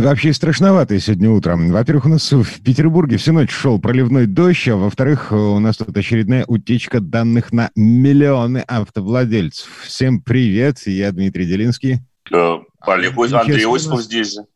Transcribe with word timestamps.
Вообще 0.00 0.32
страшновато 0.32 0.98
сегодня 0.98 1.30
утром. 1.30 1.70
Во-первых, 1.70 2.06
у 2.06 2.08
нас 2.08 2.32
в 2.32 2.62
Петербурге 2.62 3.18
всю 3.18 3.34
ночь 3.34 3.50
шел 3.50 3.78
проливной 3.78 4.26
дождь, 4.26 4.66
а 4.68 4.76
во-вторых, 4.76 5.32
у 5.32 5.58
нас 5.58 5.76
тут 5.76 5.94
очередная 5.94 6.46
утечка 6.46 6.98
данных 7.00 7.52
на 7.52 7.70
миллионы 7.76 8.64
автовладельцев. 8.66 9.68
Всем 9.84 10.22
привет, 10.22 10.78
я 10.86 11.12
Дмитрий 11.12 11.44
Делинский. 11.44 11.98
Э, 12.32 12.58
Олег, 12.80 13.18
Андрей 13.18 13.66
Осипов 13.66 14.02
здесь 14.02 14.32
же. 14.32 14.46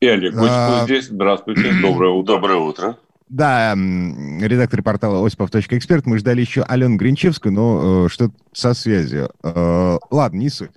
И 0.00 0.06
Олег 0.06 0.34
Осипов 0.34 0.48
а... 0.48 0.84
здесь. 0.84 1.06
Здравствуйте, 1.06 1.72
доброе 1.82 2.12
утро. 2.12 2.34
Доброе 2.34 2.58
утро. 2.58 2.98
Да, 3.28 3.74
редактор 3.74 4.82
портала 4.82 5.24
осипов.эксперт. 5.24 6.06
Мы 6.06 6.18
ждали 6.18 6.40
еще 6.40 6.62
Алену 6.62 6.96
Гринчевскую, 6.96 7.52
но 7.52 8.06
э, 8.06 8.08
что 8.08 8.30
со 8.52 8.72
связью. 8.72 9.30
Э, 9.42 9.98
ладно, 10.10 10.38
не 10.38 10.48
суть. 10.48 10.70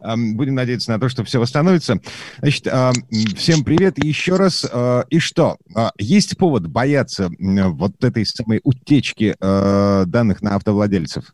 Э, 0.00 0.14
будем 0.16 0.54
надеяться 0.54 0.92
на 0.92 1.00
то, 1.00 1.08
что 1.08 1.24
все 1.24 1.40
восстановится. 1.40 2.00
Значит, 2.38 2.68
э, 2.68 2.92
всем 3.36 3.64
привет 3.64 4.02
еще 4.02 4.36
раз. 4.36 4.64
Э, 4.70 5.02
и 5.10 5.18
что? 5.18 5.56
Э, 5.74 5.88
есть 5.98 6.36
повод 6.36 6.68
бояться 6.68 7.24
э, 7.24 7.68
вот 7.68 8.02
этой 8.04 8.24
самой 8.24 8.60
утечки 8.62 9.34
э, 9.40 10.04
данных 10.06 10.42
на 10.42 10.54
автовладельцев? 10.54 11.32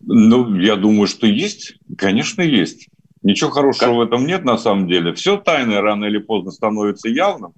Ну, 0.00 0.56
я 0.56 0.74
думаю, 0.74 1.06
что 1.06 1.28
есть. 1.28 1.74
Конечно, 1.96 2.42
есть. 2.42 2.88
Ничего 3.22 3.50
хорошего 3.50 3.90
как? 3.90 3.96
в 3.96 4.00
этом 4.00 4.26
нет 4.26 4.44
на 4.44 4.58
самом 4.58 4.88
деле. 4.88 5.14
Все 5.14 5.36
тайное 5.36 5.80
рано 5.80 6.06
или 6.06 6.18
поздно 6.18 6.50
становится 6.50 7.08
явным. 7.08 7.52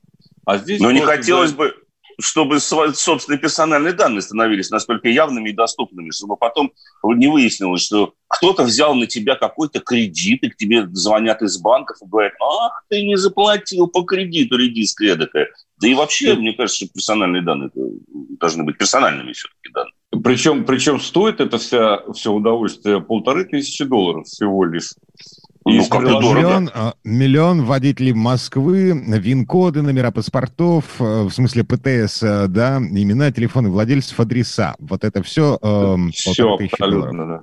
А 0.45 0.59
здесь... 0.59 0.79
Но 0.79 0.93
не 0.93 1.01
хотелось 1.01 1.53
бы 1.53 1.73
чтобы 2.21 2.61
собственные 2.61 3.39
персональные 3.39 3.93
данные 3.93 4.23
становились 4.23 4.71
настолько 4.71 5.09
явными 5.09 5.51
и 5.51 5.55
доступными, 5.55 6.11
чтобы 6.11 6.37
потом 6.37 6.73
не 7.03 7.29
выяснилось, 7.29 7.83
что 7.83 8.15
кто-то 8.29 8.65
взял 8.65 8.95
на 8.95 9.07
тебя 9.07 9.37
какой-то 9.37 9.81
кредит, 9.81 10.43
и 10.43 10.51
к 10.51 10.57
тебе 10.57 10.87
звонят 10.93 11.43
из 11.43 11.59
банков 11.59 11.97
и 12.03 12.07
говорят, 12.07 12.33
ах, 12.41 12.85
ты 12.89 13.05
не 13.05 13.17
заплатил 13.17 13.87
по 13.87 14.03
кредиту, 14.03 14.57
редиска 14.57 15.05
эдакая. 15.05 15.49
Да 15.81 15.89
и 15.89 15.95
вообще, 15.95 16.35
мне 16.35 16.53
кажется, 16.53 16.85
что 16.85 16.95
персональные 16.95 17.43
данные 17.43 17.71
должны 18.41 18.65
быть 18.65 18.79
персональными 18.79 19.33
все-таки 19.33 19.73
данными. 19.73 19.95
Причем, 20.23 20.65
причем 20.65 21.01
стоит 21.01 21.41
это 21.41 21.59
вся, 21.59 22.03
все 22.13 22.33
удовольствие 22.33 23.01
полторы 23.01 23.45
тысячи 23.45 23.85
долларов 23.85 24.27
всего 24.27 24.65
лишь. 24.65 24.93
Ну, 25.67 25.89
как 25.89 26.03
миллион, 26.03 26.71
а, 26.75 26.95
миллион 27.05 27.65
водителей 27.65 28.13
Москвы, 28.13 28.93
ВИН-коды, 28.93 29.81
номера 29.81 30.11
паспортов, 30.11 30.85
э, 31.01 31.23
в 31.23 31.31
смысле 31.31 31.65
ПТС, 31.65 32.23
э, 32.23 32.47
да, 32.49 32.77
имена, 32.77 33.33
телефоны 33.33 33.71
владельцев, 33.71 34.21
адреса. 34.21 34.75
Вот 34.79 35.05
это 35.05 35.23
все. 35.23 35.59
Э, 35.63 35.97
все 36.13 36.55
абсолютно, 36.55 37.27
да. 37.27 37.41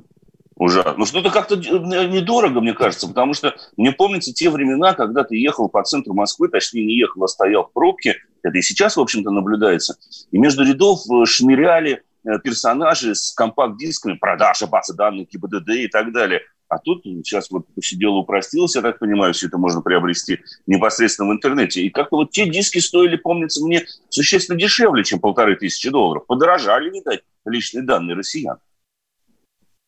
Ужасно. 0.55 0.93
Ну, 0.97 1.05
что-то 1.07 1.31
как-то 1.31 1.55
недорого, 1.55 2.61
мне 2.61 2.73
кажется, 2.73 3.07
потому 3.07 3.33
что 3.33 3.55
мне 3.77 3.91
помнится 3.91 4.31
те 4.31 4.51
времена, 4.51 4.93
когда 4.93 5.23
ты 5.23 5.35
ехал 5.35 5.67
по 5.69 5.81
центру 5.83 6.13
Москвы, 6.13 6.49
точнее, 6.49 6.85
не 6.85 6.99
ехал, 6.99 7.23
а 7.23 7.27
стоял 7.27 7.63
в 7.63 7.73
пробке, 7.73 8.17
это 8.43 8.55
и 8.55 8.61
сейчас, 8.61 8.97
в 8.97 9.01
общем-то, 9.01 9.31
наблюдается, 9.31 9.95
и 10.29 10.37
между 10.37 10.63
рядов 10.63 10.99
э, 11.09 11.25
шмыряли 11.25 12.03
персонажи 12.43 13.15
с 13.15 13.33
компакт-дисками, 13.33 14.13
продажа 14.13 14.67
базы 14.67 14.93
данных 14.93 15.29
ГИБДД 15.29 15.69
и 15.69 15.87
так 15.87 16.13
далее. 16.13 16.41
А 16.71 16.77
тут 16.79 17.03
сейчас 17.03 17.51
вот 17.51 17.65
все 17.81 17.97
дело 17.97 18.13
упростилось, 18.13 18.75
я 18.75 18.81
так 18.81 18.97
понимаю, 18.97 19.33
все 19.33 19.47
это 19.47 19.57
можно 19.57 19.81
приобрести 19.81 20.39
непосредственно 20.67 21.27
в 21.27 21.33
интернете. 21.33 21.81
И 21.81 21.89
как-то 21.89 22.15
вот 22.15 22.31
те 22.31 22.49
диски 22.49 22.79
стоили, 22.79 23.17
помнится 23.17 23.61
мне, 23.61 23.85
существенно 24.07 24.57
дешевле, 24.57 25.03
чем 25.03 25.19
полторы 25.19 25.57
тысячи 25.57 25.89
долларов. 25.89 26.25
Подорожали, 26.25 26.89
видать, 26.89 27.23
личные 27.45 27.83
данные 27.83 28.15
россиян. 28.15 28.55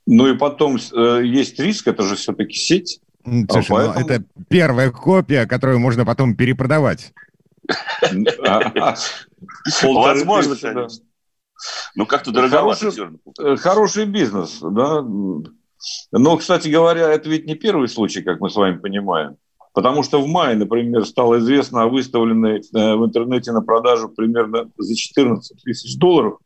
Ну 0.05 0.27
и 0.27 0.37
потом 0.37 0.75
э, 0.75 1.21
есть 1.23 1.57
риск, 1.57 1.87
это 1.87 2.03
же 2.03 2.17
все-таки 2.17 2.53
сеть. 2.53 2.99
Слушай, 3.23 3.71
а 3.71 3.93
поэтому... 3.93 4.05
это 4.05 4.25
первая 4.49 4.91
копия, 4.91 5.45
которую 5.45 5.79
можно 5.79 6.03
потом 6.03 6.35
перепродавать. 6.35 7.13
Возможно, 9.81 10.57
конечно. 10.57 11.05
Ну, 11.95 12.05
как-то 12.05 12.31
дороговато 12.31 12.91
э, 13.39 13.55
Хороший 13.55 14.03
бизнес, 14.05 14.59
да. 14.59 15.01
Но, 16.11 16.37
кстати 16.37 16.67
говоря, 16.67 17.11
это 17.11 17.29
ведь 17.29 17.45
не 17.45 17.55
первый 17.55 17.87
случай, 17.87 18.21
как 18.21 18.39
мы 18.39 18.49
с 18.49 18.55
вами 18.55 18.77
понимаем. 18.77 19.37
Потому 19.73 20.03
что 20.03 20.21
в 20.21 20.27
мае, 20.27 20.55
например, 20.55 21.03
стало 21.05 21.39
известно 21.39 21.83
о 21.83 21.87
выставленной 21.87 22.59
э, 22.59 22.95
в 22.95 23.05
интернете 23.05 23.51
на 23.51 23.61
продажу 23.61 24.07
примерно 24.07 24.69
за 24.77 24.95
14 24.95 25.63
тысяч 25.63 25.97
долларов 25.97 26.37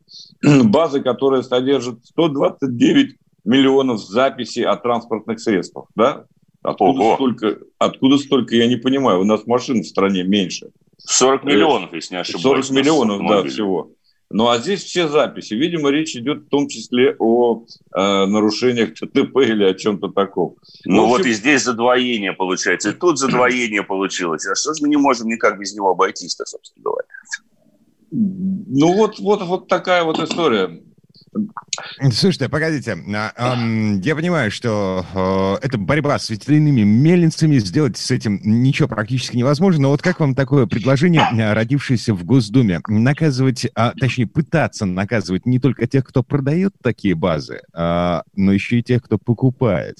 базы, 0.64 1.02
которая 1.02 1.42
содержит 1.42 2.06
129 2.06 3.18
миллионов 3.44 4.00
записей 4.00 4.64
о 4.64 4.78
транспортных 4.78 5.42
средствах. 5.42 5.88
Да? 5.96 6.26
Откуда 6.64 7.16
столько, 7.16 7.58
откуда 7.78 8.18
столько, 8.18 8.56
я 8.56 8.68
не 8.68 8.78
понимаю. 8.78 9.22
У 9.22 9.26
нас 9.26 9.46
машин 9.46 9.82
в 9.82 9.88
стране 9.88 10.24
меньше. 10.24 10.70
40 10.98 11.44
миллионов, 11.44 11.94
если 11.94 12.16
не 12.16 12.22
ошибаюсь. 12.22 12.66
40 12.66 12.70
миллионов, 12.72 13.28
да, 13.28 13.44
всего. 13.44 13.92
Ну 14.30 14.50
а 14.50 14.58
здесь 14.58 14.84
все 14.84 15.08
записи. 15.08 15.54
Видимо, 15.54 15.90
речь 15.90 16.16
идет 16.16 16.44
в 16.44 16.50
том 16.50 16.68
числе 16.68 17.16
о 17.18 17.64
э, 17.96 18.26
нарушениях 18.26 18.94
ТТП 18.94 19.38
или 19.38 19.64
о 19.64 19.74
чем-то 19.74 20.10
таком. 20.10 20.56
Ну, 20.86 21.04
общем... 21.04 21.10
вот 21.10 21.26
и 21.26 21.32
здесь 21.32 21.64
задвоение 21.64 22.34
получается, 22.34 22.90
и 22.90 22.94
тут 22.94 23.18
задвоение 23.18 23.84
получилось. 23.88 24.46
А 24.46 24.56
что 24.56 24.74
же 24.74 24.82
мы 24.82 24.90
не 24.90 24.98
можем 24.98 25.28
никак 25.28 25.58
без 25.58 25.74
него 25.74 25.92
обойтись-то, 25.92 26.46
собственно 26.46 26.84
говоря? 26.84 27.08
Ну 28.12 28.94
вот, 28.94 29.20
вот, 29.20 29.42
вот 29.44 29.68
такая 29.68 30.04
вот 30.04 30.20
история. 30.20 30.82
Слушайте, 32.12 32.50
погодите. 32.50 32.98
А, 33.14 33.56
я 34.02 34.16
понимаю, 34.16 34.52
что 34.52 35.06
э, 35.62 35.66
это 35.66 35.78
борьба 35.78 36.20
с 36.20 36.30
ветряными 36.30 36.82
мельницами, 36.82 37.58
сделать 37.58 37.98
с 37.98 38.12
этим 38.12 38.40
ничего 38.44 38.88
практически 38.88 39.38
невозможно. 39.38 39.84
Но 39.84 39.90
вот 39.90 40.02
как 40.02 40.20
вам 40.20 40.36
такое 40.36 40.66
предложение, 40.66 41.24
э, 41.38 41.54
родившееся 41.54 42.14
в 42.14 42.24
Госдуме, 42.24 42.82
наказывать, 42.88 43.68
а, 43.76 43.94
точнее 44.00 44.28
пытаться 44.28 44.86
наказывать 44.86 45.46
не 45.46 45.60
только 45.60 45.88
тех, 45.88 46.06
кто 46.06 46.24
продает 46.24 46.74
такие 46.82 47.16
базы, 47.16 47.62
а, 47.74 48.24
но 48.36 48.52
еще 48.52 48.80
и 48.80 48.84
тех, 48.84 49.04
кто 49.04 49.18
покупает? 49.18 49.98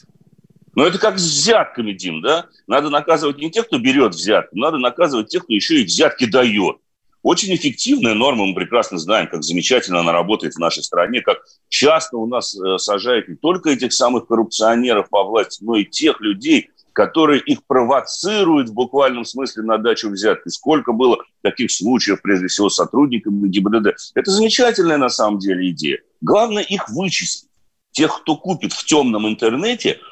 Но 0.76 0.86
это 0.86 1.00
как 1.00 1.18
с 1.18 1.24
взятками, 1.24 1.94
Дим, 1.94 2.22
да? 2.22 2.46
Надо 2.68 2.90
наказывать 2.90 3.40
не 3.40 3.50
тех, 3.50 3.68
кто 3.68 3.80
берет 3.80 4.14
взятки, 4.14 4.56
надо 4.56 4.78
наказывать 4.78 5.30
тех, 5.30 5.44
кто 5.44 5.54
еще 5.54 5.82
и 5.82 5.86
взятки 5.86 6.26
дает. 6.26 6.78
Очень 7.28 7.54
эффективная 7.54 8.14
норма, 8.14 8.46
мы 8.46 8.56
прекрасно 8.56 8.98
знаем, 8.98 9.28
как 9.28 9.44
замечательно 9.44 10.00
она 10.00 10.14
работает 10.14 10.54
в 10.54 10.60
нашей 10.60 10.82
стране, 10.82 11.20
как 11.20 11.40
часто 11.68 12.16
у 12.16 12.26
нас 12.26 12.58
э, 12.58 12.78
сажают 12.78 13.28
не 13.28 13.36
только 13.36 13.72
этих 13.72 13.92
самых 13.92 14.28
коррупционеров 14.28 15.10
по 15.10 15.26
власти, 15.26 15.62
но 15.62 15.76
и 15.76 15.84
тех 15.84 16.22
людей, 16.22 16.70
которые 16.94 17.42
их 17.42 17.66
провоцируют 17.68 18.70
в 18.70 18.74
буквальном 18.74 19.26
смысле 19.26 19.64
на 19.64 19.78
дачу 19.78 20.10
взятки. 20.10 20.48
Сколько 20.48 20.94
было 20.94 21.18
таких 21.42 21.70
случаев, 21.70 22.22
прежде 22.22 22.48
всего, 22.48 22.70
сотрудниками 22.70 23.50
ГИБДД. 23.50 23.98
Это 24.16 24.32
замечательная 24.32 24.96
на 24.96 25.10
самом 25.10 25.40
деле 25.40 25.70
идея. 25.72 26.00
Главное 26.22 26.64
их 26.64 26.88
вычислить. 26.88 27.50
Тех, 27.92 28.22
кто 28.22 28.38
купит 28.38 28.72
в 28.72 28.86
темном 28.86 29.28
интернете– 29.28 30.00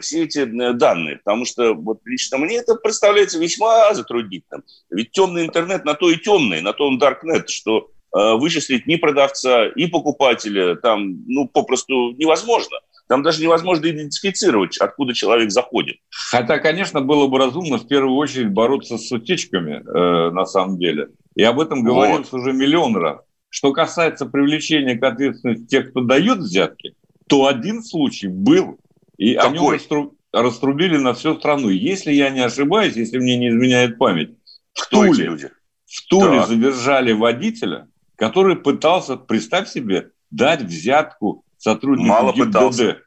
все 0.00 0.24
эти 0.24 0.38
э, 0.40 0.72
данные, 0.72 1.16
потому 1.16 1.44
что 1.44 1.74
вот 1.74 2.00
лично 2.04 2.38
мне 2.38 2.56
это 2.56 2.74
представляется 2.74 3.38
весьма 3.38 3.92
затруднительным. 3.94 4.64
Ведь 4.90 5.10
темный 5.10 5.46
интернет 5.46 5.84
на 5.84 5.94
то 5.94 6.10
и 6.10 6.16
темный, 6.16 6.60
на 6.60 6.72
то 6.72 6.86
он 6.86 6.98
даркнет, 6.98 7.50
что 7.50 7.90
э, 8.16 8.34
вычислить 8.34 8.86
ни 8.86 8.96
продавца, 8.96 9.66
и 9.66 9.86
покупателя 9.86 10.76
там, 10.76 11.24
ну, 11.26 11.48
попросту 11.48 12.12
невозможно. 12.12 12.78
Там 13.08 13.22
даже 13.22 13.42
невозможно 13.42 13.86
идентифицировать, 13.86 14.76
откуда 14.76 15.14
человек 15.14 15.50
заходит. 15.50 15.96
Хотя, 16.10 16.58
конечно, 16.58 17.00
было 17.00 17.26
бы 17.26 17.38
разумно 17.38 17.78
в 17.78 17.88
первую 17.88 18.16
очередь 18.16 18.50
бороться 18.50 18.98
с 18.98 19.10
утечками, 19.10 19.82
э, 19.82 20.30
на 20.30 20.44
самом 20.44 20.78
деле. 20.78 21.08
И 21.34 21.42
об 21.42 21.58
этом 21.58 21.82
говорилось 21.82 22.30
вот. 22.30 22.40
уже 22.40 22.52
миллион 22.52 22.96
раз. 22.96 23.20
Что 23.50 23.72
касается 23.72 24.26
привлечения 24.26 24.96
к 24.96 25.02
ответственности 25.02 25.66
тех, 25.66 25.90
кто 25.90 26.02
дает 26.02 26.38
взятки, 26.38 26.94
то 27.28 27.46
один 27.46 27.82
случай 27.82 28.28
был, 28.28 28.78
и 29.18 29.34
Какой? 29.34 29.58
они 29.58 29.70
растру... 29.70 30.16
раструбили 30.32 30.96
на 30.96 31.12
всю 31.12 31.36
страну. 31.36 31.68
Если 31.68 32.12
я 32.12 32.30
не 32.30 32.40
ошибаюсь, 32.40 32.94
если 32.94 33.18
мне 33.18 33.36
не 33.36 33.50
изменяет 33.50 33.98
память, 33.98 34.30
в 34.72 34.88
Туле, 34.88 35.24
люди? 35.24 35.50
В 35.86 36.06
Туле 36.08 36.38
так. 36.38 36.48
задержали 36.48 37.12
водителя, 37.12 37.88
который 38.16 38.56
пытался, 38.56 39.16
представь 39.16 39.68
себе, 39.68 40.12
дать 40.30 40.62
взятку 40.62 41.44
сотруднику 41.58 42.08
Мало 42.08 42.32
ГИБДД. 42.32 42.46
пытался. 42.46 42.98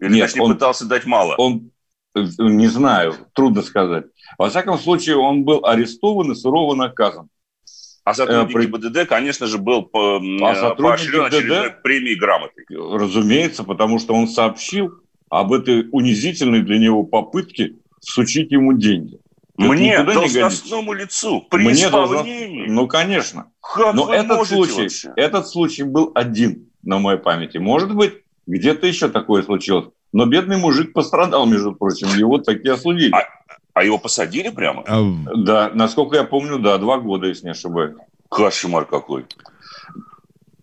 Или 0.00 0.14
Нет, 0.14 0.26
точнее, 0.26 0.42
он, 0.42 0.52
пытался 0.52 0.86
дать 0.86 1.06
мало. 1.06 1.34
Он, 1.36 1.70
не 2.14 2.66
знаю, 2.68 3.14
трудно 3.32 3.62
сказать. 3.62 4.06
Во 4.38 4.48
всяком 4.48 4.78
случае, 4.78 5.16
он 5.16 5.44
был 5.44 5.64
арестован 5.64 6.32
и 6.32 6.34
сурово 6.34 6.74
наказан. 6.74 7.28
А 8.04 8.14
сотрудник 8.14 8.56
э, 8.56 8.60
ГИБДД, 8.62 9.08
конечно 9.08 9.46
же, 9.46 9.58
был 9.58 9.82
по, 9.82 10.16
а 10.16 10.74
поощрен 10.74 11.26
очередной 11.26 11.70
премией 11.70 12.16
грамотой. 12.16 12.64
Разумеется, 12.68 13.64
потому 13.64 13.98
что 13.98 14.14
он 14.14 14.28
сообщил 14.28 14.92
об 15.30 15.52
этой 15.52 15.88
унизительной 15.92 16.62
для 16.62 16.78
него 16.78 17.04
попытке 17.04 17.74
сучить 18.00 18.50
ему 18.50 18.72
деньги. 18.72 19.18
Мне, 19.56 20.02
должностному 20.04 20.92
лицу, 20.92 21.44
при 21.50 21.64
Мне 21.64 21.72
исполнении. 21.72 22.58
Должно... 22.58 22.74
Ну, 22.74 22.86
конечно. 22.86 23.46
Как 23.60 23.94
Но 23.94 24.12
этот 24.12 24.46
случай, 24.46 24.82
вообще? 24.82 25.12
этот 25.16 25.48
случай 25.48 25.82
был 25.82 26.12
один 26.14 26.68
на 26.84 26.98
моей 27.00 27.18
памяти. 27.18 27.58
Может 27.58 27.92
быть, 27.92 28.14
где-то 28.46 28.86
еще 28.86 29.08
такое 29.08 29.42
случилось. 29.42 29.86
Но 30.12 30.26
бедный 30.26 30.56
мужик 30.58 30.92
пострадал, 30.92 31.44
между 31.46 31.74
прочим, 31.74 32.08
его 32.16 32.38
такие 32.38 32.74
осудили. 32.74 33.12
А, 33.12 33.24
а 33.74 33.84
его 33.84 33.98
посадили 33.98 34.48
прямо? 34.50 34.84
А... 34.86 35.02
Да, 35.36 35.70
насколько 35.74 36.16
я 36.16 36.24
помню, 36.24 36.58
да, 36.58 36.78
два 36.78 36.98
года, 36.98 37.26
если 37.26 37.46
не 37.46 37.50
ошибаюсь. 37.50 37.96
Кошмар 38.28 38.84
какой. 38.84 39.26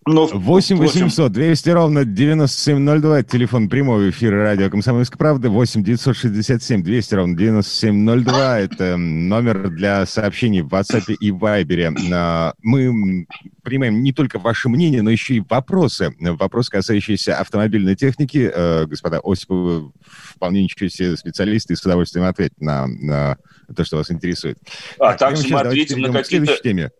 Но, 0.07 0.27
8 0.27 0.77
800 0.77 1.31
200 1.31 1.69
ровно 1.71 2.05
9702, 2.05 3.23
телефон 3.23 3.67
прямого 3.67 4.07
эфира 4.11 4.43
радио 4.43 4.69
«Комсомольская 4.69 5.17
правда», 5.17 5.49
8 5.49 5.83
967 5.83 6.83
200 6.83 7.15
ровно 7.15 7.35
9702, 7.35 8.59
это 8.59 8.97
номер 8.97 9.71
для 9.71 10.05
сообщений 10.05 10.61
в 10.61 10.67
WhatsApp 10.67 11.11
и 11.19 11.31
Viber. 11.31 11.95
А, 12.13 12.53
мы 12.61 13.25
принимаем 13.63 14.03
не 14.03 14.13
только 14.13 14.37
ваше 14.37 14.69
мнение, 14.69 15.01
но 15.01 15.09
еще 15.09 15.33
и 15.33 15.43
вопросы. 15.49 16.13
Вопросы, 16.19 16.69
касающиеся 16.69 17.39
автомобильной 17.39 17.95
техники. 17.95 18.51
Э, 18.53 18.85
господа 18.85 19.21
Осиповы, 19.23 19.91
вполне 20.05 20.61
ничего 20.61 20.87
себе 20.87 21.17
специалисты, 21.17 21.73
и 21.73 21.75
с 21.75 21.81
удовольствием 21.81 22.27
ответят 22.27 22.61
на, 22.61 22.85
на 22.85 23.37
то, 23.75 23.83
что 23.83 23.97
вас 23.97 24.11
интересует. 24.11 24.59
А 24.99 25.13
так, 25.13 25.33
также 25.33 25.47
мы 25.47 25.61
ответим 25.61 25.99
на 26.01 26.11
какие-то... 26.11 26.91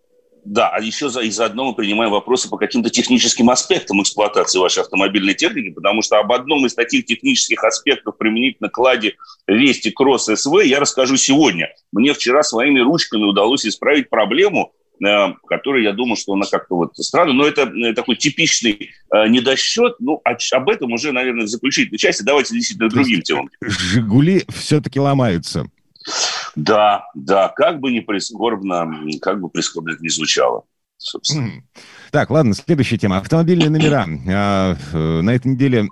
Да, 0.46 0.70
а 0.70 0.80
еще 0.80 1.10
за, 1.10 1.22
и 1.22 1.32
заодно 1.32 1.66
мы 1.66 1.74
принимаем 1.74 2.12
вопросы 2.12 2.48
по 2.50 2.58
каким-то 2.58 2.92
техническим 2.92 3.50
аспектам 3.50 4.04
эксплуатации 4.04 4.60
вашей 4.60 4.84
автомобильной 4.84 5.34
техники, 5.34 5.72
потому 5.72 6.04
что 6.04 6.20
об 6.20 6.32
одном 6.32 6.68
из 6.68 6.76
таких 6.76 7.06
технических 7.06 7.64
аспектов 7.64 8.16
применительно 8.18 8.70
к 8.70 8.78
«Ладе 8.78 9.16
Вести 9.48 9.90
Кросс 9.90 10.26
СВ» 10.26 10.64
я 10.64 10.80
расскажу 10.80 11.18
сегодня. 11.18 11.70
Мне 11.92 12.14
вчера 12.14 12.44
своими 12.44 12.80
ручками 12.80 13.24
удалось 13.24 13.66
исправить 13.66 14.08
проблему, 14.12 14.74
э, 15.04 15.34
которая, 15.48 15.82
я 15.82 15.94
думаю, 15.94 16.16
что 16.16 16.34
она 16.34 16.46
как-то 16.46 16.76
вот 16.76 16.96
странная, 16.96 17.34
но 17.34 17.48
это 17.48 17.62
э, 17.64 17.94
такой 17.94 18.16
типичный 18.16 18.92
э, 19.12 19.28
недосчет. 19.28 19.96
Ну, 19.98 20.22
об 20.24 20.70
этом 20.70 20.94
уже, 20.94 21.12
наверное, 21.12 21.48
в 21.48 21.50
заключительной 21.50 21.98
части. 21.98 22.22
Давайте 22.22 22.54
действительно 22.54 22.90
другим 22.90 23.24
темам. 23.24 23.50
«Жигули» 23.62 24.44
все-таки 24.50 25.00
ломаются. 25.00 25.66
Да, 26.56 27.08
да, 27.14 27.50
как 27.50 27.80
бы 27.80 27.92
не 27.92 28.02
прискорбно, 28.02 28.90
как 29.22 29.42
бы 29.42 29.50
прискорбно 29.50 29.98
не 30.00 30.10
звучало. 30.10 30.64
Собственно. 30.98 31.52
Так, 32.12 32.30
ладно, 32.30 32.54
следующая 32.54 32.98
тема. 32.98 33.18
Автомобильные 33.18 33.70
номера. 33.70 34.08
А, 34.30 34.78
э, 34.94 35.22
на 35.22 35.32
этой 35.32 35.52
неделе, 35.52 35.90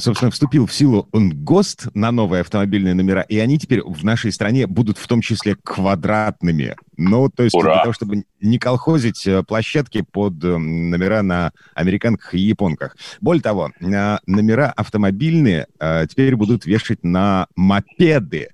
собственно, 0.00 0.30
вступил 0.30 0.66
в 0.66 0.72
силу 0.72 1.08
ГОСТ 1.12 1.94
на 1.94 2.10
новые 2.10 2.40
автомобильные 2.40 2.94
номера, 2.94 3.20
и 3.20 3.38
они 3.38 3.58
теперь 3.58 3.82
в 3.82 4.02
нашей 4.02 4.32
стране 4.32 4.66
будут 4.66 4.96
в 4.96 5.06
том 5.06 5.20
числе 5.20 5.56
квадратными. 5.62 6.74
Ну, 6.96 7.28
то 7.28 7.42
есть 7.42 7.54
Ура! 7.54 7.74
для 7.74 7.82
того, 7.82 7.92
чтобы 7.92 8.24
не 8.40 8.58
колхозить 8.58 9.26
э, 9.26 9.42
площадки 9.42 10.00
под 10.00 10.42
э, 10.42 10.56
номера 10.56 11.22
на 11.22 11.52
американках 11.74 12.34
и 12.34 12.38
японках. 12.38 12.96
Более 13.20 13.42
того, 13.42 13.70
номера 13.80 14.72
автомобильные 14.74 15.66
теперь 16.08 16.34
будут 16.36 16.64
вешать 16.64 17.04
на 17.04 17.46
мопеды. 17.54 18.48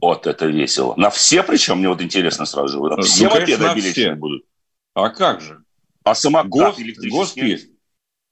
Вот 0.00 0.26
это 0.26 0.46
весело. 0.46 0.94
На 0.96 1.10
все 1.10 1.42
причем, 1.42 1.78
мне 1.78 1.88
вот 1.88 2.02
интересно 2.02 2.44
сразу 2.44 2.68
же. 2.68 2.78
На 2.78 2.96
ну, 2.96 3.02
все 3.02 3.28
ну, 3.28 3.34
мопеды 3.34 3.64
обелечены 3.64 4.16
будут. 4.16 4.44
А 4.94 5.08
как 5.08 5.40
же? 5.40 5.62
А 6.04 6.14
самокат 6.14 6.50
ГОСТ, 6.50 6.80
электрический? 6.80 7.46
Есть. 7.46 7.68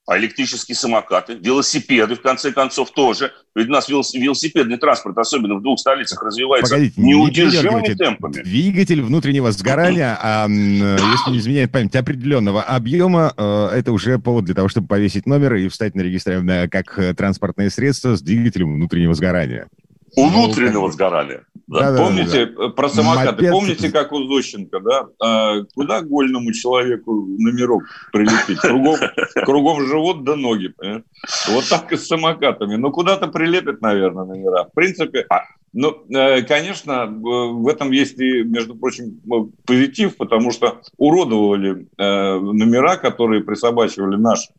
А 0.07 0.19
электрические 0.19 0.77
самокаты, 0.77 1.33
велосипеды, 1.33 2.15
в 2.15 2.21
конце 2.21 2.53
концов, 2.53 2.91
тоже. 2.91 3.33
Ведь 3.55 3.69
у 3.69 3.71
нас 3.71 3.89
велосипедный 3.89 4.77
транспорт, 4.77 5.17
особенно 5.17 5.55
в 5.55 5.63
двух 5.63 5.79
столицах, 5.81 6.23
развивается 6.23 6.75
Погодите, 6.75 7.01
неудержимыми 7.01 7.89
не 7.89 7.95
темпами. 7.95 8.43
Двигатель 8.43 9.01
внутреннего 9.01 9.51
сгорания, 9.51 10.19
а, 10.21 10.47
если 10.47 11.31
не 11.31 11.39
изменяет 11.39 11.73
память, 11.73 11.97
определенного 11.97 12.63
объема, 12.63 13.33
э, 13.35 13.69
это 13.77 13.93
уже 13.93 14.19
повод 14.19 14.45
для 14.45 14.55
того, 14.55 14.69
чтобы 14.69 14.89
повесить 14.89 15.25
номер 15.25 15.55
и 15.55 15.69
встать 15.69 15.95
на 15.95 16.03
регистрированное 16.03 16.69
как 16.69 17.17
транспортное 17.17 17.71
средство 17.71 18.15
с 18.15 18.21
двигателем 18.21 18.75
внутреннего 18.75 19.15
сгорания. 19.15 19.69
Внутреннего 20.17 20.91
сгорания. 20.91 21.45
Да. 21.67 21.93
Да, 21.93 21.99
помните 21.99 22.47
да, 22.47 22.67
да. 22.67 22.69
про 22.69 22.89
самокаты? 22.89 23.33
Мопед... 23.33 23.51
Помните, 23.51 23.91
как 23.91 24.13
у 24.13 24.25
Зощенко, 24.25 24.81
да? 24.81 25.07
А, 25.19 25.63
куда 25.75 26.03
гольному 26.03 26.53
человеку 26.53 27.27
номерок 27.39 27.85
прилепить? 28.13 28.59
Кругом, 28.59 28.97
кругом 29.45 29.87
живот 29.87 30.25
да 30.25 30.37
ноги. 30.37 30.69
Понимаешь? 30.69 31.05
Вот 31.49 31.65
так 31.69 31.91
и 31.93 31.97
с 31.97 32.07
самокатами. 32.07 32.77
Ну, 32.77 32.91
куда-то 32.91 33.29
прилепят, 33.29 33.81
наверное, 33.81 34.25
номера. 34.25 34.65
В 34.65 34.73
принципе, 34.75 35.25
а, 35.31 35.45
ну, 35.73 36.05
э, 36.15 36.43
конечно, 36.43 37.07
в 37.07 37.67
этом 37.67 37.91
есть 37.91 38.21
и, 38.21 38.43
между 38.43 38.75
прочим, 38.75 39.21
позитив, 39.67 40.17
потому 40.19 40.53
что 40.53 40.83
уродовали 40.99 41.89
э, 41.97 42.39
номера, 42.39 42.97
которые 42.97 43.43
присобачивали 43.43 44.17
наши 44.17 44.53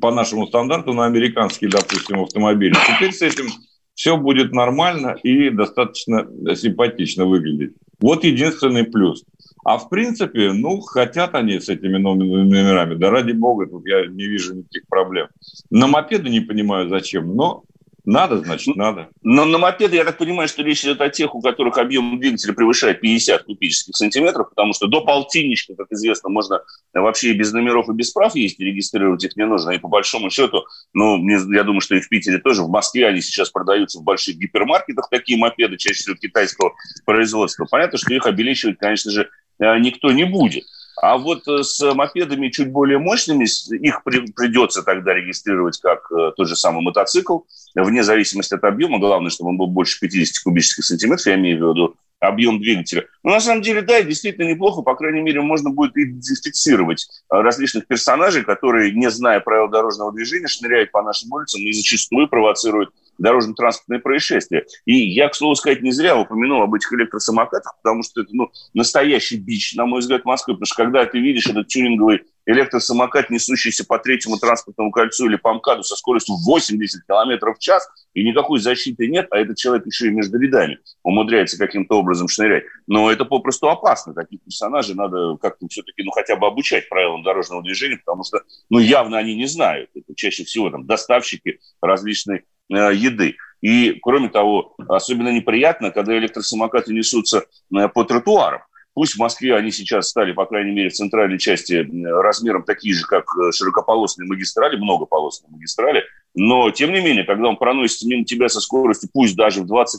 по 0.00 0.10
нашему 0.10 0.46
стандарту 0.46 0.92
на 0.92 1.04
американские, 1.04 1.70
допустим, 1.70 2.22
автомобили. 2.22 2.74
Теперь 2.94 3.12
с 3.12 3.22
этим 3.22 3.46
все 3.94 4.16
будет 4.16 4.52
нормально 4.52 5.16
и 5.22 5.50
достаточно 5.50 6.26
симпатично 6.54 7.26
выглядеть. 7.26 7.72
Вот 8.00 8.24
единственный 8.24 8.84
плюс. 8.84 9.24
А 9.64 9.78
в 9.78 9.88
принципе, 9.88 10.52
ну, 10.52 10.80
хотят 10.80 11.34
они 11.34 11.58
с 11.58 11.68
этими 11.68 11.96
номерами. 11.96 12.96
Да 12.96 13.10
ради 13.10 13.32
бога, 13.32 13.66
тут 13.66 13.86
я 13.86 14.06
не 14.06 14.26
вижу 14.26 14.54
никаких 14.54 14.86
проблем. 14.88 15.28
На 15.70 15.86
мопеды 15.86 16.28
не 16.28 16.40
понимаю 16.40 16.88
зачем, 16.88 17.34
но 17.34 17.62
надо, 18.04 18.38
значит, 18.38 18.76
надо. 18.76 19.08
Но 19.22 19.46
на 19.46 19.56
мопеды, 19.56 19.96
я 19.96 20.04
так 20.04 20.18
понимаю, 20.18 20.46
что 20.46 20.62
речь 20.62 20.84
идет 20.84 21.00
о 21.00 21.08
тех, 21.08 21.34
у 21.34 21.40
которых 21.40 21.78
объем 21.78 22.18
двигателя 22.20 22.52
превышает 22.52 23.00
50 23.00 23.44
кубических 23.44 23.96
сантиметров, 23.96 24.50
потому 24.50 24.74
что 24.74 24.88
до 24.88 25.00
полтинничка, 25.00 25.74
как 25.74 25.86
известно, 25.90 26.28
можно 26.28 26.60
вообще 26.92 27.30
и 27.30 27.32
без 27.32 27.52
номеров, 27.52 27.88
и 27.88 27.94
без 27.94 28.10
прав 28.10 28.34
ездить, 28.34 28.60
регистрировать 28.60 29.24
их 29.24 29.36
не 29.36 29.46
нужно. 29.46 29.70
И 29.70 29.78
по 29.78 29.88
большому 29.88 30.28
счету, 30.28 30.64
ну, 30.92 31.16
я 31.26 31.64
думаю, 31.64 31.80
что 31.80 31.94
и 31.94 32.00
в 32.00 32.08
Питере 32.10 32.38
тоже, 32.38 32.62
в 32.62 32.68
Москве 32.68 33.06
они 33.06 33.22
сейчас 33.22 33.48
продаются 33.48 33.98
в 33.98 34.02
больших 34.02 34.36
гипермаркетах, 34.36 35.08
такие 35.10 35.38
мопеды, 35.38 35.78
чаще 35.78 36.00
всего 36.00 36.16
китайского 36.16 36.74
производства. 37.06 37.66
Понятно, 37.70 37.96
что 37.96 38.12
их 38.12 38.26
обелечивать, 38.26 38.76
конечно 38.78 39.10
же, 39.10 39.30
э, 39.60 39.78
никто 39.78 40.12
не 40.12 40.24
будет. 40.24 40.64
А 40.96 41.18
вот 41.18 41.46
э, 41.48 41.62
с 41.62 41.94
мопедами 41.94 42.48
чуть 42.48 42.70
более 42.70 42.98
мощными, 42.98 43.44
их 43.44 44.02
при, 44.04 44.20
придется 44.32 44.82
тогда 44.82 45.14
регистрировать 45.14 45.78
как 45.80 46.10
э, 46.12 46.32
тот 46.36 46.48
же 46.48 46.56
самый 46.56 46.82
мотоцикл, 46.82 47.40
вне 47.74 48.02
зависимости 48.02 48.54
от 48.54 48.64
объема. 48.64 48.98
Главное, 48.98 49.30
чтобы 49.30 49.50
он 49.50 49.58
был 49.58 49.66
больше 49.66 49.98
50 50.00 50.42
кубических 50.44 50.84
сантиметров, 50.84 51.26
я 51.26 51.34
имею 51.34 51.56
в 51.56 51.70
виду 51.72 51.96
объем 52.20 52.58
двигателя. 52.60 53.06
Но 53.22 53.32
на 53.32 53.40
самом 53.40 53.62
деле, 53.62 53.82
да, 53.82 54.02
действительно 54.02 54.48
неплохо. 54.48 54.82
По 54.82 54.94
крайней 54.94 55.20
мере, 55.20 55.40
можно 55.40 55.70
будет 55.70 55.96
идентифицировать 55.96 57.06
э, 57.30 57.36
различных 57.36 57.86
персонажей, 57.86 58.44
которые, 58.44 58.92
не 58.92 59.10
зная 59.10 59.40
правил 59.40 59.68
дорожного 59.68 60.12
движения, 60.12 60.46
шныряют 60.46 60.90
по 60.90 61.02
нашим 61.02 61.32
улицам 61.32 61.60
и 61.62 61.72
зачастую 61.72 62.28
провоцируют 62.28 62.90
дорожно-транспортные 63.18 64.00
происшествия. 64.00 64.66
И 64.84 64.94
я, 64.94 65.28
к 65.28 65.34
слову 65.34 65.54
сказать, 65.54 65.82
не 65.82 65.92
зря 65.92 66.16
упомянул 66.16 66.62
об 66.62 66.74
этих 66.74 66.92
электросамокатах, 66.92 67.76
потому 67.82 68.02
что 68.02 68.22
это 68.22 68.30
ну, 68.32 68.50
настоящий 68.72 69.36
бич, 69.36 69.74
на 69.74 69.86
мой 69.86 70.00
взгляд, 70.00 70.24
Москвы. 70.24 70.54
Потому 70.54 70.66
что 70.66 70.76
когда 70.76 71.04
ты 71.06 71.18
видишь 71.18 71.46
этот 71.46 71.68
тюнинговый 71.68 72.24
электросамокат, 72.46 73.30
несущийся 73.30 73.84
по 73.84 73.98
третьему 73.98 74.38
транспортному 74.38 74.90
кольцу 74.90 75.26
или 75.26 75.36
по 75.36 75.54
МКАДу 75.54 75.82
со 75.82 75.96
скоростью 75.96 76.36
80 76.36 77.04
км 77.06 77.52
в 77.52 77.58
час, 77.58 77.88
и 78.14 78.24
никакой 78.24 78.60
защиты 78.60 79.06
нет, 79.08 79.28
а 79.30 79.38
этот 79.38 79.56
человек 79.56 79.86
еще 79.86 80.08
и 80.08 80.10
между 80.10 80.38
рядами 80.38 80.78
умудряется 81.02 81.58
каким-то 81.58 81.98
образом 81.98 82.28
шнырять. 82.28 82.64
Но 82.86 83.10
это 83.10 83.24
попросту 83.24 83.68
опасно. 83.68 84.14
Таких 84.14 84.40
персонажей 84.42 84.94
надо 84.94 85.36
как-то 85.36 85.66
все-таки, 85.68 86.02
ну, 86.02 86.10
хотя 86.10 86.36
бы 86.36 86.46
обучать 86.46 86.88
правилам 86.88 87.22
дорожного 87.22 87.62
движения, 87.62 87.96
потому 87.96 88.24
что, 88.24 88.42
ну, 88.70 88.78
явно 88.78 89.18
они 89.18 89.34
не 89.34 89.46
знают. 89.46 89.90
Это 89.94 90.14
чаще 90.14 90.44
всего 90.44 90.70
там 90.70 90.86
доставщики 90.86 91.60
различной 91.80 92.44
Э, 92.70 92.94
еды. 92.94 93.36
И, 93.60 93.98
кроме 94.02 94.28
того, 94.28 94.74
особенно 94.88 95.30
неприятно, 95.30 95.90
когда 95.90 96.16
электросамокаты 96.16 96.92
несутся 96.92 97.44
э, 97.76 97.88
по 97.88 98.04
тротуарам. 98.04 98.62
Пусть 98.94 99.14
в 99.14 99.18
Москве 99.18 99.56
они 99.56 99.72
сейчас 99.72 100.08
стали, 100.08 100.32
по 100.32 100.46
крайней 100.46 100.70
мере, 100.70 100.88
в 100.88 100.94
центральной 100.94 101.38
части 101.38 101.86
размером 102.04 102.62
такие 102.62 102.94
же, 102.94 103.04
как 103.04 103.24
э, 103.36 103.50
широкополосные 103.52 104.28
магистрали, 104.28 104.76
многополосные 104.76 105.50
магистрали, 105.50 106.04
но, 106.36 106.70
тем 106.70 106.92
не 106.92 107.00
менее, 107.00 107.24
когда 107.24 107.48
он 107.48 107.56
проносится 107.56 108.08
мимо 108.08 108.24
тебя 108.24 108.48
со 108.48 108.60
скоростью, 108.60 109.10
пусть 109.12 109.36
даже 109.36 109.62
в 109.62 109.72
25-30 109.72 109.98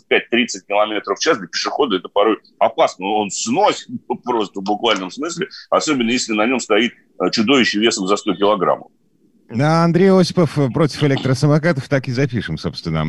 км 0.68 1.14
в 1.14 1.20
час, 1.20 1.38
для 1.38 1.48
пешехода 1.48 1.98
это 1.98 2.10
порой 2.10 2.38
опасно. 2.58 3.08
Он 3.08 3.30
сносит 3.30 3.88
просто 4.24 4.62
в 4.62 4.64
буквальном 4.64 5.12
смысле, 5.12 5.48
особенно 5.70 6.10
если 6.10 6.34
на 6.34 6.46
нем 6.46 6.60
стоит 6.60 6.94
чудовище 7.32 7.80
весом 7.80 8.08
за 8.08 8.16
100 8.16 8.36
килограммов. 8.36 8.92
А 9.48 9.84
Андрей 9.84 10.12
Осипов 10.12 10.58
против 10.74 11.04
электросамокатов 11.04 11.88
так 11.88 12.08
и 12.08 12.12
запишем, 12.12 12.58
собственно. 12.58 13.02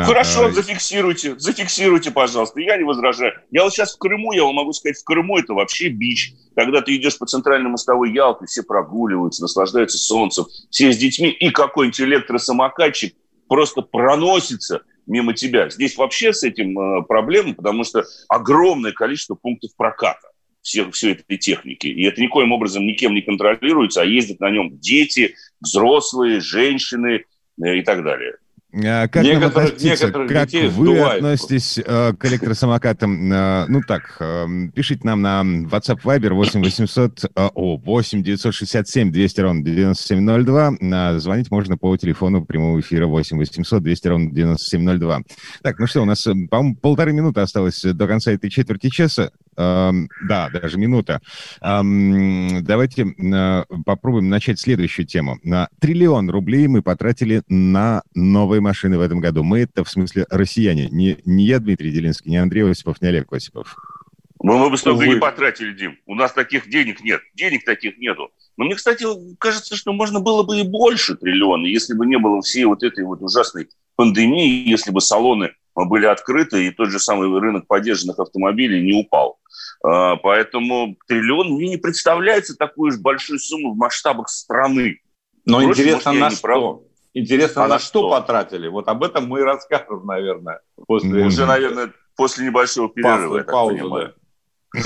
А, 0.00 0.04
Хорошо, 0.04 0.46
а, 0.46 0.50
зафиксируйте, 0.50 1.38
зафиксируйте, 1.38 2.10
пожалуйста. 2.10 2.60
Я 2.60 2.78
не 2.78 2.84
возражаю. 2.84 3.34
Я 3.50 3.64
вот 3.64 3.72
сейчас 3.72 3.94
в 3.94 3.98
Крыму, 3.98 4.32
я 4.32 4.44
вам 4.44 4.54
могу 4.54 4.72
сказать, 4.72 4.98
в 4.98 5.04
Крыму 5.04 5.38
это 5.38 5.52
вообще 5.52 5.88
бич. 5.88 6.32
Когда 6.56 6.80
ты 6.80 6.96
идешь 6.96 7.18
по 7.18 7.26
центральной 7.26 7.68
мостовой 7.68 8.12
Ялты, 8.12 8.46
все 8.46 8.62
прогуливаются, 8.62 9.42
наслаждаются 9.42 9.98
солнцем, 9.98 10.46
все 10.70 10.92
с 10.92 10.96
детьми, 10.96 11.28
и 11.28 11.50
какой-нибудь 11.50 12.00
электросамокатчик 12.00 13.14
просто 13.48 13.82
проносится 13.82 14.82
мимо 15.06 15.34
тебя. 15.34 15.68
Здесь 15.68 15.98
вообще 15.98 16.32
с 16.32 16.42
этим 16.44 16.78
э, 16.78 17.02
проблема, 17.02 17.52
потому 17.52 17.84
что 17.84 18.04
огромное 18.28 18.92
количество 18.92 19.34
пунктов 19.34 19.72
проката 19.76 20.28
все, 20.64 20.90
все 20.90 21.12
этой 21.12 21.36
техники. 21.36 21.86
И 21.86 22.02
это 22.04 22.20
никоим 22.20 22.50
образом 22.52 22.86
никем 22.86 23.14
не 23.14 23.20
контролируется, 23.20 24.00
а 24.00 24.06
ездят 24.06 24.40
на 24.40 24.50
нем 24.50 24.78
дети, 24.80 25.36
взрослые, 25.64 26.40
женщины 26.40 27.24
э, 27.62 27.76
и 27.76 27.82
так 27.82 28.04
далее. 28.04 28.34
А 28.76 29.06
как 29.06 29.22
некоторых, 29.22 29.80
некоторых 29.80 30.28
как 30.28 30.48
детей 30.48 30.66
вы 30.66 30.86
сдувает. 30.86 31.22
относитесь 31.22 31.78
э, 31.78 32.12
к 32.18 32.24
электросамокатам? 32.24 33.32
Э, 33.32 33.66
ну 33.68 33.82
так, 33.86 34.16
э, 34.18 34.46
пишите 34.74 35.02
нам 35.04 35.22
на 35.22 35.42
WhatsApp 35.42 36.00
Viber 36.02 36.34
8 36.34 36.60
800, 36.60 37.24
э, 37.24 37.28
о, 37.54 37.76
8 37.76 38.22
967 38.24 39.12
200 39.12 39.40
ровно 39.40 39.62
9702. 39.62 40.72
Э, 40.80 41.18
звонить 41.18 41.52
можно 41.52 41.76
по 41.76 41.96
телефону 41.96 42.44
прямого 42.44 42.80
эфира 42.80 43.06
8 43.06 43.38
800 43.38 43.80
200 43.80 44.08
ровно 44.08 44.30
9702. 44.32 45.22
Так, 45.62 45.78
ну 45.78 45.86
что, 45.86 46.02
у 46.02 46.04
нас, 46.04 46.26
э, 46.26 46.32
по-моему, 46.50 46.74
полторы 46.74 47.12
минуты 47.12 47.42
осталось 47.42 47.80
до 47.80 48.08
конца 48.08 48.32
этой 48.32 48.50
четверти 48.50 48.88
часа. 48.88 49.30
Эм, 49.56 50.08
да, 50.28 50.48
даже 50.50 50.78
минута. 50.78 51.20
Эм, 51.60 52.64
давайте 52.64 53.02
э, 53.04 53.64
попробуем 53.84 54.28
начать 54.28 54.58
следующую 54.58 55.06
тему. 55.06 55.38
На 55.42 55.68
триллион 55.80 56.30
рублей 56.30 56.66
мы 56.66 56.82
потратили 56.82 57.42
на 57.48 58.02
новые 58.14 58.60
машины 58.60 58.98
в 58.98 59.00
этом 59.00 59.20
году. 59.20 59.42
Мы 59.42 59.60
это, 59.60 59.84
в 59.84 59.90
смысле, 59.90 60.26
россияне. 60.30 60.88
Не, 60.90 61.18
не 61.24 61.44
я, 61.44 61.58
Дмитрий 61.60 61.90
Делинский, 61.90 62.30
не 62.30 62.38
Андрей 62.38 62.68
Осипов, 62.70 63.00
не 63.00 63.08
Олег 63.08 63.32
Осипов. 63.32 63.76
Мы, 64.40 64.58
мы 64.58 64.68
бы 64.68 64.76
столько 64.76 65.04
Увы. 65.04 65.14
не 65.14 65.16
потратили, 65.16 65.72
Дим. 65.72 65.98
У 66.06 66.14
нас 66.14 66.32
таких 66.32 66.68
денег 66.68 67.02
нет. 67.02 67.20
Денег 67.34 67.64
таких 67.64 67.96
нету. 67.98 68.30
Но 68.56 68.66
мне, 68.66 68.74
кстати, 68.74 69.06
кажется, 69.38 69.76
что 69.76 69.92
можно 69.92 70.20
было 70.20 70.42
бы 70.42 70.60
и 70.60 70.62
больше 70.62 71.16
триллиона, 71.16 71.66
если 71.66 71.94
бы 71.94 72.06
не 72.06 72.18
было 72.18 72.42
всей 72.42 72.64
вот 72.64 72.82
этой 72.82 73.04
вот 73.04 73.22
ужасной 73.22 73.68
пандемии, 73.96 74.68
если 74.68 74.90
бы 74.90 75.00
салоны 75.00 75.52
были 75.74 76.06
открыты, 76.06 76.66
и 76.66 76.70
тот 76.70 76.90
же 76.90 76.98
самый 76.98 77.28
рынок 77.40 77.66
поддержанных 77.66 78.18
автомобилей 78.18 78.82
не 78.82 79.00
упал. 79.00 79.38
А, 79.82 80.16
поэтому 80.16 80.96
триллион 81.06 81.52
мне 81.52 81.68
не 81.68 81.76
представляется 81.76 82.56
такой 82.56 82.90
уж 82.90 82.98
большой 82.98 83.38
суммой 83.38 83.72
в 83.72 83.76
масштабах 83.76 84.28
страны. 84.28 85.00
Но 85.44 85.60
Впрочем, 85.60 85.82
интересно, 85.82 86.12
может, 86.12 86.20
на 86.22 86.30
что? 86.30 86.42
Прав. 86.42 86.80
Интересно, 87.14 87.64
а 87.64 87.68
на, 87.68 87.78
что, 87.78 88.10
потратили? 88.10 88.66
Вот 88.66 88.88
об 88.88 89.04
этом 89.04 89.28
мы 89.28 89.40
и 89.40 89.42
расскажем, 89.42 90.04
наверное. 90.04 90.60
После... 90.86 91.24
Уже, 91.24 91.46
наверное, 91.46 91.92
после 92.16 92.46
небольшого 92.46 92.88
перерыва, 92.88 93.42
паузы, 93.42 93.78
Да. 93.78 94.12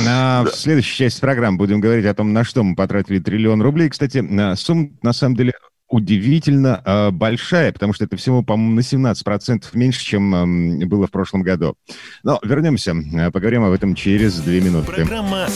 На, 0.05 0.43
да. 0.45 0.51
В 0.51 0.55
следующей 0.55 0.97
части 0.97 1.21
программы 1.21 1.57
будем 1.57 1.81
говорить 1.81 2.05
о 2.05 2.15
том, 2.15 2.35
на 2.35 2.45
что 2.45 2.63
мы 2.63 2.77
потратили 2.77 3.19
триллион 3.19 3.63
рублей. 3.63 3.89
Кстати, 3.89 4.23
сумма 4.57 4.91
на 5.03 5.15
самом 5.15 5.37
деле 5.37 5.55
удивительно 5.89 6.83
э, 6.85 7.11
большая, 7.11 7.73
потому 7.73 7.93
что 7.93 8.05
это 8.05 8.17
всего, 8.17 8.43
по-моему, 8.43 8.75
на 8.75 8.81
17% 8.81 9.65
меньше, 9.73 10.05
чем 10.05 10.83
э, 10.83 10.87
было 10.87 11.07
в 11.07 11.11
прошлом 11.11 11.43
году. 11.43 11.75
Но 12.23 12.39
вернемся, 12.43 12.93
э, 12.93 13.31
поговорим 13.31 13.65
об 13.65 13.73
этом 13.73 13.95
через 13.95 14.39
две 14.39 14.61
минуты. 14.61 14.93
Программа 14.93 15.47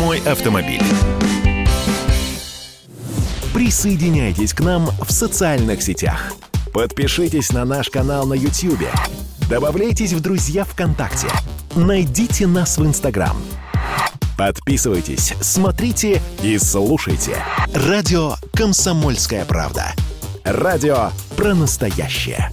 «Мой 0.00 0.18
автомобиль». 0.20 0.82
Присоединяйтесь 3.54 4.54
к 4.54 4.60
нам 4.60 4.86
в 4.86 5.12
социальных 5.12 5.82
сетях. 5.82 6.32
Подпишитесь 6.72 7.52
на 7.52 7.66
наш 7.66 7.90
канал 7.90 8.26
на 8.26 8.32
YouTube. 8.32 8.88
Добавляйтесь 9.50 10.14
в 10.14 10.20
друзья 10.20 10.64
ВКонтакте. 10.64 11.28
Найдите 11.76 12.46
нас 12.46 12.78
в 12.78 12.86
Инстаграм– 12.86 13.36
Подписывайтесь, 14.44 15.34
смотрите 15.40 16.20
и 16.42 16.58
слушайте. 16.58 17.36
Радио 17.72 18.34
«Комсомольская 18.52 19.44
правда». 19.44 19.92
Радио 20.42 21.10
про 21.36 21.54
настоящее. 21.54 22.50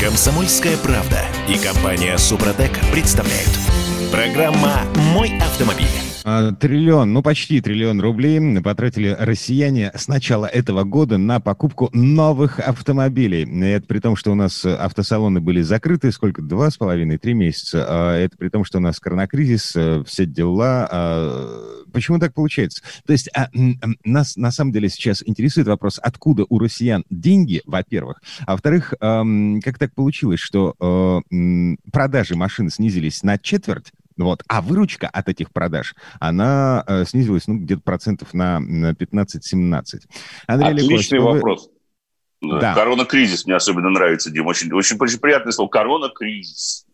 «Комсомольская 0.00 0.78
правда» 0.78 1.20
и 1.46 1.58
компания 1.58 2.16
«Супротек» 2.16 2.72
представляют. 2.90 3.50
Программа 4.10 4.80
«Мой 5.12 5.36
автомобиль». 5.36 6.03
А, 6.26 6.52
триллион, 6.52 7.12
ну 7.12 7.22
почти 7.22 7.60
триллион 7.60 8.00
рублей 8.00 8.40
потратили 8.62 9.14
россияне 9.18 9.92
с 9.94 10.08
начала 10.08 10.46
этого 10.46 10.82
года 10.84 11.18
на 11.18 11.38
покупку 11.38 11.90
новых 11.92 12.60
автомобилей. 12.60 13.44
Это 13.62 13.86
при 13.86 13.98
том, 13.98 14.16
что 14.16 14.32
у 14.32 14.34
нас 14.34 14.64
автосалоны 14.64 15.42
были 15.42 15.60
закрыты, 15.60 16.10
сколько, 16.12 16.40
два 16.40 16.70
с 16.70 16.78
половиной, 16.78 17.18
три 17.18 17.34
месяца. 17.34 17.84
А 17.86 18.16
это 18.16 18.38
при 18.38 18.48
том, 18.48 18.64
что 18.64 18.78
у 18.78 18.80
нас 18.80 19.00
коронакризис, 19.00 19.76
э, 19.76 20.02
все 20.06 20.24
дела. 20.24 20.88
А, 20.90 21.84
почему 21.92 22.18
так 22.18 22.32
получается? 22.32 22.82
То 23.06 23.12
есть 23.12 23.28
нас 24.02 24.36
на 24.36 24.50
самом 24.50 24.72
деле 24.72 24.88
сейчас 24.88 25.22
интересует 25.26 25.66
вопрос, 25.66 26.00
откуда 26.02 26.46
у 26.48 26.58
россиян 26.58 27.04
деньги, 27.10 27.60
во-первых, 27.66 28.22
а 28.46 28.52
во-вторых, 28.52 28.94
как 28.98 29.78
так 29.78 29.94
получилось, 29.94 30.40
что 30.40 30.74
э, 30.80 31.76
продажи 31.92 32.34
машин 32.34 32.70
снизились 32.70 33.22
на 33.22 33.36
четверть, 33.36 33.92
вот. 34.16 34.42
А 34.48 34.60
выручка 34.60 35.08
от 35.08 35.28
этих 35.28 35.52
продаж, 35.52 35.94
она 36.20 36.84
э, 36.86 37.04
снизилась 37.04 37.48
ну, 37.48 37.58
где-то 37.58 37.82
процентов 37.82 38.32
на, 38.34 38.60
на 38.60 38.92
15-17. 38.92 40.02
Андрей 40.46 40.70
Отличный 40.70 41.18
Легков, 41.18 41.34
вопрос. 41.34 41.68
Вы... 42.40 42.60
Да. 42.60 42.74
Корона-кризис 42.74 43.46
мне 43.46 43.56
особенно 43.56 43.90
нравится, 43.90 44.30
Дим. 44.30 44.46
Очень, 44.46 44.72
очень, 44.72 44.96
очень 44.98 45.18
приятное 45.18 45.52
слово. 45.52 45.68
Корона-кризис. 45.68 46.86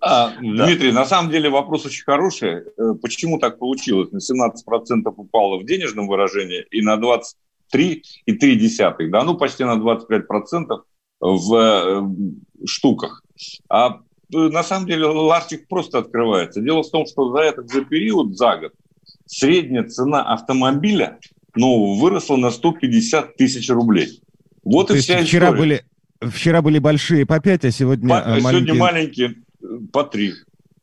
А, 0.00 0.32
да. 0.40 0.66
Дмитрий, 0.66 0.90
на 0.92 1.04
самом 1.06 1.30
деле 1.30 1.48
вопрос 1.48 1.86
очень 1.86 2.04
хороший. 2.04 2.60
Э, 2.60 2.94
почему 3.00 3.38
так 3.38 3.58
получилось? 3.58 4.12
На 4.12 4.18
17% 4.18 4.52
упало 5.16 5.58
в 5.58 5.64
денежном 5.64 6.06
выражении 6.06 6.66
и 6.70 6.82
на 6.82 6.96
23,3%, 6.96 9.08
да, 9.08 9.24
ну 9.24 9.36
почти 9.36 9.64
на 9.64 9.76
25% 9.76 10.82
в 11.20 11.54
э, 11.54 12.02
штуках. 12.66 13.22
А 13.70 14.00
на 14.34 14.62
самом 14.62 14.86
деле 14.86 15.06
ларчик 15.06 15.66
просто 15.68 15.98
открывается. 15.98 16.60
Дело 16.60 16.82
в 16.82 16.90
том, 16.90 17.06
что 17.06 17.30
за 17.32 17.40
этот 17.40 17.72
же 17.72 17.84
период, 17.84 18.36
за 18.36 18.56
год, 18.56 18.72
средняя 19.26 19.84
цена 19.84 20.22
автомобиля 20.22 21.18
ну, 21.54 21.94
выросла 21.94 22.36
на 22.36 22.50
150 22.50 23.36
тысяч 23.36 23.70
рублей. 23.70 24.20
Вот 24.64 24.88
То 24.88 24.94
и 24.96 25.00
вся 25.00 25.22
вчера 25.22 25.48
история. 25.48 25.60
Были, 25.60 25.84
вчера 26.30 26.62
были 26.62 26.78
большие 26.78 27.26
по 27.26 27.40
5, 27.40 27.64
а 27.64 27.70
сегодня 27.70 28.08
по, 28.08 28.14
маленькие... 28.14 28.50
Сегодня 28.50 28.74
маленькие 28.74 29.34
по 29.92 30.04
3. 30.04 30.32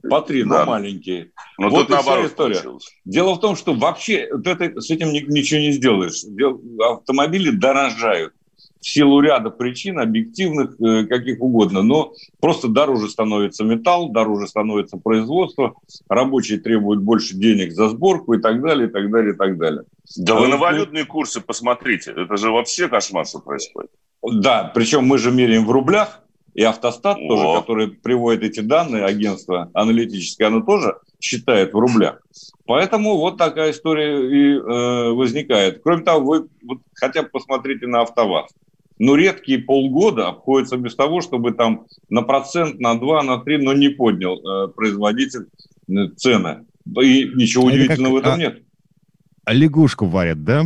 По 0.09 0.21
3, 0.21 0.43
да. 0.43 0.49
но 0.49 0.65
маленькие. 0.65 1.31
Но 1.57 1.69
вот 1.69 1.89
и 1.89 1.93
вся 1.93 2.25
история. 2.25 2.55
Получилось. 2.55 2.95
Дело 3.05 3.35
в 3.35 3.39
том, 3.39 3.55
что 3.55 3.73
вообще 3.73 4.29
вот 4.31 4.47
это, 4.47 4.79
с 4.79 4.89
этим 4.89 5.11
ничего 5.11 5.59
не 5.59 5.71
сделаешь. 5.71 6.23
Автомобили 6.79 7.51
дорожают 7.51 8.33
в 8.81 8.89
силу 8.89 9.21
ряда 9.21 9.51
причин, 9.51 9.99
объективных, 9.99 10.75
э, 10.81 11.05
каких 11.05 11.39
угодно, 11.39 11.83
но 11.83 12.13
просто 12.39 12.67
дороже 12.67 13.09
становится 13.09 13.63
металл, 13.63 14.09
дороже 14.09 14.47
становится 14.47 14.97
производство, 14.97 15.75
рабочие 16.09 16.59
требуют 16.59 17.01
больше 17.01 17.35
денег 17.35 17.73
за 17.73 17.89
сборку 17.89 18.33
и 18.33 18.41
так 18.41 18.61
далее, 18.61 18.89
и 18.89 18.91
так 18.91 19.11
далее, 19.11 19.33
и 19.33 19.37
так 19.37 19.57
далее. 19.57 19.83
Да 20.17 20.35
вы 20.35 20.47
на 20.47 20.57
валютные 20.57 21.05
курсы 21.05 21.41
посмотрите, 21.41 22.11
это 22.11 22.35
же 22.37 22.49
вообще 22.49 22.87
кошмар, 22.87 23.27
что 23.27 23.39
происходит. 23.39 23.91
Да, 24.23 24.71
причем 24.73 25.05
мы 25.05 25.19
же 25.19 25.31
меряем 25.31 25.65
в 25.65 25.71
рублях, 25.71 26.21
и 26.55 26.63
Автостат 26.63 27.17
О. 27.17 27.27
тоже, 27.27 27.59
который 27.59 27.87
приводит 27.87 28.43
эти 28.43 28.59
данные, 28.61 29.05
агентство 29.05 29.69
аналитическое, 29.73 30.47
оно 30.47 30.61
тоже 30.61 30.97
считает 31.19 31.73
в 31.73 31.79
рублях. 31.79 32.19
Поэтому 32.65 33.17
вот 33.17 33.37
такая 33.37 33.71
история 33.71 34.27
и 34.27 34.57
э, 34.57 35.11
возникает. 35.11 35.81
Кроме 35.83 36.03
того, 36.03 36.25
вы 36.25 36.47
вот, 36.63 36.79
хотя 36.95 37.23
бы 37.23 37.29
посмотрите 37.29 37.85
на 37.87 38.01
АвтоВАЗ 38.01 38.51
но 39.01 39.15
редкие 39.15 39.57
полгода 39.57 40.27
обходятся 40.27 40.77
без 40.77 40.95
того, 40.95 41.21
чтобы 41.21 41.53
там 41.53 41.87
на 42.09 42.21
процент, 42.21 42.79
на 42.79 42.93
два, 42.99 43.23
на 43.23 43.39
три, 43.39 43.57
но 43.57 43.73
не 43.73 43.89
поднял 43.89 44.37
э, 44.37 44.67
производитель 44.67 45.47
э, 45.89 46.09
цены. 46.15 46.67
И 46.85 47.27
ничего 47.33 47.71
Это 47.71 47.79
удивительного 47.79 48.19
как, 48.19 48.25
в 48.25 48.27
этом 48.27 48.33
а, 48.33 48.37
нет. 48.37 48.63
А 49.43 49.53
лягушку 49.53 50.05
варят, 50.05 50.43
да? 50.43 50.65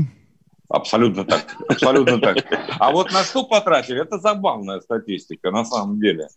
Абсолютно 0.68 1.24
так. 1.24 1.46
Абсолютно 1.70 2.20
так. 2.20 2.46
А 2.78 2.92
вот 2.92 3.14
на 3.14 3.24
что 3.24 3.46
потратили? 3.46 4.02
Это 4.02 4.18
забавная 4.18 4.82
статистика 4.82 5.50
на 5.50 5.64
самом 5.64 6.02
деле. 6.02 6.28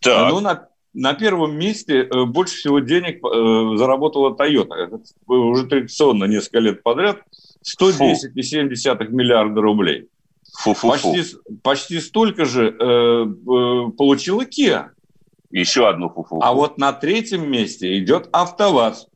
Так. 0.00 0.32
Ну, 0.32 0.40
на, 0.40 0.66
на 0.92 1.14
первом 1.14 1.56
месте 1.56 2.00
э, 2.00 2.24
больше 2.24 2.56
всего 2.56 2.80
денег 2.80 3.24
э, 3.24 3.76
заработала 3.78 4.34
Toyota. 4.34 4.74
Это 4.74 4.98
уже 5.28 5.66
традиционно 5.68 6.24
несколько 6.24 6.58
лет 6.58 6.82
подряд. 6.82 7.18
110,7 7.80 9.08
миллиарда 9.10 9.60
рублей. 9.60 10.08
Фу-фу-фу. 10.58 11.12
Почти, 11.12 11.36
почти 11.62 12.00
столько 12.00 12.44
же 12.44 12.68
э, 12.68 12.74
э, 12.74 13.90
получила 13.96 14.42
Kia. 14.42 14.90
Еще 15.50 15.88
одну 15.88 16.08
фу-фу. 16.08 16.40
А 16.42 16.52
вот 16.52 16.78
на 16.78 16.92
третьем 16.92 17.50
месте 17.50 17.98
идет 17.98 18.28
АвтоВАЗ. 18.32 19.08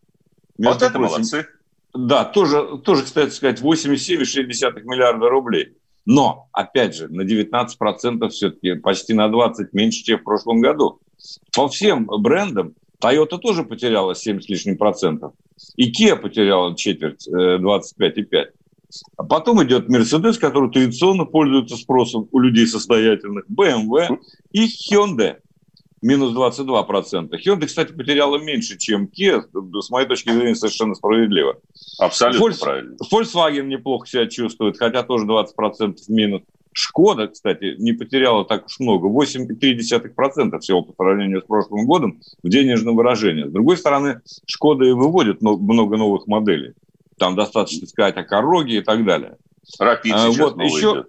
вот 0.59 0.83
это 0.83 0.90
прочим, 0.90 1.12
молодцы. 1.12 1.47
Да, 1.95 2.25
тоже, 2.25 2.78
тоже, 2.78 3.04
кстати 3.04 3.30
сказать, 3.30 3.61
87,6 3.61 4.83
миллиарда 4.83 5.28
рублей. 5.28 5.75
Но, 6.04 6.49
опять 6.52 6.95
же, 6.95 7.09
на 7.09 7.23
19% 7.23 8.28
все-таки 8.28 8.75
почти 8.75 9.14
на 9.14 9.28
20 9.28 9.73
меньше, 9.73 10.04
чем 10.04 10.21
в 10.21 10.25
прошлом 10.25 10.61
году. 10.61 11.00
По 11.54 11.68
всем 11.68 12.07
брендам 12.07 12.75
Toyota 13.02 13.38
тоже 13.38 13.64
потеряла 13.64 14.14
7 14.14 14.40
с 14.40 14.49
лишним 14.49 14.76
процентов. 14.76 15.33
И 15.76 15.90
Kia 15.90 16.16
потеряла 16.16 16.76
четверть, 16.76 17.28
25,5. 17.28 18.47
А 19.16 19.25
потом 19.25 19.62
идет 19.64 19.88
Mercedes, 19.88 20.38
который 20.38 20.71
традиционно 20.71 21.25
пользуется 21.25 21.76
спросом 21.76 22.28
у 22.33 22.38
людей 22.38 22.66
состоятельных, 22.66 23.45
BMW 23.49 24.18
и 24.52 24.66
Hyundai 24.66 25.37
минус 26.02 26.35
22%. 26.35 27.30
Hyundai, 27.45 27.66
кстати, 27.66 27.92
потеряла 27.92 28.38
меньше, 28.38 28.78
чем 28.78 29.07
Kia, 29.07 29.42
с 29.80 29.90
моей 29.90 30.07
точки 30.07 30.30
зрения, 30.30 30.54
совершенно 30.54 30.95
справедливо. 30.95 31.61
Абсолютно 31.99 32.47
Volks... 32.47 32.61
правильно. 32.61 32.97
Volkswagen 33.12 33.66
неплохо 33.66 34.07
себя 34.07 34.26
чувствует, 34.26 34.78
хотя 34.78 35.02
тоже 35.02 35.26
20% 35.26 35.97
минус. 36.09 36.42
Шкода, 36.73 37.26
кстати, 37.26 37.75
не 37.78 37.92
потеряла 37.92 38.45
так 38.45 38.66
уж 38.66 38.78
много, 38.78 39.09
8,3% 39.09 40.59
всего 40.61 40.83
по 40.83 40.92
сравнению 40.92 41.42
с 41.42 41.45
прошлым 41.45 41.87
годом 41.87 42.21
в 42.42 42.49
денежном 42.49 42.95
выражении. 42.95 43.45
С 43.45 43.50
другой 43.50 43.76
стороны, 43.76 44.21
Шкода 44.47 44.85
и 44.85 44.92
выводит 44.92 45.42
много 45.42 45.97
новых 45.97 46.28
моделей. 46.28 46.75
Там 47.19 47.37
достаточно 47.37 47.87
сказать 47.87 48.17
о 48.17 48.25
Короге 48.25 48.79
и 48.79 48.81
так 48.81 49.05
далее. 49.05 49.37
Рапид 49.79 50.15
а, 50.17 50.31
вот, 50.31 50.59
еще, 50.63 50.79
идет. 50.79 51.07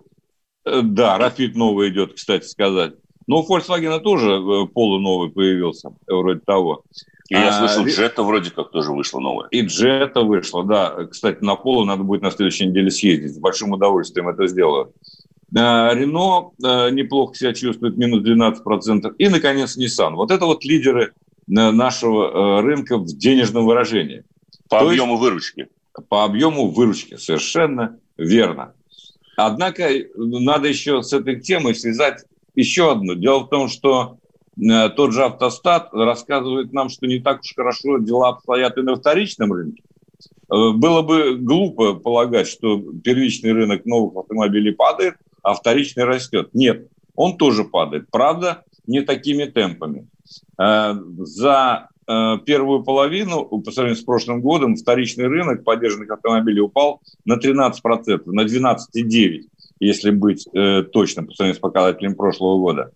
Э, 0.65 0.81
да, 0.83 1.17
Рапид 1.17 1.55
новый 1.55 1.89
идет, 1.89 2.13
кстати 2.15 2.45
сказать. 2.45 2.93
Но 3.27 3.41
у 3.41 3.47
Volkswagen 3.47 3.99
тоже 3.99 4.31
э, 4.31 4.67
полуновый 4.73 5.29
появился, 5.29 5.91
вроде 6.07 6.41
того. 6.41 6.83
И 7.29 7.35
я 7.35 7.49
а, 7.49 7.67
слышал, 7.67 7.85
Джета 7.85 8.23
вроде 8.23 8.49
как 8.49 8.71
тоже 8.71 8.91
вышла 8.91 9.19
новая. 9.19 9.47
И 9.49 9.61
Джета 9.61 10.21
вышла, 10.21 10.63
да. 10.63 11.05
Кстати, 11.05 11.43
на 11.43 11.55
полу 11.55 11.85
надо 11.85 12.03
будет 12.03 12.23
на 12.23 12.31
следующей 12.31 12.65
неделе 12.65 12.89
съездить. 12.89 13.35
С 13.35 13.39
большим 13.39 13.71
удовольствием 13.71 14.27
это 14.29 14.47
сделаю. 14.47 14.93
А, 15.55 15.93
Рено 15.93 16.51
а, 16.63 16.89
неплохо 16.89 17.35
себя 17.35 17.53
чувствует, 17.53 17.97
минус 17.97 18.27
12%. 18.27 19.13
И, 19.19 19.29
наконец, 19.29 19.77
Nissan. 19.77 20.15
Вот 20.15 20.31
это 20.31 20.45
вот 20.45 20.65
лидеры 20.65 21.13
нашего 21.47 22.61
рынка 22.61 22.97
в 22.97 23.05
денежном 23.05 23.65
выражении. 23.65 24.23
По 24.69 24.79
То 24.79 24.89
объему 24.89 25.13
есть, 25.13 25.21
выручки. 25.21 25.67
По 26.07 26.23
объему 26.23 26.69
выручки, 26.69 27.15
совершенно 27.15 27.99
верно. 28.17 28.73
Однако 29.35 29.89
надо 30.15 30.67
еще 30.67 31.01
с 31.01 31.13
этой 31.13 31.39
темой 31.39 31.75
связать 31.75 32.25
еще 32.55 32.91
одно. 32.91 33.13
Дело 33.13 33.39
в 33.39 33.49
том, 33.49 33.67
что 33.69 34.17
э, 34.57 34.89
тот 34.89 35.13
же 35.13 35.23
автостат 35.23 35.89
рассказывает 35.93 36.73
нам, 36.73 36.89
что 36.89 37.07
не 37.07 37.19
так 37.19 37.41
уж 37.41 37.53
хорошо 37.55 37.99
дела 37.99 38.29
обстоят 38.29 38.77
и 38.77 38.81
на 38.81 38.95
вторичном 38.95 39.53
рынке. 39.53 39.83
Э, 40.51 40.71
было 40.73 41.01
бы 41.01 41.37
глупо 41.37 41.93
полагать, 41.93 42.47
что 42.47 42.81
первичный 43.03 43.53
рынок 43.53 43.85
новых 43.85 44.17
автомобилей 44.17 44.73
падает, 44.73 45.15
а 45.41 45.53
вторичный 45.53 46.03
растет. 46.03 46.49
Нет, 46.53 46.89
он 47.15 47.37
тоже 47.37 47.63
падает. 47.63 48.09
Правда, 48.11 48.63
не 48.87 49.01
такими 49.01 49.45
темпами. 49.45 50.07
Э, 50.59 50.95
за 51.19 51.89
первую 52.45 52.83
половину, 52.83 53.45
по 53.45 53.71
сравнению 53.71 54.01
с 54.01 54.03
прошлым 54.03 54.41
годом, 54.41 54.75
вторичный 54.75 55.27
рынок 55.27 55.63
поддержанных 55.63 56.09
автомобилей 56.09 56.61
упал 56.61 57.01
на 57.25 57.37
13%, 57.37 58.21
на 58.25 58.41
12,9% 58.41 59.43
если 59.79 60.11
быть 60.11 60.47
э, 60.53 60.83
точным 60.83 61.27
по 61.27 61.33
сравнению 61.33 61.55
с 61.55 61.59
показателем 61.59 62.15
прошлого 62.15 62.59
года. 62.59 62.91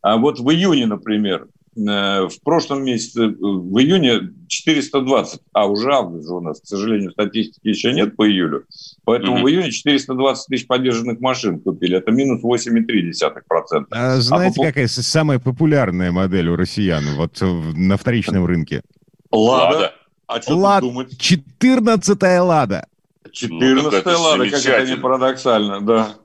А 0.00 0.16
вот 0.16 0.40
в 0.40 0.50
июне, 0.50 0.86
например, 0.86 1.46
э, 1.46 1.61
в 1.74 2.32
прошлом 2.42 2.84
месяце, 2.84 3.28
в 3.28 3.78
июне 3.78 4.32
420, 4.48 5.40
а 5.52 5.66
уже 5.66 5.92
август 5.92 6.28
же 6.28 6.34
у 6.34 6.40
нас, 6.40 6.60
к 6.60 6.66
сожалению, 6.66 7.12
статистики 7.12 7.68
еще 7.68 7.92
нет 7.92 8.16
по 8.16 8.28
июлю, 8.28 8.64
поэтому 9.04 9.38
mm-hmm. 9.38 9.42
в 9.42 9.48
июне 9.48 9.70
420 9.70 10.46
тысяч 10.48 10.66
поддержанных 10.66 11.20
машин 11.20 11.60
купили, 11.60 11.96
это 11.96 12.10
минус 12.10 12.42
8,3%. 12.42 13.86
А 13.90 14.16
знаете, 14.20 14.54
а 14.60 14.62
по... 14.62 14.66
какая 14.66 14.86
самая 14.88 15.38
популярная 15.38 16.12
модель 16.12 16.48
у 16.48 16.56
россиян 16.56 17.04
вот 17.16 17.38
на 17.40 17.96
вторичном 17.96 18.44
рынке? 18.44 18.82
Лада. 19.30 19.94
А 20.26 20.40
что 20.40 20.56
Лад... 20.56 20.82
думать? 20.82 21.14
14-я 21.18 22.42
Лада. 22.42 22.86
14-я 23.26 24.02
ну, 24.12 24.22
Лада, 24.22 24.50
как 24.50 24.64
это 24.64 24.86
не 24.86 24.96
парадоксально, 24.96 25.80
да. 25.80 26.16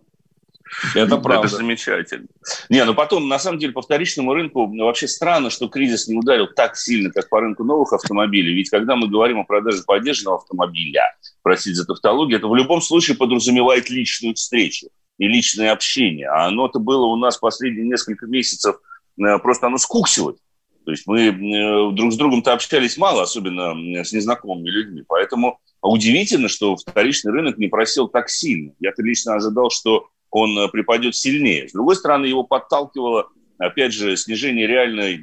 Это 0.95 1.17
правда. 1.17 1.47
Это 1.47 1.57
замечательно. 1.57 2.27
Не, 2.69 2.83
ну 2.85 2.93
потом, 2.93 3.27
на 3.27 3.39
самом 3.39 3.59
деле, 3.59 3.73
по 3.73 3.81
вторичному 3.81 4.33
рынку 4.33 4.67
ну, 4.67 4.85
вообще 4.85 5.07
странно, 5.07 5.49
что 5.49 5.67
кризис 5.67 6.07
не 6.07 6.15
ударил 6.15 6.47
так 6.47 6.77
сильно, 6.77 7.11
как 7.11 7.29
по 7.29 7.39
рынку 7.39 7.63
новых 7.63 7.93
автомобилей. 7.93 8.53
Ведь 8.53 8.69
когда 8.69 8.95
мы 8.95 9.07
говорим 9.07 9.39
о 9.39 9.43
продаже 9.43 9.83
поддержанного 9.85 10.37
автомобиля, 10.37 11.15
простите 11.41 11.75
за 11.75 11.85
тавтологию, 11.85 12.37
это 12.37 12.47
в 12.47 12.55
любом 12.55 12.81
случае 12.81 13.17
подразумевает 13.17 13.89
личную 13.89 14.35
встречу 14.35 14.87
и 15.17 15.27
личное 15.27 15.71
общение. 15.71 16.27
А 16.27 16.47
оно-то 16.47 16.79
было 16.79 17.05
у 17.05 17.15
нас 17.15 17.37
последние 17.37 17.87
несколько 17.87 18.27
месяцев, 18.27 18.77
э, 19.19 19.39
просто 19.39 19.67
оно 19.67 19.77
скуксилось. 19.77 20.37
То 20.85 20.91
есть 20.91 21.05
мы 21.05 21.21
э, 21.27 21.91
друг 21.91 22.13
с 22.13 22.15
другом-то 22.15 22.53
общались 22.53 22.97
мало, 22.97 23.23
особенно 23.23 23.73
с 24.05 24.13
незнакомыми 24.13 24.69
людьми. 24.69 25.03
Поэтому 25.07 25.59
удивительно, 25.81 26.47
что 26.47 26.77
вторичный 26.77 27.33
рынок 27.33 27.57
не 27.57 27.67
просел 27.67 28.07
так 28.07 28.29
сильно. 28.29 28.71
Я-то 28.79 29.03
лично 29.03 29.35
ожидал, 29.35 29.69
что 29.69 30.07
он 30.37 30.57
э, 30.59 30.67
припадет 30.69 31.15
сильнее. 31.15 31.67
С 31.67 31.71
другой 31.71 31.95
стороны, 31.95 32.25
его 32.25 32.43
подталкивало, 32.43 33.29
опять 33.57 33.91
же, 33.91 34.15
снижение 34.15 34.67
реальной 34.67 35.19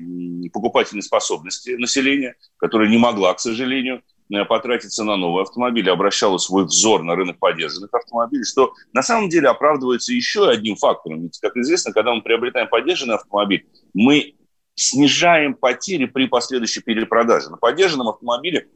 покупательной 0.53 1.03
способности 1.03 1.71
населения, 1.71 2.35
которая 2.57 2.89
не 2.89 2.99
могла, 2.99 3.33
к 3.35 3.39
сожалению, 3.41 4.03
э, 4.33 4.45
потратиться 4.45 5.05
на 5.05 5.17
новые 5.17 5.43
автомобили, 5.43 5.89
обращала 5.89 6.39
свой 6.39 6.65
взор 6.65 7.05
на 7.05 7.15
рынок 7.15 7.39
поддержанных 7.39 7.95
автомобилей, 7.95 8.45
что 8.45 8.73
на 8.93 9.03
самом 9.03 9.29
деле 9.29 9.49
оправдывается 9.49 10.13
еще 10.13 10.49
одним 10.49 10.75
фактором. 10.75 11.23
Ведь, 11.23 11.39
как 11.39 11.57
известно, 11.57 11.93
когда 11.93 12.13
мы 12.13 12.23
приобретаем 12.23 12.69
поддержанный 12.69 13.15
автомобиль, 13.15 13.67
мы 13.93 14.35
снижаем 14.75 15.55
потери 15.55 16.07
при 16.07 16.27
последующей 16.27 16.81
перепродаже. 16.81 17.51
На 17.51 17.57
поддержанном 17.57 18.09
автомобиле, 18.09 18.67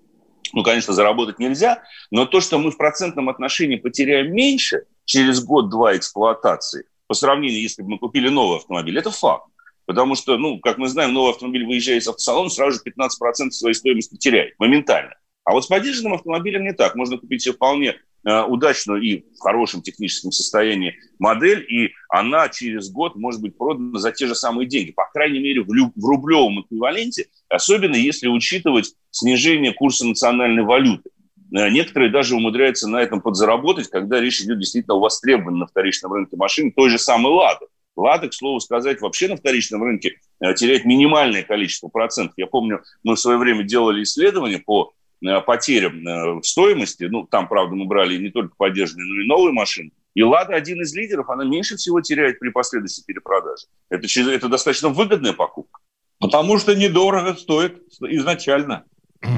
ну, 0.53 0.62
конечно, 0.62 0.92
заработать 0.92 1.40
нельзя, 1.40 1.83
но 2.12 2.27
то, 2.27 2.40
что 2.40 2.59
мы 2.59 2.70
в 2.70 2.77
процентном 2.77 3.29
отношении 3.29 3.74
потеряем 3.74 4.33
меньше– 4.33 4.85
через 5.09 5.42
год-два 5.42 5.97
эксплуатации 5.97 6.85
по 7.07 7.14
сравнению, 7.14 7.62
если 7.62 7.83
бы 7.83 7.88
мы 7.88 7.99
купили 7.99 8.29
новый 8.29 8.59
автомобиль. 8.59 8.99
Это 8.99 9.11
факт. 9.11 9.47
Потому 9.87 10.14
что, 10.14 10.37
ну, 10.37 10.61
как 10.61 10.77
мы 10.77 10.87
знаем, 10.88 11.14
новый 11.14 11.33
автомобиль, 11.33 11.64
выезжая 11.64 11.97
из 11.97 12.07
автосалона, 12.07 12.51
сразу 12.51 12.79
же 12.79 12.83
15% 12.85 13.51
своей 13.51 13.75
стоимости 13.75 14.16
теряет 14.16 14.55
моментально. 14.59 15.14
А 15.44 15.53
вот 15.53 15.64
с 15.64 15.66
поддержанным 15.66 16.12
автомобилем 16.12 16.62
не 16.62 16.75
так. 16.75 16.94
Можно 16.94 17.16
купить 17.16 17.40
себе 17.40 17.55
вполне 17.55 17.97
э, 18.27 18.42
удачную 18.42 19.01
и 19.01 19.25
в 19.35 19.40
хорошем 19.40 19.81
техническом 19.81 20.31
состоянии 20.31 20.94
модель, 21.18 21.64
и 21.73 21.92
она 22.11 22.51
через 22.51 22.90
год 22.90 23.16
может 23.16 23.40
быть 23.40 23.57
продана 23.57 23.99
за 23.99 24.12
те 24.12 24.27
же 24.27 24.35
самые 24.35 24.68
деньги. 24.68 24.92
По 24.92 25.07
крайней 25.11 25.38
мере, 25.38 25.62
в, 25.62 25.68
в 25.68 26.05
рублевом 26.05 26.61
эквиваленте, 26.61 27.29
особенно 27.49 27.97
если 27.97 28.29
учитывать 28.29 28.92
снижение 29.11 29.73
курса 29.73 30.07
национальной 30.07 30.64
валюты. 30.64 31.09
Э, 31.54 31.68
некоторые 31.70 32.11
даже 32.11 32.37
умудряются 32.37 32.88
на 32.88 33.00
этом 33.00 33.20
подзаработать, 33.20 33.88
когда 33.88 34.20
речь 34.20 34.40
идет 34.40 34.58
действительно 34.58 34.96
о 34.96 35.00
востребованной 35.00 35.61
на 35.61 35.66
вторичном 35.66 36.12
рынке 36.12 36.37
машин, 36.37 36.72
той 36.72 36.90
же 36.90 36.98
самой 36.98 37.32
«Лады». 37.32 37.66
«Лада», 37.96 38.28
к 38.28 38.34
слову 38.34 38.61
сказать, 38.61 39.00
вообще 39.00 39.28
на 39.28 39.37
вторичном 39.37 39.82
рынке 39.82 40.20
э, 40.40 40.54
теряет 40.54 40.84
минимальное 40.84 41.42
количество 41.42 41.88
процентов. 41.88 42.34
Я 42.37 42.46
помню, 42.46 42.82
мы 43.02 43.16
в 43.16 43.20
свое 43.20 43.38
время 43.38 43.64
делали 43.64 44.02
исследование 44.02 44.61
по 44.61 44.92
э, 45.24 45.40
потерям 45.40 46.42
стоимости. 46.42 47.04
Ну, 47.04 47.26
там, 47.26 47.48
правда, 47.48 47.74
мы 47.74 47.87
брали 47.87 48.16
не 48.16 48.30
только 48.30 48.54
поддержанные, 48.56 49.06
но 49.06 49.22
и 49.22 49.26
новые 49.26 49.52
машины. 49.52 49.90
И 50.14 50.22
«Лада» 50.22 50.54
один 50.54 50.80
из 50.82 50.94
лидеров, 50.94 51.30
она 51.30 51.44
меньше 51.44 51.76
всего 51.76 52.00
теряет 52.00 52.38
при 52.38 52.50
последующей 52.50 53.02
перепродаже. 53.04 53.66
Это, 53.88 54.06
это 54.30 54.48
достаточно 54.48 54.88
выгодная 54.88 55.32
покупка. 55.32 55.80
Потому 56.18 56.58
что 56.58 56.74
недорого 56.74 57.34
стоит 57.34 57.82
изначально. 58.00 58.84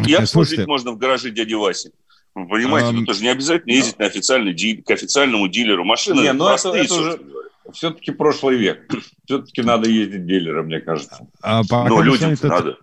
И 0.06 0.14
обслужить 0.14 0.66
можно 0.66 0.92
в 0.92 0.98
гараже 0.98 1.30
дяди 1.30 1.54
Васи. 1.54 1.90
Вы 2.34 2.46
понимаете, 2.46 2.90
а, 2.90 2.92
ну, 2.92 3.04
тоже 3.04 3.22
не 3.22 3.28
обязательно 3.28 3.72
ездить 3.72 3.98
на 3.98 4.06
официальный 4.06 4.82
к 4.82 4.90
официальному 4.90 5.48
дилеру. 5.48 5.84
Машины 5.84 6.20
не, 6.20 6.32
ну 6.32 6.48
это, 6.48 6.68
это 6.68 6.94
уже 6.94 7.20
все-таки 7.72 8.12
прошлый 8.12 8.56
век. 8.56 8.88
Все-таки 9.24 9.62
надо 9.62 9.88
ездить 9.88 10.26
дилером, 10.26 10.66
мне 10.66 10.80
кажется. 10.80 11.26
А, 11.42 11.62
ну, 11.70 12.02
людям 12.02 12.36
тут, 12.36 12.50
надо. 12.50 12.78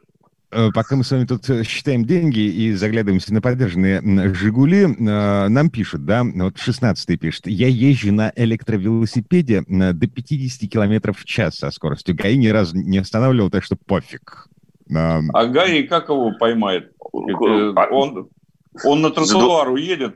Э, 0.50 0.70
пока 0.74 0.96
мы 0.96 1.04
с 1.04 1.12
вами 1.12 1.26
тут 1.26 1.50
э, 1.50 1.64
считаем 1.64 2.06
деньги 2.06 2.40
и 2.40 2.74
заглядываемся 2.74 3.34
на 3.34 3.42
поддержанные 3.42 4.34
«Жигули», 4.34 4.84
э, 4.84 5.48
нам 5.50 5.70
пишут, 5.70 6.06
да, 6.06 6.24
вот 6.24 6.56
16-й 6.56 7.18
пишет, 7.18 7.48
я 7.48 7.68
езжу 7.68 8.14
на 8.14 8.32
электровелосипеде 8.36 9.64
до 9.68 10.08
50 10.08 10.70
километров 10.70 11.20
в 11.20 11.26
час 11.26 11.56
со 11.56 11.70
скоростью. 11.72 12.16
ГАИ 12.16 12.38
ни 12.38 12.48
разу 12.48 12.78
не 12.78 12.98
останавливал, 12.98 13.50
так 13.50 13.64
что 13.64 13.76
пофиг. 13.76 14.48
А 15.34 15.46
Гаи 15.46 15.84
как 15.84 16.10
его 16.10 16.32
поймает? 16.38 16.94
А 17.02 17.88
он, 17.92 18.30
он 18.84 19.02
на 19.02 19.12
тротуар 19.12 19.70
уедет. 19.70 20.16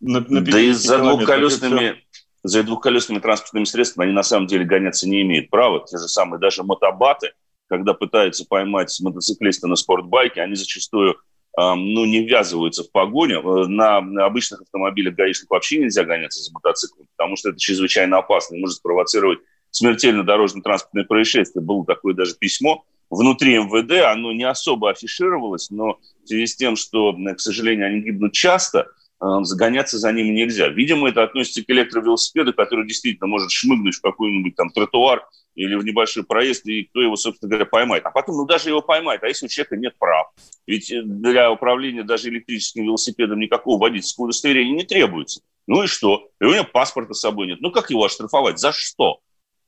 На, 0.00 0.20
на 0.20 0.40
да 0.40 0.60
и 0.60 0.72
за 0.72 0.98
двухколесными, 0.98 1.96
за 2.42 2.62
двухколесными 2.64 3.20
транспортными 3.20 3.64
средствами 3.64 4.06
они 4.06 4.14
на 4.14 4.22
самом 4.22 4.46
деле 4.46 4.64
гоняться 4.64 5.08
не 5.08 5.22
имеют 5.22 5.50
права. 5.50 5.84
Те 5.86 5.98
же 5.98 6.08
самые 6.08 6.40
даже 6.40 6.64
мотобаты, 6.64 7.32
когда 7.68 7.94
пытаются 7.94 8.44
поймать 8.44 8.96
мотоциклиста 9.00 9.68
на 9.68 9.76
спортбайке, 9.76 10.42
они 10.42 10.54
зачастую 10.56 11.16
ну, 11.56 12.04
не 12.06 12.24
ввязываются 12.26 12.82
в 12.82 12.90
погоню. 12.90 13.42
На 13.68 13.98
обычных 14.24 14.62
автомобилях 14.62 15.14
гаишник 15.14 15.50
вообще 15.50 15.78
нельзя 15.78 16.02
гоняться 16.04 16.42
за 16.42 16.50
мотоциклом, 16.52 17.06
потому 17.16 17.36
что 17.36 17.50
это 17.50 17.58
чрезвычайно 17.58 18.18
опасно 18.18 18.56
и 18.56 18.60
может 18.60 18.78
спровоцировать 18.78 19.38
смертельно 19.70 20.24
дорожно-транспортное 20.24 21.04
происшествие. 21.04 21.62
Было 21.62 21.84
такое 21.84 22.14
даже 22.14 22.34
письмо 22.36 22.84
внутри 23.16 23.58
МВД, 23.58 24.04
оно 24.10 24.32
не 24.32 24.44
особо 24.44 24.90
афишировалось, 24.90 25.70
но 25.70 25.98
в 26.24 26.28
связи 26.28 26.46
с 26.46 26.56
тем, 26.56 26.76
что, 26.76 27.12
к 27.12 27.40
сожалению, 27.40 27.86
они 27.86 28.00
гибнут 28.00 28.32
часто, 28.32 28.88
загоняться 29.42 29.98
за 29.98 30.10
ними 30.12 30.30
нельзя. 30.30 30.68
Видимо, 30.68 31.08
это 31.08 31.22
относится 31.22 31.62
к 31.62 31.70
электровелосипеду, 31.70 32.52
который 32.54 32.86
действительно 32.86 33.28
может 33.28 33.52
шмыгнуть 33.52 33.94
в 33.94 34.00
какой-нибудь 34.00 34.56
там 34.56 34.70
тротуар 34.70 35.28
или 35.54 35.74
в 35.74 35.84
небольшой 35.84 36.24
проезд, 36.24 36.66
и 36.66 36.84
кто 36.84 37.02
его, 37.02 37.14
собственно 37.14 37.50
говоря, 37.50 37.66
поймает. 37.66 38.04
А 38.06 38.10
потом, 38.10 38.36
ну, 38.36 38.46
даже 38.46 38.70
его 38.70 38.80
поймает, 38.80 39.22
а 39.22 39.28
если 39.28 39.46
у 39.46 39.48
человека 39.48 39.76
нет 39.76 39.96
прав? 39.98 40.28
Ведь 40.66 40.90
э, 40.90 41.02
для 41.02 41.52
управления 41.52 42.02
даже 42.02 42.30
электрическим 42.30 42.84
велосипедом 42.84 43.38
никакого 43.38 43.78
водительского 43.78 44.24
удостоверения 44.24 44.74
не 44.74 44.84
требуется. 44.84 45.42
Ну 45.66 45.84
и 45.84 45.86
что? 45.86 46.30
И 46.40 46.44
у 46.44 46.52
него 46.52 46.64
паспорта 46.64 47.14
с 47.14 47.20
собой 47.20 47.46
нет. 47.46 47.60
Ну, 47.60 47.70
как 47.70 47.90
его 47.90 48.04
оштрафовать? 48.04 48.58
За 48.58 48.72
что? 48.72 49.20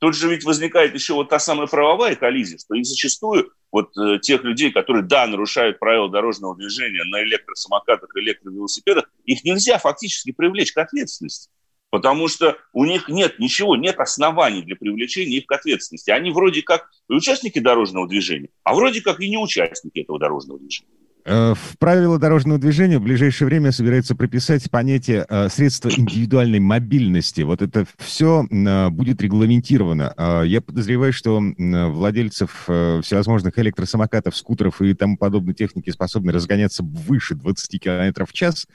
Тут 0.05 0.17
же 0.17 0.29
ведь 0.29 0.45
возникает 0.45 0.93
еще 0.93 1.15
вот 1.15 1.31
та 1.31 1.39
самая 1.39 1.67
правовая 1.67 2.15
коллизия, 2.15 2.59
что 2.59 2.75
и 2.75 2.85
зачастую 2.85 3.51
вот 3.73 3.97
э, 3.97 4.19
тех 4.19 4.45
людей, 4.45 4.71
которые, 4.71 5.03
да, 5.03 5.27
нарушают 5.27 5.79
правила 5.79 6.11
дорожного 6.11 6.55
движения 6.55 7.05
на 7.05 7.23
электросамокатах, 7.23 8.11
электровелосипедах, 8.15 9.11
их 9.25 9.45
нельзя 9.45 9.79
фактически 9.79 10.33
привлечь 10.33 10.73
к 10.73 10.77
ответственности. 10.77 11.49
Потому 11.89 12.29
что 12.29 12.59
у 12.75 12.85
них 12.85 13.09
нет 13.09 13.39
ничего, 13.39 13.77
нет 13.77 13.99
оснований 13.99 14.61
для 14.61 14.77
привлечения 14.77 15.39
их 15.39 15.47
к 15.47 15.53
ответственности. 15.53 16.11
Они 16.11 16.33
вроде 16.33 16.61
как 16.61 16.91
и 17.09 17.15
участники 17.15 17.59
дорожного 17.59 18.07
движения, 18.07 18.51
а 18.63 18.75
вроде 18.75 19.01
как 19.01 19.21
и 19.21 19.31
не 19.31 19.39
участники 19.39 20.01
этого 20.01 20.19
дорожного 20.19 20.59
движения. 20.59 20.91
Э, 21.25 21.55
в 21.55 21.79
правила 21.79 22.19
дорожного 22.19 22.59
движения 22.59 22.99
в 22.99 23.03
ближайшее 23.03 23.47
время 23.47 23.73
собирается 23.73 24.15
прописать 24.15 24.71
понятие 24.71 25.25
э, 25.29 25.49
средства 25.49 25.89
индивидуальной 25.89 26.61
мобильности. 26.61 27.41
Вот 27.41 27.63
это 27.63 27.87
все 27.97 28.47
э, 28.51 28.89
будет 28.91 29.23
регламентировано. 29.23 30.45
Я 30.45 30.61
подозреваю, 30.61 31.13
что 31.13 31.41
владельцев 31.41 32.65
всевозможных 32.65 33.59
электросамокатов, 33.59 34.37
скутеров 34.37 34.83
и 34.83 34.95
тому 34.95 35.17
подобной 35.17 35.55
техники 35.55 35.91
способны 35.91 36.33
разгоняться 36.33 36.83
выше 36.83 37.35
20 37.35 37.81
км 37.81 38.27
в 38.27 38.33
час 38.33 38.67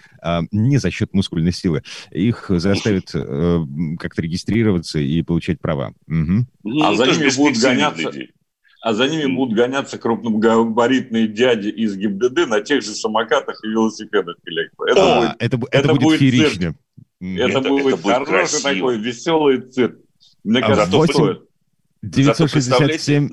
не 0.51 0.77
за 0.77 0.91
счет 0.91 1.13
мускульной 1.13 1.51
силы. 1.51 1.83
Их 2.11 2.45
заставят 2.49 3.11
как-то 3.11 4.21
регистрироваться 4.21 4.99
и 4.99 5.21
получать 5.21 5.59
права. 5.59 5.93
Угу. 6.07 6.81
А 6.83 6.95
за 6.95 7.05
ними 7.05 7.35
будут 7.35 7.61
гоняться... 7.61 8.03
Людей 8.03 8.31
а 8.81 8.93
за 8.93 9.07
ними 9.07 9.33
будут 9.33 9.55
гоняться 9.55 9.97
крупногабаритные 9.97 11.27
дяди 11.27 11.67
из 11.67 11.95
ГИБДД 11.95 12.47
на 12.47 12.61
тех 12.61 12.81
же 12.81 12.91
самокатах 12.91 13.63
и 13.63 13.67
велосипедах 13.67 14.37
электро. 14.45 14.85
Это, 14.85 14.95
да, 14.95 15.19
будет, 15.19 15.35
это, 15.39 15.57
это, 15.57 15.67
это 15.71 15.95
будет, 15.95 16.19
феерично. 16.19 16.75
Это, 17.19 17.59
это 17.59 17.69
будет 17.69 17.99
это 17.99 18.25
хороший 18.25 18.61
красиво. 18.61 18.73
такой 18.73 18.97
веселый 18.99 19.61
цирк. 19.61 19.99
Мне 20.43 20.59
а 20.59 20.67
кажется, 20.67 20.97
8... 20.97 21.13
стоит. 21.13 21.41
967 22.01 23.29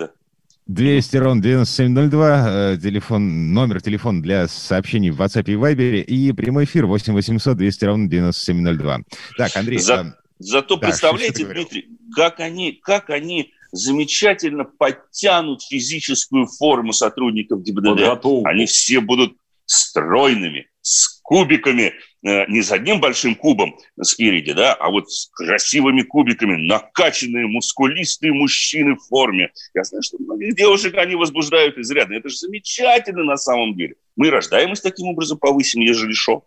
200 0.66 1.16
рон 1.18 1.40
9702, 1.40 2.78
телефон, 2.82 3.52
номер 3.52 3.80
телефона 3.80 4.20
для 4.20 4.48
сообщений 4.48 5.11
в 5.11 5.22
WhatsApp 5.22 5.44
и 5.46 5.54
Viber, 5.54 6.00
и 6.02 6.32
прямой 6.32 6.64
эфир 6.64 6.87
8 6.87 7.12
800 7.12 7.56
200 7.56 7.85
ровно 7.85 8.09
9702. 8.09 8.98
Так, 9.38 9.56
Андрей... 9.56 9.78
За, 9.78 10.00
а... 10.00 10.16
Зато 10.38 10.76
да, 10.76 10.88
представляете, 10.88 11.46
Дмитрий, 11.46 11.88
как 12.14 12.40
они, 12.40 12.72
как 12.82 13.11
они 13.11 13.54
замечательно 13.72 14.64
подтянут 14.64 15.62
физическую 15.62 16.46
форму 16.46 16.92
сотрудников 16.92 17.62
ГИБДД. 17.62 17.88
Подготовку. 17.88 18.46
Они 18.46 18.66
все 18.66 19.00
будут 19.00 19.37
стройными, 19.66 20.68
с 20.81 21.20
кубиками, 21.22 21.94
э, 22.24 22.46
не 22.46 22.62
с 22.62 22.70
одним 22.70 23.00
большим 23.00 23.35
кубом 23.35 23.76
спереди, 24.00 24.52
да, 24.52 24.74
а 24.74 24.90
вот 24.90 25.11
с 25.11 25.29
красивыми 25.33 26.02
кубиками, 26.02 26.68
накачанные, 26.68 27.46
мускулистые 27.46 28.33
мужчины 28.33 28.94
в 28.94 29.09
форме. 29.09 29.50
Я 29.74 29.83
знаю, 29.83 30.02
что 30.02 30.18
многих 30.18 30.55
девушек 30.55 30.96
они 30.96 31.16
возбуждают 31.16 31.79
изрядно. 31.79 32.14
Это 32.14 32.29
же 32.29 32.37
замечательно 32.37 33.24
на 33.24 33.37
самом 33.37 33.76
деле. 33.76 33.96
Мы 34.14 34.31
рождаемость 34.31 34.85
таким 34.85 35.09
образом 35.09 35.38
повысим, 35.38 35.81
ежели 35.81 36.12
шо. 36.12 36.44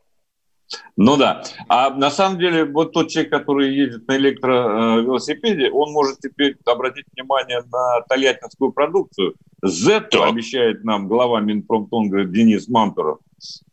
Ну 0.95 1.17
да. 1.17 1.43
А 1.67 1.89
на 1.91 2.11
самом 2.11 2.39
деле, 2.39 2.65
вот 2.65 2.91
тот 2.93 3.09
человек, 3.09 3.31
который 3.31 3.73
едет 3.73 4.07
на 4.07 4.17
электровелосипеде, 4.17 5.71
он 5.71 5.91
может 5.91 6.19
теперь 6.19 6.57
обратить 6.65 7.05
внимание 7.15 7.63
на 7.71 8.01
тольяттинскую 8.07 8.71
продукцию. 8.71 9.35
Z 9.63 10.09
обещает 10.13 10.83
нам 10.83 11.07
глава 11.07 11.41
Минпромтонга 11.41 12.25
Денис 12.25 12.67
Мантуров. 12.67 13.19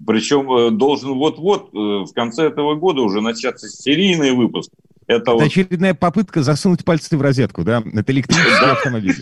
Причем 0.06 0.50
э, 0.52 0.70
должен 0.70 1.14
вот-вот 1.14 1.70
э, 1.72 1.76
в 1.76 2.12
конце 2.14 2.46
этого 2.46 2.76
года 2.76 3.02
уже 3.02 3.20
начаться 3.20 3.68
серийный 3.68 4.32
выпуск. 4.32 4.70
Это, 5.06 5.22
Это 5.22 5.32
вот... 5.32 5.42
очередная 5.42 5.94
попытка 5.94 6.42
засунуть 6.42 6.84
пальцы 6.84 7.16
в 7.16 7.20
розетку, 7.20 7.64
да? 7.64 7.82
Это 7.94 8.12
электрический 8.12 8.70
автомобиль. 8.70 9.16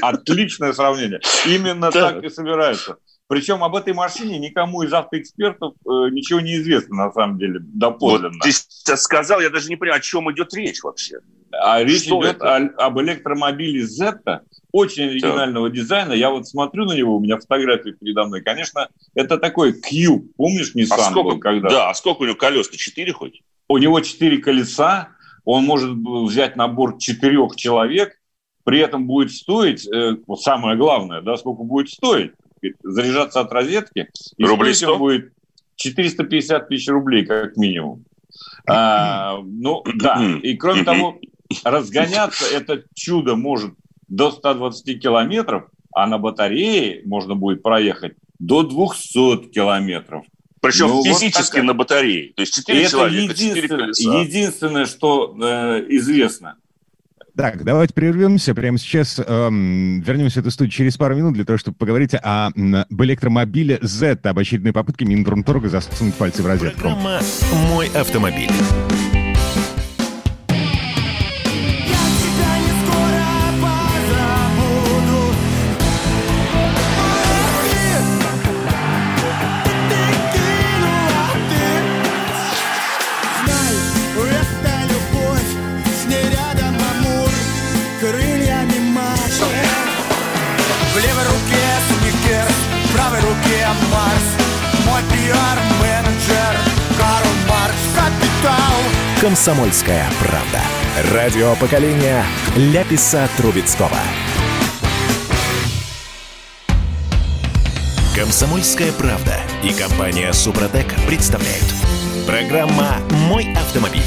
Отличное 0.00 0.72
сравнение. 0.72 1.20
Именно 1.46 1.90
так 1.90 2.22
и 2.22 2.28
собирается. 2.28 2.96
Причем 3.28 3.62
об 3.62 3.76
этой 3.76 3.92
машине 3.92 4.38
никому 4.38 4.82
из 4.82 4.92
автоэкспертов 4.92 5.74
э, 5.84 5.88
ничего 6.10 6.40
не 6.40 6.56
известно, 6.56 6.96
на 6.96 7.12
самом 7.12 7.38
деле, 7.38 7.60
доподлинно. 7.60 8.30
Вот 8.32 8.42
ты 8.42 8.52
сейчас 8.52 9.02
сказал, 9.02 9.40
я 9.40 9.50
даже 9.50 9.68
не 9.68 9.76
понимаю, 9.76 9.98
о 9.98 10.02
чем 10.02 10.32
идет 10.32 10.54
речь 10.54 10.82
вообще. 10.82 11.18
А 11.52 11.82
речь 11.84 12.04
Что 12.04 12.22
идет 12.22 12.40
о, 12.40 12.56
об 12.56 12.98
электромобиле 13.00 13.84
Zeta, 13.84 14.40
очень 14.72 15.10
оригинального 15.10 15.68
да. 15.68 15.74
дизайна. 15.74 16.12
Я 16.14 16.30
вот 16.30 16.48
смотрю 16.48 16.86
на 16.86 16.92
него, 16.94 17.16
у 17.16 17.20
меня 17.20 17.36
фотографии 17.36 17.90
передо 17.90 18.24
мной. 18.24 18.40
Конечно, 18.40 18.88
это 19.14 19.36
такой 19.36 19.74
Q, 19.74 20.24
помнишь, 20.38 20.74
Nissan 20.74 20.96
а 20.96 21.10
сколько, 21.10 21.34
был 21.34 21.38
когда? 21.38 21.68
Да, 21.68 21.90
а 21.90 21.94
сколько 21.94 22.22
у 22.22 22.24
него 22.24 22.36
колес? 22.36 22.70
Четыре 22.70 23.12
хоть? 23.12 23.42
У 23.68 23.76
него 23.76 24.00
четыре 24.00 24.38
колеса, 24.38 25.10
он 25.44 25.64
может 25.64 25.90
взять 25.90 26.56
на 26.56 26.66
борт 26.66 26.98
четырех 26.98 27.56
человек, 27.56 28.14
при 28.64 28.78
этом 28.78 29.06
будет 29.06 29.32
стоить, 29.32 29.86
э, 29.86 30.16
вот 30.26 30.40
самое 30.40 30.78
главное, 30.78 31.20
да, 31.20 31.36
сколько 31.36 31.62
будет 31.62 31.90
стоить 31.90 32.32
заряжаться 32.82 33.40
от 33.40 33.52
розетки. 33.52 34.08
И 34.36 34.44
Рублей 34.44 34.74
100? 34.74 34.98
будет 34.98 35.32
450 35.76 36.68
тысяч 36.68 36.88
рублей 36.88 37.24
как 37.24 37.56
минимум. 37.56 38.04
А, 38.68 39.38
ну, 39.42 39.82
да. 39.94 40.38
И 40.42 40.56
кроме 40.56 40.84
того, 40.84 41.18
разгоняться 41.64 42.44
это 42.46 42.84
чудо 42.94 43.36
может 43.36 43.74
до 44.08 44.30
120 44.30 45.00
километров, 45.00 45.64
а 45.94 46.06
на 46.06 46.18
батарее 46.18 47.02
можно 47.04 47.34
будет 47.34 47.62
проехать 47.62 48.14
до 48.38 48.62
200 48.62 49.50
километров. 49.50 50.24
Причем 50.60 50.88
ну, 50.88 51.04
физически 51.04 51.58
вот 51.58 51.66
на 51.66 51.74
батарее. 51.74 52.32
То 52.34 52.42
есть 52.42 52.54
4 52.54 52.88
человека, 52.88 53.34
4 53.34 53.68
колеса. 53.68 54.20
Единственное, 54.20 54.86
что 54.86 55.36
э, 55.40 55.84
известно– 55.88 56.56
так, 57.38 57.62
давайте 57.62 57.94
прервемся. 57.94 58.52
Прямо 58.52 58.78
сейчас 58.78 59.20
эм, 59.24 60.00
вернемся 60.00 60.40
в 60.40 60.42
эту 60.42 60.50
студию 60.50 60.72
через 60.72 60.96
пару 60.96 61.14
минут 61.14 61.34
для 61.34 61.44
того, 61.44 61.56
чтобы 61.56 61.76
поговорить 61.76 62.12
о, 62.14 62.48
об 62.48 63.02
электромобиле 63.02 63.78
Z, 63.80 64.18
об 64.24 64.40
очередной 64.40 64.72
попытке 64.72 65.04
Минпромторга 65.04 65.68
засунуть 65.68 66.14
пальцы 66.14 66.42
в 66.42 66.46
розетку. 66.46 66.80
Программа 66.80 67.20
«Мой 67.70 67.86
автомобиль». 67.94 68.50
«Комсомольская 99.48 100.06
правда». 100.20 100.60
Радио 101.14 101.56
поколения 101.56 102.22
Ляписа 102.54 103.26
Трубецкого. 103.38 103.96
«Комсомольская 108.14 108.92
правда» 108.92 109.36
и 109.64 109.72
компания 109.72 110.34
«Супротек» 110.34 110.88
представляют. 111.06 111.64
Программа 112.26 112.98
«Мой 113.26 113.50
автомобиль». 113.54 114.02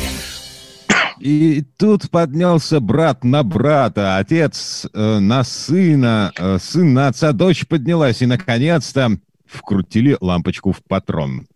И 1.19 1.63
тут 1.75 2.11
поднялся 2.11 2.79
брат 2.79 3.23
на 3.23 3.41
брата, 3.41 4.17
отец 4.17 4.85
э, 4.93 5.17
на 5.17 5.43
сына, 5.43 6.31
э, 6.37 6.59
сын 6.61 6.93
на 6.93 7.07
отца, 7.07 7.31
дочь 7.31 7.65
поднялась, 7.65 8.21
и, 8.21 8.27
наконец-то, 8.27 9.17
вкрутили 9.47 10.15
лампочку 10.21 10.71
в 10.71 10.83
патрон. 10.87 11.47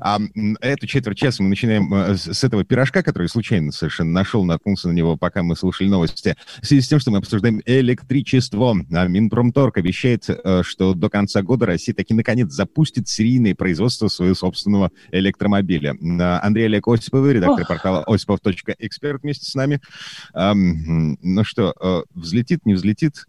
А 0.00 0.18
эту 0.60 0.86
четверть 0.86 1.18
часа 1.18 1.42
мы 1.42 1.48
начинаем 1.48 1.92
э, 1.92 2.16
с 2.16 2.44
этого 2.44 2.64
пирожка, 2.64 3.02
который 3.02 3.28
случайно 3.28 3.72
совершенно 3.72 4.10
нашел, 4.10 4.44
наткнулся 4.44 4.88
на 4.88 4.92
него, 4.92 5.16
пока 5.16 5.42
мы 5.42 5.56
слушали 5.56 5.88
новости. 5.88 6.36
В 6.60 6.66
связи 6.66 6.82
с 6.82 6.88
тем, 6.88 7.00
что 7.00 7.10
мы 7.10 7.18
обсуждаем 7.18 7.60
электричество. 7.64 8.76
А 8.92 9.06
Минпромторг 9.06 9.78
обещает, 9.78 10.24
э, 10.28 10.62
что 10.64 10.94
до 10.94 11.08
конца 11.08 11.42
года 11.42 11.66
Россия 11.66 11.94
таки 11.94 12.14
наконец 12.14 12.52
запустит 12.52 13.08
серийное 13.08 13.54
производство 13.54 14.08
своего 14.08 14.34
собственного 14.34 14.90
электромобиля. 15.10 15.96
Андрей 16.42 16.66
Олег 16.66 16.88
Осиповый, 16.88 17.34
редактор 17.34 17.66
портала 17.66 18.04
осипов.эксперт 18.04 19.22
вместе 19.22 19.50
с 19.50 19.54
нами. 19.54 19.80
Ну 20.34 21.44
что, 21.44 21.74
э, 21.80 22.02
взлетит, 22.14 22.66
не 22.66 22.74
взлетит? 22.74 23.26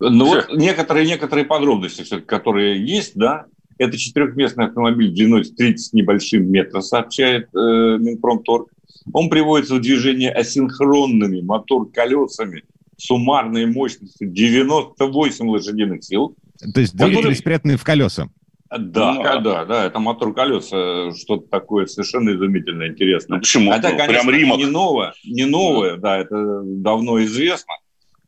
Ну 0.00 0.26
вот 0.26 0.52
некоторые, 0.52 1.06
некоторые 1.06 1.44
подробности, 1.44 2.20
которые 2.20 2.84
есть, 2.84 3.12
да, 3.14 3.46
это 3.82 3.98
четырехместный 3.98 4.66
автомобиль 4.66 5.12
длиной 5.12 5.44
30 5.44 5.86
с 5.86 5.92
небольшим 5.92 6.50
метра, 6.50 6.80
сообщает 6.80 7.48
э, 7.54 7.58
Минпромторг. 7.98 8.68
Он 9.12 9.28
приводится 9.28 9.74
в 9.74 9.80
движение 9.80 10.30
асинхронными 10.30 11.40
мотор-колесами 11.40 12.64
суммарной 12.96 13.66
мощностью 13.66 14.28
98 14.28 15.48
лошадиных 15.48 16.04
сил. 16.04 16.36
То 16.72 16.80
есть 16.80 16.94
двигатели 16.94 17.16
которые... 17.16 17.36
спрятаны 17.36 17.76
в 17.76 17.82
колеса? 17.82 18.28
Да, 18.70 19.12
ну, 19.12 19.42
да, 19.42 19.64
да, 19.66 19.84
это 19.84 19.98
мотор 19.98 20.32
колеса, 20.32 21.12
что-то 21.14 21.46
такое 21.48 21.84
совершенно 21.86 22.30
изумительно 22.30 22.86
интересное. 22.86 23.36
Ну, 23.36 23.40
почему? 23.40 23.70
Это, 23.70 23.90
конечно, 23.90 24.06
Прям 24.06 24.30
Римок. 24.30 24.58
не 24.58 24.66
новое, 24.66 25.12
не 25.24 25.44
новое, 25.44 25.96
да. 25.96 26.16
да, 26.16 26.18
это 26.18 26.62
давно 26.64 27.22
известно 27.24 27.74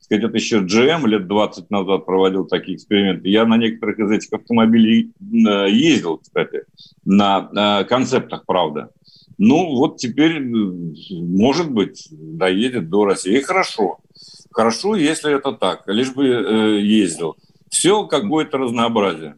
сказать, 0.05 0.25
это 0.25 0.37
еще 0.37 0.61
GM 0.61 1.07
лет 1.07 1.27
20 1.27 1.71
назад 1.71 2.05
проводил 2.05 2.45
такие 2.45 2.77
эксперименты. 2.77 3.29
Я 3.29 3.47
на 3.47 3.57
некоторых 3.57 3.99
из 3.99 4.11
этих 4.11 4.33
автомобилей 4.33 5.13
э, 5.21 5.71
ездил, 5.71 6.19
кстати, 6.19 6.65
на 7.05 7.49
э, 7.55 7.85
концептах, 7.85 8.45
правда. 8.47 8.91
Ну, 9.39 9.77
вот 9.77 9.97
теперь, 9.97 10.41
может 10.41 11.71
быть, 11.71 12.09
доедет 12.11 12.89
до 12.91 13.07
России. 13.07 13.39
И 13.39 13.43
хорошо. 13.43 13.99
Хорошо, 14.53 14.95
если 14.95 15.35
это 15.35 15.53
так, 15.53 15.83
лишь 15.87 16.13
бы 16.13 16.27
э, 16.27 16.81
ездил. 16.81 17.37
Все 17.71 18.07
какое-то 18.07 18.59
разнообразие. 18.59 19.37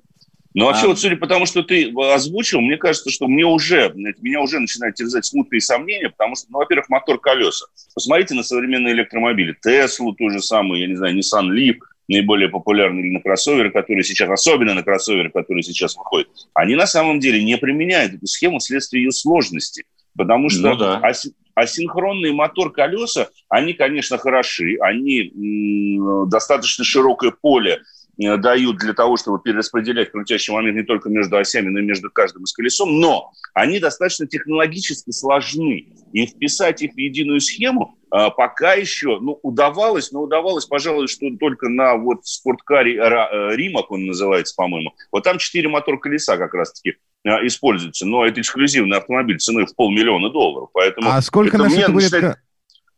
Но 0.56 0.62
ну, 0.62 0.66
вообще, 0.68 0.86
а... 0.86 0.88
вот 0.88 0.98
судя 0.98 1.16
по 1.16 1.26
тому, 1.26 1.44
что 1.44 1.62
ты 1.62 1.92
озвучил, 2.14 2.62
мне 2.62 2.78
кажется, 2.78 3.10
что 3.10 3.28
мне 3.28 3.44
уже, 3.44 3.92
меня 3.94 4.40
уже 4.40 4.58
начинают 4.58 4.96
терзать 4.96 5.26
смутные 5.26 5.60
сомнения, 5.60 6.08
потому 6.08 6.34
что, 6.34 6.46
ну, 6.50 6.58
во-первых, 6.58 6.88
мотор 6.88 7.20
колеса. 7.20 7.66
Посмотрите 7.94 8.34
на 8.34 8.42
современные 8.42 8.94
электромобили. 8.94 9.54
Теслу, 9.62 10.14
ту 10.14 10.30
же 10.30 10.40
самую, 10.40 10.80
я 10.80 10.86
не 10.86 10.94
знаю, 10.94 11.14
Nissan 11.14 11.50
Leaf, 11.50 11.76
наиболее 12.08 12.48
популярные 12.48 13.12
на 13.12 13.20
кроссоверы, 13.20 13.70
которые 13.70 14.02
сейчас, 14.02 14.30
особенно 14.30 14.72
на 14.72 14.82
кроссоверы, 14.82 15.28
которые 15.28 15.62
сейчас 15.62 15.94
выходят, 15.94 16.28
они 16.54 16.74
на 16.74 16.86
самом 16.86 17.20
деле 17.20 17.44
не 17.44 17.58
применяют 17.58 18.14
эту 18.14 18.26
схему 18.26 18.58
вследствие 18.58 19.04
ее 19.04 19.12
сложности. 19.12 19.84
Потому 20.16 20.48
что 20.48 20.70
ну, 20.70 20.76
да. 20.78 21.02
асинхронный 21.54 22.32
мотор 22.32 22.72
колеса, 22.72 23.28
они, 23.50 23.74
конечно, 23.74 24.16
хороши, 24.16 24.78
они 24.80 25.32
м- 25.34 26.30
достаточно 26.30 26.82
широкое 26.82 27.30
поле 27.30 27.82
Э, 27.82 27.95
дают 28.16 28.78
для 28.78 28.94
того, 28.94 29.16
чтобы 29.16 29.40
перераспределять 29.40 30.10
крутящий 30.10 30.52
момент 30.52 30.76
не 30.76 30.84
только 30.84 31.08
между 31.08 31.36
осями, 31.36 31.68
но 31.68 31.80
и 31.80 31.82
между 31.82 32.10
каждым 32.10 32.44
из 32.44 32.52
колесом, 32.52 32.98
но 32.98 33.32
они 33.54 33.78
достаточно 33.78 34.26
технологически 34.26 35.10
сложны. 35.10 35.88
И 36.12 36.26
вписать 36.26 36.82
их 36.82 36.94
в 36.94 36.98
единую 36.98 37.40
схему 37.40 37.98
а, 38.10 38.30
пока 38.30 38.74
еще 38.74 39.18
ну, 39.20 39.38
удавалось, 39.42 40.12
но 40.12 40.22
удавалось, 40.22 40.64
пожалуй, 40.64 41.08
что 41.08 41.26
только 41.38 41.68
на 41.68 41.96
вот 41.96 42.24
спорткаре 42.24 42.96
э, 42.96 43.56
Римак 43.56 43.90
он 43.90 44.06
называется, 44.06 44.54
по-моему. 44.56 44.94
Вот 45.12 45.24
там 45.24 45.38
четыре 45.38 45.68
мотор 45.68 45.98
колеса 45.98 46.36
как 46.36 46.54
раз-таки 46.54 46.96
используются, 47.24 48.06
но 48.06 48.24
это 48.24 48.40
эксклюзивный 48.40 48.98
автомобиль 48.98 49.38
ценой 49.38 49.66
в 49.66 49.74
полмиллиона 49.74 50.30
долларов. 50.30 50.70
Поэтому 50.72 51.10
а 51.10 51.20
сколько 51.20 51.58
наша 51.58 51.86
табуретка? 51.86 52.40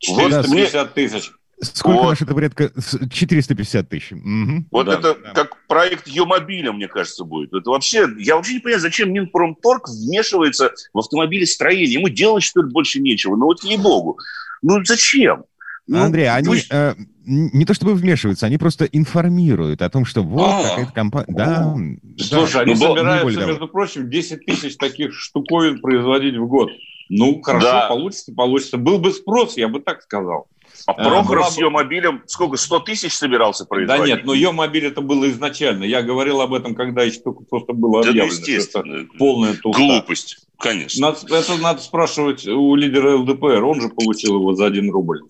Вот 0.06 0.30
450 0.30 0.94
тысяч. 0.94 1.30
Сколько 1.60 2.02
вот. 2.02 2.10
наш 2.10 2.22
это 2.22 2.34
порядка 2.34 2.70
450 3.10 3.88
тысяч. 3.88 4.12
Угу. 4.12 4.66
Вот 4.70 4.86
да, 4.86 4.94
это 4.94 5.14
да. 5.14 5.32
как 5.32 5.56
проект 5.66 6.06
Е-мобиля, 6.06 6.72
мне 6.72 6.86
кажется, 6.86 7.24
будет. 7.24 7.52
Это 7.52 7.70
вообще, 7.70 8.06
я 8.18 8.36
вообще 8.36 8.54
не 8.54 8.60
понимаю, 8.60 8.80
зачем 8.80 9.12
Минпромторг 9.12 9.88
вмешивается 9.88 10.72
в 10.92 10.98
автомобилестроение. 10.98 11.94
Ему 11.94 12.08
делать, 12.08 12.44
что 12.44 12.62
ли, 12.62 12.70
больше 12.70 13.00
нечего. 13.00 13.34
Ну 13.34 13.46
вот 13.46 13.64
ей-богу. 13.64 14.18
Ну 14.62 14.84
зачем? 14.84 15.44
Ну, 15.88 16.02
Андрей, 16.02 16.30
они 16.30 16.46
пусть... 16.46 16.70
э, 16.70 16.94
не 17.24 17.64
то 17.64 17.74
чтобы 17.74 17.94
вмешиваются, 17.94 18.46
они 18.46 18.58
просто 18.58 18.84
информируют 18.84 19.82
о 19.82 19.88
том, 19.88 20.04
что 20.04 20.22
вот 20.22 20.48
а, 20.48 20.62
какая-то 20.62 20.92
компания... 20.92 21.26
Да, 21.28 21.76
Слушай, 22.18 22.52
да, 22.52 22.60
они 22.60 22.74
ну, 22.74 22.94
собираются, 22.94 23.46
между 23.46 23.68
прочим, 23.68 24.10
10 24.10 24.44
тысяч 24.44 24.76
таких 24.76 25.14
штуковин 25.14 25.80
производить 25.80 26.36
в 26.36 26.46
год. 26.46 26.70
Ну, 27.08 27.40
хорошо, 27.42 27.66
да. 27.66 27.88
получится, 27.88 28.32
получится. 28.34 28.76
Был 28.76 28.98
бы 28.98 29.12
спрос, 29.12 29.56
я 29.56 29.68
бы 29.68 29.80
так 29.80 30.02
сказал. 30.02 30.46
А 30.86 30.94
Прохоров 30.94 31.44
была... 31.44 31.50
с 31.50 31.58
ее 31.58 31.70
мобилем 31.70 32.22
сколько, 32.26 32.56
100 32.56 32.80
тысяч 32.80 33.14
собирался 33.14 33.64
производить? 33.64 34.04
Да 34.04 34.08
нет, 34.08 34.24
но 34.24 34.34
ее 34.34 34.52
мобиль 34.52 34.86
это 34.86 35.00
было 35.00 35.28
изначально. 35.30 35.84
Я 35.84 36.02
говорил 36.02 36.40
об 36.40 36.54
этом, 36.54 36.74
когда 36.74 37.02
еще 37.02 37.20
только 37.20 37.44
просто 37.44 37.72
было 37.72 38.00
объявлено. 38.00 38.28
Да, 38.28 38.34
естественно. 38.34 39.08
Полная 39.18 39.54
туфта. 39.54 39.80
Глупость, 39.80 40.46
конечно. 40.58 41.08
Надо, 41.08 41.36
это 41.36 41.56
надо 41.56 41.80
спрашивать 41.80 42.46
у 42.46 42.74
лидера 42.74 43.16
ЛДПР. 43.16 43.64
Он 43.64 43.80
же 43.80 43.88
получил 43.88 44.36
его 44.36 44.54
за 44.54 44.66
один 44.66 44.90
рубль. 44.90 45.20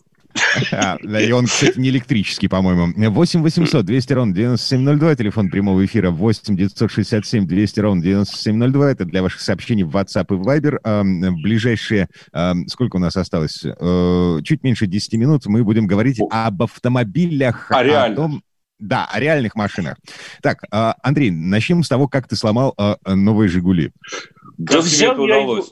А, 0.73 0.97
да, 1.03 1.21
и 1.21 1.31
он, 1.33 1.47
кстати, 1.47 1.79
не 1.79 1.89
электрический, 1.89 2.49
по-моему. 2.49 2.93
8 3.11 3.43
800 3.43 3.85
200 3.85 4.13
ровно 4.13 4.35
9702, 4.35 5.17
телефон 5.17 5.51
прямого 5.51 5.85
эфира 5.85 6.11
8 6.11 6.57
967 6.57 7.47
200 7.47 7.81
ровно 7.81 8.03
9702. 8.03 8.91
Это 8.91 9.05
для 9.05 9.23
ваших 9.23 9.41
сообщений 9.41 9.85
в 9.85 9.97
WhatsApp 9.97 10.27
и 10.31 10.39
Viber. 10.39 10.79
А, 10.85 11.03
ближайшие, 11.05 12.09
а, 12.33 12.55
сколько 12.67 12.97
у 12.97 12.99
нас 12.99 13.17
осталось? 13.17 13.65
А, 13.65 14.41
чуть 14.43 14.63
меньше 14.63 14.87
10 14.87 15.15
минут 15.15 15.47
мы 15.47 15.65
будем 15.65 15.87
говорить 15.87 16.21
об 16.31 16.63
автомобилях. 16.63 17.71
О, 17.71 17.81
о 17.81 18.15
том, 18.15 18.43
да, 18.79 19.07
о 19.11 19.19
реальных 19.21 19.55
машинах. 19.57 19.97
Так, 20.43 20.63
Андрей, 20.71 21.31
начнем 21.31 21.83
с 21.83 21.89
того, 21.89 22.09
как 22.09 22.29
ты 22.29 22.37
сломал 22.37 22.77
новые 23.07 23.49
«Жигули». 23.49 23.93
Да 24.57 24.81
взял 24.81 25.17
я 25.27 25.37
его, 25.37 25.65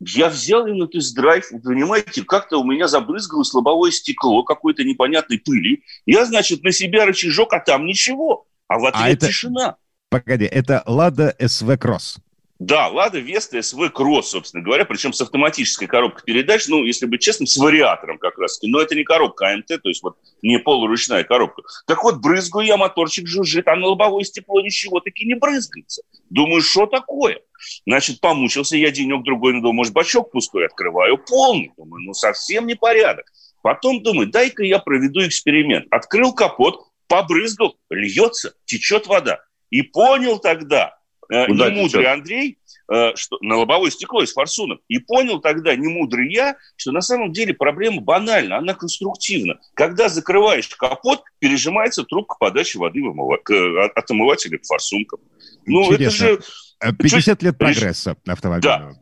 я 0.00 0.28
взял 0.28 0.66
именно 0.66 0.86
тест-драйв, 0.86 1.50
вы 1.50 1.60
понимаете, 1.60 2.24
как-то 2.24 2.58
у 2.58 2.64
меня 2.64 2.88
забрызгалось 2.88 3.52
лобовое 3.52 3.90
стекло 3.90 4.42
какой-то 4.42 4.82
непонятной 4.82 5.38
пыли. 5.38 5.82
Я, 6.06 6.24
значит, 6.24 6.62
на 6.62 6.72
себя 6.72 7.04
рычажок, 7.04 7.52
а 7.52 7.60
там 7.60 7.84
ничего. 7.86 8.46
А 8.66 8.78
в 8.78 8.86
ответ 8.86 9.02
а 9.02 9.10
это... 9.10 9.26
тишина. 9.26 9.76
Погоди, 10.08 10.44
это 10.44 10.82
Лада 10.86 11.36
СВ 11.38 11.76
Кросс. 11.78 12.18
Да, 12.60 12.88
Лада 12.88 13.18
Веста 13.18 13.62
СВ 13.62 13.88
Кросс, 13.88 14.32
собственно 14.32 14.62
говоря, 14.62 14.84
причем 14.84 15.14
с 15.14 15.20
автоматической 15.22 15.88
коробкой 15.88 16.22
передач, 16.26 16.68
ну, 16.68 16.84
если 16.84 17.06
быть 17.06 17.22
честным, 17.22 17.46
с 17.46 17.56
вариатором 17.56 18.18
как 18.18 18.38
раз. 18.38 18.60
Но 18.62 18.82
это 18.82 18.94
не 18.94 19.02
коробка 19.02 19.48
АМТ, 19.48 19.66
то 19.82 19.88
есть 19.88 20.02
вот 20.02 20.18
не 20.42 20.58
полуручная 20.58 21.24
коробка. 21.24 21.62
Так 21.86 22.04
вот, 22.04 22.18
брызгаю 22.18 22.66
я, 22.66 22.76
моторчик 22.76 23.26
жужжит, 23.26 23.66
а 23.66 23.76
на 23.76 23.86
лобовое 23.86 24.24
стекло 24.24 24.60
ничего 24.60 25.00
таки 25.00 25.24
не 25.24 25.32
брызгается. 25.32 26.02
Думаю, 26.28 26.60
что 26.60 26.84
такое? 26.84 27.40
Значит, 27.86 28.20
помучился 28.20 28.76
я 28.76 28.90
денек-другой, 28.90 29.54
ну, 29.54 29.60
думаю, 29.60 29.76
может, 29.76 29.94
бачок 29.94 30.30
пустой 30.30 30.66
открываю, 30.66 31.16
полный. 31.16 31.72
Думаю, 31.78 32.02
ну, 32.04 32.12
совсем 32.12 32.66
непорядок. 32.66 33.24
Потом 33.62 34.02
думаю, 34.02 34.28
дай-ка 34.28 34.62
я 34.64 34.80
проведу 34.80 35.26
эксперимент. 35.26 35.86
Открыл 35.90 36.34
капот, 36.34 36.88
побрызгал, 37.08 37.76
льется, 37.88 38.52
течет 38.66 39.06
вода. 39.06 39.40
И 39.70 39.80
понял 39.80 40.38
тогда, 40.38 40.99
э, 41.30 41.46
Куда 41.46 41.70
не 41.70 41.80
мудрый 41.80 42.06
Андрей, 42.06 42.58
э, 42.92 43.14
что, 43.14 43.38
на 43.40 43.56
лобовое 43.56 43.90
стекло 43.90 44.22
из 44.22 44.32
форсунок. 44.32 44.80
И 44.88 44.98
понял 44.98 45.40
тогда, 45.40 45.74
не 45.76 45.88
мудрый 45.88 46.32
я, 46.32 46.56
что 46.76 46.92
на 46.92 47.00
самом 47.00 47.32
деле 47.32 47.54
проблема 47.54 48.00
банальна, 48.00 48.58
она 48.58 48.74
конструктивна. 48.74 49.60
Когда 49.74 50.08
закрываешь 50.08 50.68
капот, 50.68 51.22
пережимается 51.38 52.04
трубка 52.04 52.36
подачи 52.38 52.76
воды 52.76 53.02
в 53.02 53.08
омыва... 53.08 53.38
к, 53.42 53.50
э, 53.52 53.90
от 53.94 54.10
омывателя 54.10 54.58
к 54.58 54.64
форсункам. 54.64 55.20
Ну, 55.66 55.92
Интересно. 55.92 56.24
это 56.26 56.42
же 56.90 56.96
50 56.98 57.42
лет 57.42 57.58
прогресса 57.58 58.16
автомобильного. 58.26 58.92
Да. 58.92 59.00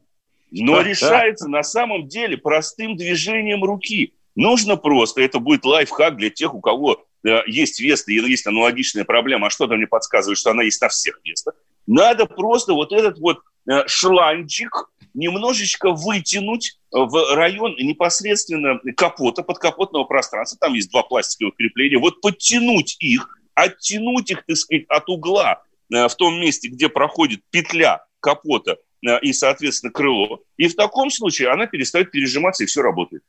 Но 0.51 0.77
да, 0.77 0.83
решается 0.83 1.45
да. 1.45 1.51
на 1.51 1.63
самом 1.63 2.09
деле 2.09 2.37
простым 2.37 2.97
движением 2.97 3.65
руки. 3.65 4.15
Нужно 4.35 4.77
просто, 4.77 5.21
это 5.21 5.41
будет 5.41 5.65
лайфхак 5.65 6.17
для 6.17 6.31
тех, 6.31 6.55
у 6.55 6.61
кого 6.61 7.05
э, 7.27 7.41
есть 7.47 7.81
Веста, 7.81 8.13
и 8.13 8.15
есть 8.15 8.47
аналогичная 8.47 9.05
проблема, 9.05 9.49
а 9.49 9.51
что-то 9.51 9.75
мне 9.75 9.87
подсказывает, 9.87 10.39
что 10.39 10.51
она 10.51 10.63
есть 10.63 10.81
на 10.81 10.89
всех 10.89 11.21
Вестах. 11.25 11.55
Надо 11.89 12.27
просто 12.27 12.75
вот 12.75 12.93
этот 12.93 13.19
вот 13.19 13.41
э, 13.69 13.83
шланчик 13.89 14.91
немножечко 15.15 15.91
вытянуть 15.91 16.79
в 16.93 17.35
район 17.35 17.75
непосредственно 17.77 18.79
капота, 18.97 19.43
подкапотного 19.43 20.05
пространства, 20.05 20.59
там 20.61 20.75
есть 20.75 20.91
два 20.93 21.03
пластиковых 21.03 21.57
крепления, 21.57 21.99
вот 21.99 22.21
подтянуть 22.21 22.97
их, 23.01 23.37
оттянуть 23.55 24.31
их, 24.31 24.45
так 24.47 24.57
сказать, 24.57 24.85
от 24.89 25.09
угла 25.09 25.65
Э, 25.93 26.09
в 26.09 26.15
том 26.17 26.41
месте, 26.41 26.69
где 26.69 26.89
проходит 26.89 27.41
петля 27.51 28.05
капота 28.21 28.77
э, 29.07 29.21
и, 29.21 29.33
соответственно, 29.33 29.93
крыло. 29.93 30.43
И 30.57 30.69
в 30.69 30.75
таком 30.75 31.11
случае 31.11 31.49
она 31.49 31.67
перестает 31.67 32.11
пережиматься, 32.11 32.65
и 32.65 32.67
все 32.67 32.83
работает. 32.83 33.23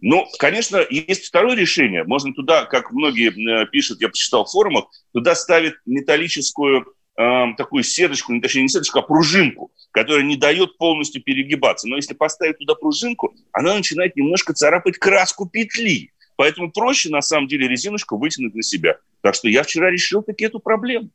Ну, 0.00 0.26
конечно, 0.38 0.84
есть 0.90 1.26
второе 1.26 1.56
решение. 1.56 2.04
Можно 2.04 2.34
туда, 2.34 2.66
как 2.66 2.92
многие 2.92 3.30
пишут, 3.70 4.02
я 4.02 4.08
почитал 4.08 4.44
в 4.44 4.50
форумах, 4.50 4.84
туда 5.12 5.34
ставят 5.34 5.74
металлическую 5.86 6.84
э, 7.16 7.44
такую 7.56 7.82
сеточку, 7.82 8.32
не 8.32 8.40
точнее 8.40 8.62
не 8.62 8.68
сеточку, 8.68 8.98
а 8.98 9.02
пружинку, 9.02 9.70
которая 9.90 10.24
не 10.24 10.36
дает 10.36 10.76
полностью 10.78 11.22
перегибаться. 11.22 11.88
Но 11.88 11.96
если 11.96 12.14
поставить 12.14 12.58
туда 12.58 12.74
пружинку, 12.74 13.34
она 13.52 13.74
начинает 13.74 14.16
немножко 14.16 14.52
царапать 14.52 14.98
краску 14.98 15.48
петли. 15.48 16.10
Поэтому 16.36 16.70
проще, 16.70 17.10
на 17.10 17.22
самом 17.22 17.46
деле, 17.46 17.68
резиночку 17.68 18.18
вытянуть 18.18 18.54
на 18.54 18.62
себя. 18.62 18.98
Так 19.20 19.34
что 19.34 19.48
я 19.48 19.62
вчера 19.62 19.90
решил 19.90 20.22
таки 20.22 20.44
эту 20.44 20.58
проблему. 20.58 21.10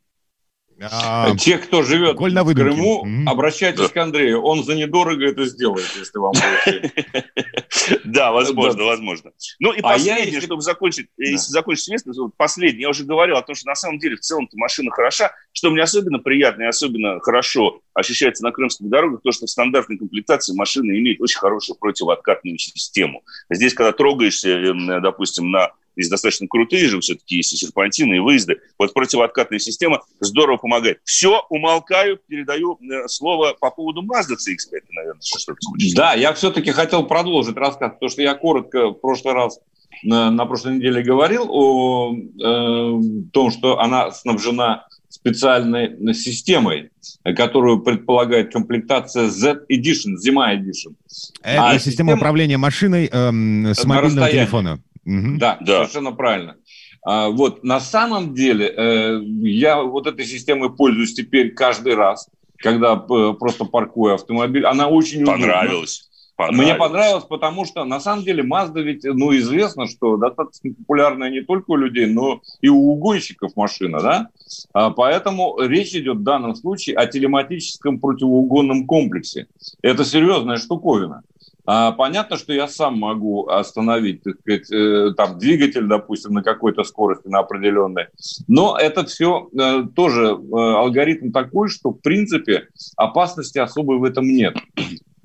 А, 0.82 1.36
Те, 1.36 1.58
кто 1.58 1.84
живет 1.84 2.18
в 2.18 2.54
Крыму, 2.54 3.06
mm-hmm. 3.06 3.30
обращайтесь 3.30 3.82
да. 3.82 3.88
к 3.90 3.98
Андрею. 3.98 4.42
Он 4.42 4.64
за 4.64 4.76
недорого 4.76 5.26
это 5.26 5.46
сделает, 5.46 5.86
если 5.98 6.18
вам 6.18 6.34
будет. 6.34 6.94
Да, 8.04 8.32
возможно, 8.32 8.84
возможно. 8.84 9.32
Ну 9.60 9.72
и 9.72 9.80
а 9.80 9.84
последнее, 9.84 10.42
чтобы 10.42 10.62
закончить, 10.62 11.08
если 11.18 11.52
закончить 11.52 11.88
местность, 11.90 12.20
последнее, 12.36 12.84
я 12.84 12.90
уже 12.90 13.04
говорил 13.04 13.38
о 13.38 13.42
том, 13.42 13.56
что 13.56 13.68
на 13.68 13.76
самом 13.76 14.00
деле 14.00 14.16
в 14.16 14.22
целом-то 14.22 14.58
машина 14.58 14.92
хороша. 14.92 15.32
Что 15.52 15.70
мне 15.70 15.82
особенно 15.82 16.20
приятно 16.20 16.64
и 16.64 16.68
особенно 16.68 17.20
хорошо 17.20 17.82
ощущается 17.94 18.44
на 18.44 18.52
крымских 18.52 18.90
дорогах, 18.90 19.22
то, 19.24 19.32
что 19.32 19.46
в 19.46 19.50
стандартной 19.50 19.98
комплектации 19.98 20.56
машина 20.56 20.92
имеет 20.98 21.22
очень 21.22 21.40
хорошую 21.40 21.78
противооткатную 21.78 22.58
систему. 22.58 23.24
Здесь, 23.50 23.74
когда 23.74 23.92
трогаешься, 23.92 24.50
эм, 24.50 25.02
допустим, 25.02 25.52
на 25.52 25.72
Здесь 26.00 26.10
достаточно 26.10 26.48
крутые 26.48 26.88
же 26.88 27.02
все-таки 27.02 27.36
есть 27.36 27.52
и 27.52 27.58
серпантины, 27.58 28.16
и 28.16 28.20
выезды. 28.20 28.62
Вот 28.78 28.94
противооткатная 28.94 29.60
система 29.60 30.02
здорово 30.22 30.56
помогает. 30.56 31.00
Все, 31.04 31.46
умолкаю, 31.50 32.18
передаю 32.26 32.80
э, 32.82 33.10
слово 33.10 33.54
по 33.60 33.70
поводу 33.70 34.02
Mazda 34.02 34.36
CX-5, 34.36 34.80
наверное, 34.92 35.22
что-то 35.22 35.60
Да, 35.96 36.14
я 36.14 36.32
все-таки 36.32 36.72
хотел 36.72 37.06
продолжить 37.06 37.58
рассказ, 37.58 37.92
потому 37.96 38.10
что 38.10 38.22
я 38.22 38.34
коротко 38.34 38.92
в 38.92 38.94
прошлый 38.94 39.34
раз 39.34 39.60
на, 40.04 40.32
на 40.32 40.46
прошлой 40.46 40.78
неделе 40.78 41.04
говорил 41.04 41.48
о 41.50 42.16
э, 42.16 43.02
том, 43.34 43.52
что 43.52 43.80
она 43.80 44.12
снабжена 44.12 44.88
специальной 45.10 46.14
системой, 46.14 46.92
которую 47.36 47.82
предполагает 47.82 48.54
комплектация 48.54 49.28
Z 49.28 49.66
Edition, 49.70 50.16
Зима 50.18 50.54
Edition. 50.54 50.94
Это 51.42 51.70
а 51.70 51.74
система, 51.74 51.80
система 51.80 52.14
управления 52.14 52.58
машиной 52.58 53.10
эм, 53.12 53.66
с 53.74 53.84
мобильного 53.86 54.30
телефона. 54.30 54.80
Угу. 55.06 55.38
Да, 55.38 55.58
да, 55.62 55.78
совершенно 55.78 56.12
правильно. 56.12 56.58
А, 57.02 57.30
вот 57.30 57.64
на 57.64 57.80
самом 57.80 58.34
деле 58.34 58.68
э, 58.68 59.22
я 59.42 59.82
вот 59.82 60.08
этой 60.08 60.26
системой 60.26 60.70
пользуюсь 60.70 61.14
теперь 61.14 61.54
каждый 61.54 61.96
раз, 61.96 62.30
когда 62.58 62.94
э, 62.94 63.34
просто 63.40 63.66
паркую 63.66 64.16
автомобиль. 64.16 64.66
Она 64.66 64.88
очень 64.88 65.26
понравилась. 65.26 66.10
Понравилось. 66.36 66.66
Мне 66.66 66.76
понравилось, 66.76 67.26
потому 67.26 67.66
что 67.66 67.84
на 67.84 68.00
самом 68.00 68.24
деле 68.24 68.44
Mazda 68.44 68.82
ведь, 68.82 69.04
ну, 69.04 69.36
известно, 69.36 69.88
что 69.88 70.16
достаточно 70.16 70.74
популярная 70.74 71.30
не 71.30 71.42
только 71.42 71.72
у 71.72 71.76
людей, 71.76 72.06
но 72.06 72.40
и 72.62 72.70
у 72.70 72.92
угонщиков 72.92 73.58
машина, 73.58 74.00
да? 74.00 74.30
А, 74.72 74.90
поэтому 74.92 75.60
речь 75.60 75.94
идет 75.94 76.18
в 76.18 76.24
данном 76.24 76.56
случае 76.56 76.96
о 76.96 77.08
телематическом 77.08 78.00
противоугонном 78.00 78.88
комплексе. 78.88 79.48
Это 79.82 80.06
серьезная 80.06 80.56
штуковина. 80.56 81.24
А, 81.72 81.92
понятно, 81.92 82.36
что 82.36 82.52
я 82.52 82.68
сам 82.68 82.98
могу 82.98 83.48
остановить 83.48 84.24
так 84.24 84.40
сказать, 84.40 84.72
э, 84.72 85.14
там, 85.16 85.38
двигатель, 85.38 85.86
допустим, 85.86 86.34
на 86.34 86.42
какой-то 86.42 86.84
скорости, 86.84 87.28
на 87.28 87.40
определенной. 87.40 88.08
Но 88.48 88.76
это 88.76 89.06
все 89.06 89.50
э, 89.54 89.84
тоже 89.96 90.30
э, 90.30 90.56
алгоритм 90.56 91.32
такой, 91.32 91.70
что, 91.70 91.92
в 91.92 92.02
принципе, 92.02 92.70
опасности 92.98 93.60
особой 93.60 94.00
в 94.00 94.04
этом 94.04 94.26
нет. 94.26 94.58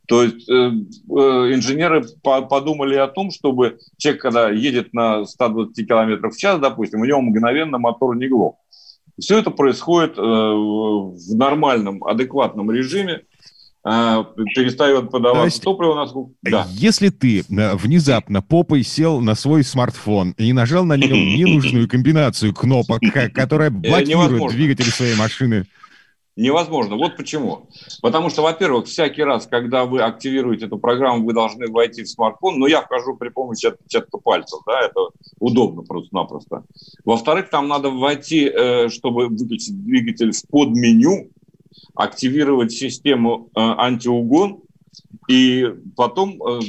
То 0.06 0.22
есть 0.22 0.46
инженеры 0.50 2.04
подумали 2.22 2.96
о 2.96 3.06
том, 3.06 3.30
чтобы 3.30 3.78
человек, 3.96 4.20
когда 4.20 4.50
едет 4.50 4.92
на 4.92 5.24
120 5.24 5.88
км 5.88 6.28
в 6.28 6.36
час, 6.36 6.60
допустим, 6.60 7.00
у 7.00 7.06
него 7.06 7.22
мгновенно 7.22 7.78
мотор 7.78 8.14
не 8.14 8.28
глох. 8.28 8.56
Все 9.18 9.38
это 9.38 9.50
происходит 9.50 10.18
в 10.18 11.34
нормальном, 11.34 12.04
адекватном 12.04 12.70
режиме. 12.70 13.22
А, 13.86 14.24
перестает 14.24 15.10
подаваться 15.10 15.44
есть, 15.44 15.62
топливо. 15.62 15.94
Насколько... 15.94 16.32
Да. 16.42 16.66
Если 16.70 17.10
ты 17.10 17.40
э, 17.40 17.76
внезапно 17.76 18.40
попой 18.40 18.82
сел 18.82 19.20
на 19.20 19.34
свой 19.34 19.62
смартфон 19.62 20.30
и 20.38 20.54
нажал 20.54 20.86
на 20.86 20.96
нем 20.96 21.12
ненужную 21.12 21.86
комбинацию 21.86 22.54
кнопок, 22.54 23.02
которая 23.34 23.68
блокирует 23.68 24.52
двигатель 24.52 24.90
своей 24.90 25.16
машины, 25.16 25.66
Невозможно. 26.36 26.96
Вот 26.96 27.16
почему. 27.16 27.68
Потому 28.02 28.28
что, 28.28 28.42
во-первых, 28.42 28.86
всякий 28.86 29.22
раз, 29.22 29.46
когда 29.46 29.84
вы 29.84 30.02
активируете 30.02 30.66
эту 30.66 30.78
программу, 30.78 31.24
вы 31.24 31.32
должны 31.32 31.70
войти 31.70 32.02
в 32.02 32.08
смартфон, 32.08 32.58
но 32.58 32.66
я 32.66 32.82
вхожу 32.82 33.16
при 33.16 33.28
помощи 33.28 33.66
отпечатка 33.66 34.18
пальцев, 34.18 34.58
да, 34.66 34.80
это 34.80 35.00
удобно 35.38 35.82
просто-напросто. 35.82 36.64
Во-вторых, 37.04 37.50
там 37.50 37.68
надо 37.68 37.90
войти, 37.90 38.50
э, 38.52 38.88
чтобы 38.88 39.28
выключить 39.28 39.80
двигатель 39.84 40.32
в 40.32 40.42
подменю, 40.48 41.30
активировать 41.94 42.72
систему 42.72 43.50
э, 43.54 43.60
антиугон, 43.60 44.60
и 45.28 45.72
потом 45.96 46.42
э, 46.42 46.60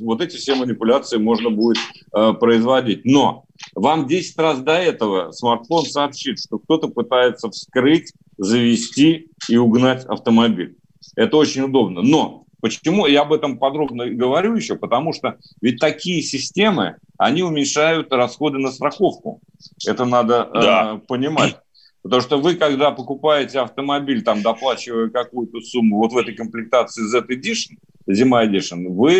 вот 0.00 0.20
эти 0.20 0.36
все 0.36 0.54
манипуляции 0.54 1.16
можно 1.16 1.50
будет 1.50 1.78
э, 2.14 2.32
производить. 2.34 3.04
Но 3.04 3.44
вам 3.74 4.06
10 4.06 4.38
раз 4.38 4.60
до 4.60 4.72
этого 4.72 5.32
смартфон 5.32 5.86
сообщит, 5.86 6.38
что 6.38 6.58
кто-то 6.58 6.88
пытается 6.88 7.50
вскрыть, 7.50 8.12
завести 8.36 9.28
и 9.48 9.56
угнать 9.56 10.04
автомобиль. 10.04 10.76
Это 11.16 11.36
очень 11.36 11.62
удобно. 11.62 12.02
Но 12.02 12.44
почему 12.60 13.06
я 13.06 13.22
об 13.22 13.32
этом 13.32 13.58
подробно 13.58 14.08
говорю 14.10 14.56
еще? 14.56 14.76
Потому 14.76 15.12
что 15.12 15.38
ведь 15.60 15.78
такие 15.78 16.22
системы, 16.22 16.96
они 17.18 17.42
уменьшают 17.42 18.12
расходы 18.12 18.58
на 18.58 18.72
страховку. 18.72 19.40
Это 19.86 20.04
надо 20.04 20.50
да. 20.52 20.94
э, 20.94 21.06
понимать. 21.06 21.56
Потому 22.02 22.20
что 22.20 22.38
вы, 22.38 22.56
когда 22.56 22.90
покупаете 22.90 23.60
автомобиль, 23.60 24.22
там, 24.22 24.42
доплачивая 24.42 25.08
какую-то 25.08 25.60
сумму, 25.60 25.98
вот 25.98 26.12
в 26.12 26.16
этой 26.16 26.34
комплектации 26.34 27.02
Z 27.02 27.26
Edition, 27.28 27.78
Зима 28.08 28.44
Edition, 28.44 28.88
вы 28.88 29.14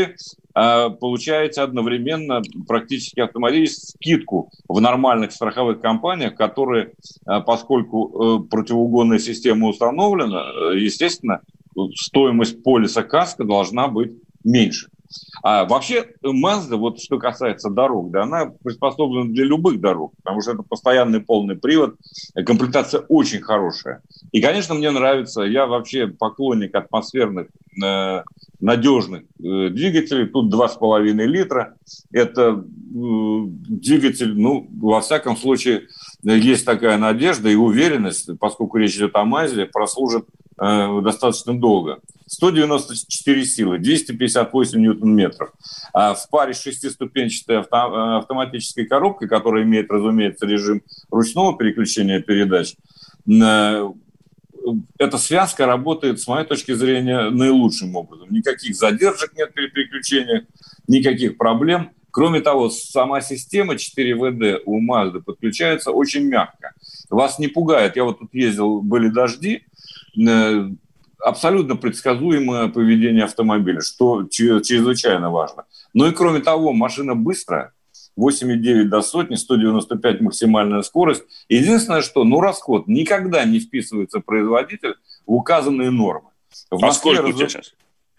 э, 0.54 0.90
получаете 1.00 1.60
одновременно 1.60 2.42
практически 2.66 3.20
автоматически 3.20 3.92
скидку 3.92 4.50
в 4.68 4.80
нормальных 4.80 5.30
страховых 5.30 5.80
компаниях, 5.80 6.34
которые, 6.34 6.94
э, 7.26 7.40
поскольку 7.46 8.08
э, 8.08 8.48
противоугонная 8.48 9.20
система 9.20 9.68
установлена, 9.68 10.42
э, 10.72 10.78
естественно, 10.78 11.40
стоимость 11.94 12.64
полиса 12.64 13.04
каска 13.04 13.44
должна 13.44 13.86
быть 13.86 14.12
меньше. 14.44 14.88
А 15.42 15.64
вообще 15.64 16.06
Mazda, 16.24 16.76
вот 16.76 17.00
что 17.00 17.18
касается 17.18 17.68
дорог, 17.68 18.10
да, 18.10 18.22
она 18.22 18.52
приспособлена 18.62 19.30
для 19.32 19.44
любых 19.44 19.80
дорог, 19.80 20.14
потому 20.22 20.40
что 20.40 20.52
это 20.52 20.62
постоянный 20.62 21.20
полный 21.20 21.56
привод, 21.56 21.96
комплектация 22.46 23.00
очень 23.08 23.40
хорошая. 23.40 24.02
И, 24.30 24.40
конечно, 24.40 24.74
мне 24.74 24.90
нравится, 24.90 25.42
я 25.42 25.66
вообще 25.66 26.06
поклонник 26.06 26.74
атмосферных 26.74 27.48
э, 27.82 28.22
надежных 28.62 29.22
э, 29.22 29.68
двигателей. 29.68 30.26
Тут 30.26 30.54
2,5 30.54 31.02
литра. 31.26 31.74
Это 32.12 32.50
э, 32.52 32.62
двигатель, 32.94 34.38
ну, 34.38 34.68
во 34.80 35.00
всяком 35.00 35.36
случае, 35.36 35.88
есть 36.22 36.64
такая 36.64 36.96
надежда 36.96 37.48
и 37.48 37.56
уверенность, 37.56 38.30
поскольку 38.38 38.78
речь 38.78 38.96
идет 38.96 39.16
о 39.16 39.24
МАЗе, 39.24 39.66
прослужит 39.66 40.26
э, 40.60 41.00
достаточно 41.02 41.58
долго. 41.58 41.98
194 42.32 43.44
силы, 43.44 43.78
258 43.78 44.80
ньютон-метров. 44.80 45.52
А 45.92 46.14
в 46.14 46.30
паре 46.30 46.54
шестиступенчатой 46.54 47.58
авто, 47.58 48.16
автоматической 48.16 48.86
коробкой, 48.86 49.28
которая 49.28 49.64
имеет, 49.64 49.90
разумеется, 49.90 50.46
режим 50.46 50.82
ручного 51.10 51.58
переключения 51.58 52.20
передач, 52.20 52.74
э, 53.28 53.88
эта 54.96 55.18
связка 55.18 55.66
работает, 55.66 56.20
с 56.20 56.26
моей 56.26 56.46
точки 56.46 56.72
зрения, 56.72 57.28
наилучшим 57.28 57.96
образом. 57.96 58.28
Никаких 58.30 58.76
задержек 58.76 59.36
нет 59.36 59.52
при 59.52 59.66
переключениях, 59.68 60.44
никаких 60.88 61.36
проблем. 61.36 61.90
Кроме 62.10 62.40
того, 62.40 62.70
сама 62.70 63.20
система 63.20 63.74
4WD 63.74 64.60
у 64.64 64.80
Mazda 64.80 65.20
подключается 65.20 65.90
очень 65.90 66.28
мягко. 66.28 66.72
Вас 67.10 67.38
не 67.38 67.48
пугает. 67.48 67.96
Я 67.96 68.04
вот 68.04 68.20
тут 68.20 68.32
ездил, 68.32 68.80
были 68.80 69.08
дожди, 69.08 69.64
э, 70.16 70.70
абсолютно 71.22 71.76
предсказуемое 71.76 72.68
поведение 72.68 73.24
автомобиля, 73.24 73.80
что 73.80 74.24
чрезвычайно 74.28 75.30
важно. 75.30 75.64
Ну 75.94 76.06
и 76.06 76.12
кроме 76.12 76.40
того, 76.40 76.72
машина 76.72 77.14
быстрая, 77.14 77.72
8,9 78.18 78.84
до 78.84 79.02
сотни, 79.02 79.36
195 79.36 80.20
максимальная 80.20 80.82
скорость. 80.82 81.24
Единственное, 81.48 82.02
что, 82.02 82.24
ну, 82.24 82.40
расход 82.40 82.86
никогда 82.86 83.44
не 83.44 83.58
вписывается 83.58 84.20
производитель 84.20 84.96
в 85.26 85.32
указанные 85.32 85.90
нормы. 85.90 86.28
В 86.70 86.84
а 86.84 86.92
сколько 86.92 87.22
раз... 87.22 87.30
у 87.30 87.32
тебя 87.32 87.48
сейчас? 87.48 87.74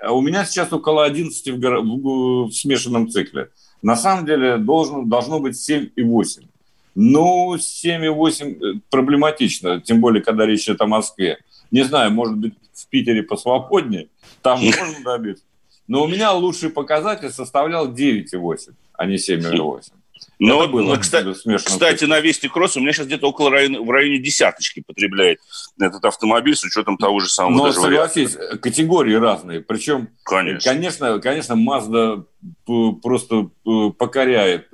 У 0.09 0.21
меня 0.21 0.45
сейчас 0.45 0.73
около 0.73 1.05
11 1.05 1.47
в, 1.49 1.59
гор... 1.59 1.81
в, 1.81 2.47
в 2.47 2.51
смешанном 2.51 3.09
цикле. 3.09 3.49
На 3.81 3.95
самом 3.95 4.25
деле 4.25 4.57
должен, 4.57 5.07
должно 5.09 5.39
быть 5.39 5.55
7,8. 5.69 6.45
Ну, 6.95 7.55
7,8 7.55 8.81
проблематично, 8.89 9.81
тем 9.81 10.01
более, 10.01 10.23
когда 10.23 10.45
речь 10.45 10.65
идет 10.65 10.81
о 10.81 10.87
Москве. 10.87 11.39
Не 11.71 11.83
знаю, 11.83 12.11
может 12.11 12.37
быть, 12.37 12.53
в 12.73 12.87
Питере 12.87 13.23
посвободнее, 13.23 14.09
там 14.41 14.59
можно 14.63 15.03
добиться. 15.03 15.43
Но 15.87 16.03
у 16.03 16.07
меня 16.07 16.31
лучший 16.31 16.69
показатель 16.69 17.29
составлял 17.29 17.91
9,8, 17.91 18.73
а 18.93 19.05
не 19.05 19.15
7,8. 19.15 19.91
Но, 20.39 20.63
это 20.63 20.71
было, 20.71 20.97
кстати, 20.97 21.33
смешно. 21.33 21.71
кстати, 21.71 22.05
на 22.05 22.19
Вести 22.19 22.47
Кросс 22.47 22.75
у 22.75 22.79
меня 22.79 22.91
сейчас 22.91 23.07
где-то 23.07 23.27
около 23.27 23.49
района, 23.49 23.81
в 23.81 23.89
районе 23.89 24.19
десяточки 24.19 24.83
потребляет 24.85 25.39
этот 25.79 26.03
автомобиль 26.03 26.55
с 26.55 26.63
учетом 26.63 26.97
того 26.97 27.19
же 27.19 27.29
самого. 27.29 27.67
Но 27.67 27.71
согласись, 27.71 28.35
варианта. 28.35 28.57
категории 28.57 29.13
разные. 29.13 29.61
Причем, 29.61 30.09
конечно, 30.23 30.71
конечно, 30.71 31.19
конечно 31.19 31.53
Mazda 31.53 32.25
просто 33.01 33.49
э, 33.65 33.89
покоряет 33.97 34.69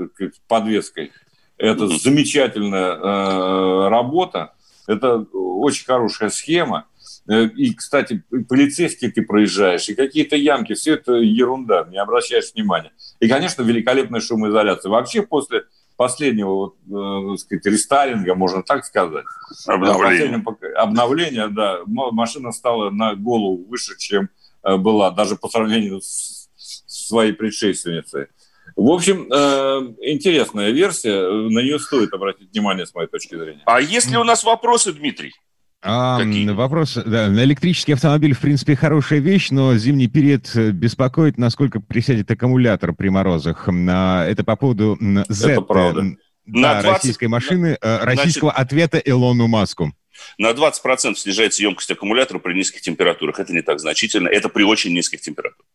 подвеской. 0.48 1.12
Это 1.58 1.84
mm-hmm. 1.84 2.00
замечательная 2.00 2.92
э, 2.94 3.90
работа. 3.90 4.54
Это 4.88 5.18
очень 5.34 5.86
хорошая 5.86 6.30
схема. 6.30 6.86
Э, 7.30 7.46
и, 7.46 7.74
кстати, 7.76 8.24
полицейские 8.48 9.12
ты 9.12 9.22
проезжаешь, 9.22 9.88
и 9.88 9.94
какие-то 9.94 10.36
ямки, 10.36 10.74
все 10.74 10.96
это 10.96 11.14
ерунда, 11.14 11.88
не 11.92 11.98
обращаешь 11.98 12.52
внимания. 12.54 12.92
И, 13.20 13.28
конечно, 13.28 13.62
великолепная 13.62 14.20
шумоизоляция. 14.20 14.90
Вообще 14.90 15.22
после 15.22 15.66
последнего 15.96 16.74
вот, 16.90 17.34
э, 17.34 17.38
сказать, 17.38 17.66
рестайлинга, 17.66 18.34
можно 18.34 18.64
так 18.64 18.84
сказать, 18.86 19.26
обновления, 19.68 20.44
обновления, 20.76 21.48
да, 21.50 21.82
машина 21.86 22.52
стала 22.52 22.90
на 22.90 23.16
голову 23.16 23.64
выше, 23.66 23.98
чем 24.00 24.30
э, 24.64 24.78
была, 24.78 25.12
даже 25.12 25.36
по 25.36 25.50
сравнению 25.50 26.02
с, 26.02 26.50
своей 26.88 27.34
предшественницей. 27.34 28.28
В 28.76 28.90
общем, 28.90 29.32
э, 29.32 29.94
интересная 30.02 30.72
версия, 30.72 31.22
на 31.22 31.60
нее 31.60 31.80
стоит 31.80 32.14
обратить 32.14 32.52
внимание 32.52 32.86
с 32.86 32.96
моей 32.96 33.10
точки 33.10 33.36
зрения. 33.36 33.62
А 33.66 33.82
есть 33.82 34.10
ли 34.10 34.18
у 34.18 34.24
нас 34.24 34.44
вопросы, 34.44 34.94
Дмитрий? 34.94 35.34
А, 35.82 36.20
вопрос, 36.54 36.96
да, 37.06 37.28
электрический 37.30 37.94
автомобиль, 37.94 38.34
в 38.34 38.40
принципе, 38.40 38.76
хорошая 38.76 39.20
вещь, 39.20 39.50
но 39.50 39.76
зимний 39.78 40.08
период 40.08 40.52
э, 40.56 40.72
беспокоит, 40.72 41.38
насколько 41.38 41.80
присядет 41.80 42.30
аккумулятор 42.30 42.94
при 42.94 43.08
морозах. 43.08 43.70
А, 43.70 44.26
это 44.28 44.44
по 44.44 44.58
поводу 44.58 44.98
Z, 45.30 45.52
это 45.52 45.62
правда. 45.62 46.18
Да, 46.46 46.82
20... 46.82 46.92
российской 46.92 47.28
машины, 47.28 47.78
э, 47.80 48.04
российского 48.04 48.52
Значит, 48.52 48.68
ответа 48.68 48.98
Илону 48.98 49.48
Маску. 49.48 49.94
На 50.38 50.52
20% 50.52 51.16
снижается 51.16 51.62
емкость 51.64 51.92
аккумулятора 51.92 52.40
при 52.40 52.56
низких 52.56 52.82
температурах. 52.82 53.40
Это 53.40 53.54
не 53.54 53.62
так 53.62 53.80
значительно, 53.80 54.28
это 54.28 54.50
при 54.50 54.64
очень 54.64 54.94
низких 54.94 55.22
температурах. 55.22 55.66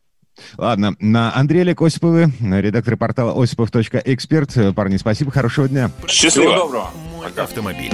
Ладно, 0.58 0.96
на 0.98 1.34
Андрей 1.34 1.60
Олег 1.60 1.80
Осиповы, 1.80 2.26
редактор 2.40 2.98
портала 2.98 3.40
осипов.эксперт. 3.40 4.74
Парни, 4.74 4.98
спасибо, 4.98 5.30
хорошего 5.30 5.66
дня. 5.68 5.90
Счастливо. 6.08 6.50
Всего 6.50 6.56
доброго. 6.56 6.90
Мой 7.16 7.28
автомобиль. 7.36 7.92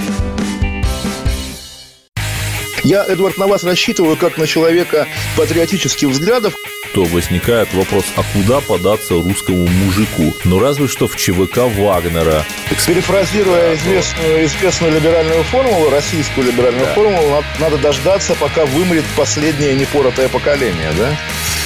Я, 2.83 3.05
Эдвард, 3.05 3.37
на 3.37 3.47
вас 3.47 3.65
рассчитываю 3.65 4.17
как 4.17 4.39
на 4.39 4.47
человека 4.47 5.07
патриотических 5.37 6.09
взглядов. 6.09 6.55
То 6.95 7.05
возникает 7.05 7.73
вопрос, 7.75 8.05
а 8.17 8.23
куда 8.33 8.61
податься 8.61 9.15
русскому 9.15 9.67
мужику? 9.67 10.35
Ну, 10.45 10.59
разве 10.59 10.89
что 10.89 11.07
в 11.07 11.17
ЧВК 11.17 11.59
Вагнера. 11.77 12.45
Перефразируя 12.87 13.75
известную, 13.75 14.45
известную 14.47 14.93
либеральную 14.95 15.45
формулу, 15.45 15.91
российскую 15.91 16.47
либеральную 16.47 16.87
да. 16.87 16.95
формулу, 16.95 17.45
надо 17.61 17.79
дождаться, 17.79 18.35
пока 18.35 18.65
вымрет 18.67 19.05
последнее 19.17 19.75
непоротое 19.75 20.29
поколение, 20.29 20.91
да? 20.99 21.17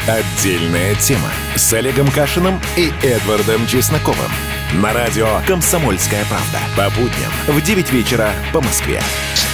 Отдельная 0.06 0.94
тема 0.96 1.32
с 1.56 1.72
Олегом 1.72 2.10
Кашиным 2.10 2.60
и 2.76 2.92
Эдвардом 3.02 3.66
Чесноковым. 3.66 4.30
На 4.74 4.92
радио 4.92 5.40
«Комсомольская 5.46 6.26
правда». 6.26 6.58
По 6.76 6.90
будням 6.90 7.32
в 7.46 7.62
9 7.62 7.90
вечера 7.92 8.34
по 8.52 8.60
Москве. 8.60 9.00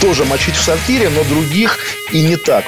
Тоже 0.01 0.25
мочить 0.25 0.55
в 0.55 0.63
сортире, 0.63 1.11
но 1.11 1.25
других 1.25 1.79
и 2.13 2.23
не 2.23 2.37
так. 2.37 2.65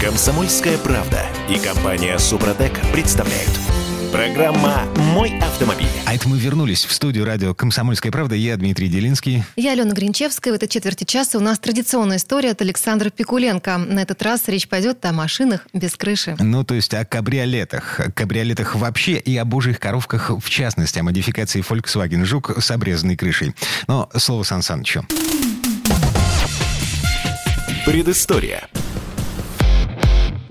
«Комсомольская 0.00 0.76
правда» 0.76 1.24
и 1.48 1.58
компания 1.58 2.18
«Супротек» 2.18 2.78
представляют– 2.92 3.50
Программа 4.12 4.84
«Мой 5.14 5.38
автомобиль». 5.38 5.88
А 6.04 6.14
это 6.14 6.28
мы 6.28 6.38
вернулись 6.38 6.84
в 6.84 6.92
студию 6.92 7.24
радио 7.24 7.54
«Комсомольская 7.54 8.12
правда». 8.12 8.34
Я 8.34 8.56
Дмитрий 8.56 8.88
Делинский. 8.88 9.44
Я 9.56 9.72
Алена 9.72 9.92
Гринчевская. 9.92 10.52
В 10.52 10.56
этой 10.56 10.68
четверти 10.68 11.04
часа 11.04 11.38
у 11.38 11.40
нас 11.40 11.58
традиционная 11.58 12.18
история 12.18 12.50
от 12.50 12.60
Александра 12.60 13.10
Пикуленко. 13.10 13.78
На 13.78 14.00
этот 14.00 14.22
раз 14.22 14.48
речь 14.48 14.68
пойдет 14.68 15.04
о 15.04 15.12
машинах 15.12 15.66
без 15.72 15.96
крыши. 15.96 16.36
Ну, 16.38 16.64
то 16.64 16.74
есть 16.74 16.94
о 16.94 17.04
кабриолетах. 17.04 18.00
О 18.00 18.12
кабриолетах 18.12 18.74
вообще 18.74 19.18
и 19.18 19.36
о 19.36 19.44
божьих 19.44 19.80
коровках 19.80 20.30
в 20.30 20.50
частности. 20.50 20.98
О 20.98 21.02
модификации 21.02 21.62
Volkswagen 21.62 22.24
Жук 22.24 22.52
с 22.58 22.70
обрезанной 22.70 23.16
крышей. 23.16 23.54
Но 23.86 24.08
слово 24.16 24.42
Сан 24.42 24.62
Санычу. 24.62 25.06
Предыстория 27.84 28.68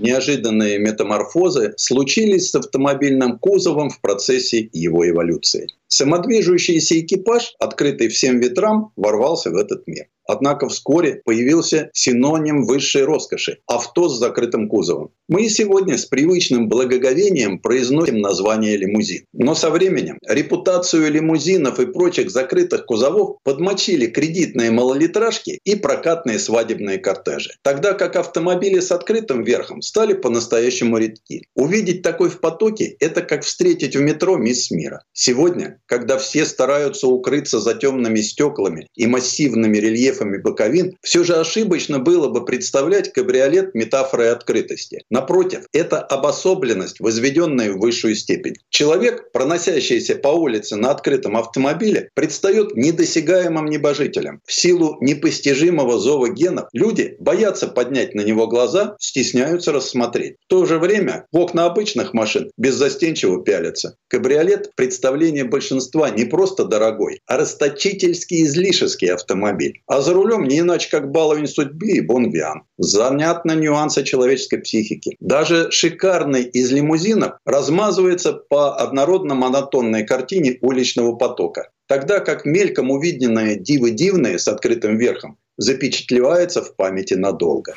неожиданные 0.05 0.77
метаморфозы 0.79 1.73
случились 1.77 2.51
с 2.51 2.55
автомобильным 2.55 3.39
кузовом 3.39 3.89
в 3.89 3.99
процессе 4.01 4.69
его 4.71 5.07
эволюции. 5.09 5.67
Самодвижущийся 5.87 6.99
экипаж, 6.99 7.55
открытый 7.59 8.09
всем 8.09 8.39
ветрам, 8.39 8.91
ворвался 8.95 9.49
в 9.49 9.55
этот 9.55 9.87
мир. 9.87 10.07
Однако 10.27 10.67
вскоре 10.67 11.21
появился 11.23 11.89
синоним 11.93 12.65
высшей 12.65 13.03
роскоши– 13.03 13.59
авто 13.67 14.09
с 14.09 14.17
закрытым 14.17 14.67
кузовом. 14.67 15.11
Мы 15.27 15.45
и 15.45 15.49
сегодня 15.49 15.97
с 15.97 16.05
привычным 16.05 16.67
благоговением 16.67 17.59
произносим 17.59 18.19
название 18.19 18.77
лимузин. 18.77 19.25
Но 19.33 19.55
со 19.55 19.69
временем 19.69 20.17
репутацию 20.27 21.11
лимузинов 21.11 21.79
и 21.79 21.85
прочих 21.85 22.31
закрытых 22.31 22.85
кузовов 22.85 23.37
подмочили 23.43 24.07
кредитные 24.07 24.71
малолитражки 24.71 25.59
и 25.63 25.75
прокатные 25.75 26.39
свадебные 26.39 26.97
кортежи. 26.97 27.51
Тогда 27.61 27.93
как 27.93 28.15
автомобили 28.15 28.79
с 28.79 28.91
открытым 28.91 29.43
верхом 29.43 29.81
стали 29.81 30.13
по-настоящему 30.13 30.97
редки. 30.97 31.47
Увидеть 31.55 32.01
такой 32.01 32.29
в 32.29 32.39
потоке– 32.39 32.95
это 32.99 33.21
как 33.21 33.43
встретить 33.43 33.95
в 33.95 34.01
метро 34.01 34.37
мисс 34.37 34.71
мира. 34.71 35.03
Сегодня, 35.13 35.79
когда 35.85 36.17
все 36.17 36.45
стараются 36.45 37.07
укрыться 37.07 37.59
за 37.59 37.73
темными 37.73 38.21
стеклами 38.21 38.87
и 38.95 39.07
массивными 39.07 39.77
рельефами 39.77 40.14
рельефами 40.15 40.37
боковин, 40.37 40.97
все 41.01 41.23
же 41.23 41.35
ошибочно 41.35 41.99
было 41.99 42.29
бы 42.29 42.45
представлять 42.45 43.11
кабриолет 43.11 43.75
метафорой 43.75 44.31
открытости. 44.31 45.03
Напротив, 45.09 45.65
это 45.73 45.99
обособленность, 45.99 46.99
возведенная 46.99 47.71
в 47.71 47.79
высшую 47.79 48.15
степень. 48.15 48.55
Человек, 48.69 49.31
проносящийся 49.31 50.15
по 50.15 50.29
улице 50.29 50.75
на 50.75 50.91
открытом 50.91 51.37
автомобиле, 51.37 52.09
предстает 52.13 52.75
недосягаемым 52.75 53.65
небожителем. 53.65 54.41
В 54.45 54.53
силу 54.53 54.97
непостижимого 55.01 55.99
зова 55.99 56.29
генов 56.29 56.67
люди 56.73 57.15
боятся 57.19 57.67
поднять 57.67 58.15
на 58.15 58.21
него 58.21 58.47
глаза, 58.47 58.95
стесняются 58.99 59.71
рассмотреть. 59.71 60.35
В 60.45 60.47
то 60.47 60.65
же 60.65 60.79
время 60.79 61.25
в 61.31 61.37
окна 61.37 61.65
обычных 61.65 62.13
машин 62.13 62.51
беззастенчиво 62.57 63.43
пялятся. 63.43 63.95
Кабриолет– 64.07 64.71
представление 64.75 65.43
большинства 65.43 66.09
не 66.09 66.25
просто 66.25 66.65
дорогой, 66.65 67.19
а 67.27 67.37
расточительский 67.37 68.43
излишеский 68.43 69.07
автомобиль. 69.07 69.81
А 69.87 70.01
за 70.05 70.13
рулем 70.13 70.43
не 70.43 70.59
иначе, 70.59 70.89
как 70.89 71.11
баловень 71.11 71.47
судьбы 71.47 71.87
и 71.87 72.01
бонвиан. 72.01 72.61
Занятны 72.77 73.53
нюансы 73.53 74.03
человеческой 74.03 74.57
психики. 74.57 75.17
Даже 75.19 75.71
шикарный 75.71 76.43
из 76.43 76.71
лимузинов 76.71 77.33
размазывается 77.45 78.33
по 78.33 78.77
однородно-монотонной 78.79 80.05
картине 80.05 80.57
уличного 80.61 81.15
потока. 81.15 81.69
Тогда 81.87 82.19
как 82.19 82.45
мельком 82.45 82.91
увиденное 82.91 83.55
дивы 83.55 83.91
дивное 83.91 84.37
с 84.37 84.47
открытым 84.47 84.97
верхом 84.97 85.37
запечатлевается 85.57 86.61
в 86.61 86.75
памяти 86.75 87.15
надолго 87.15 87.75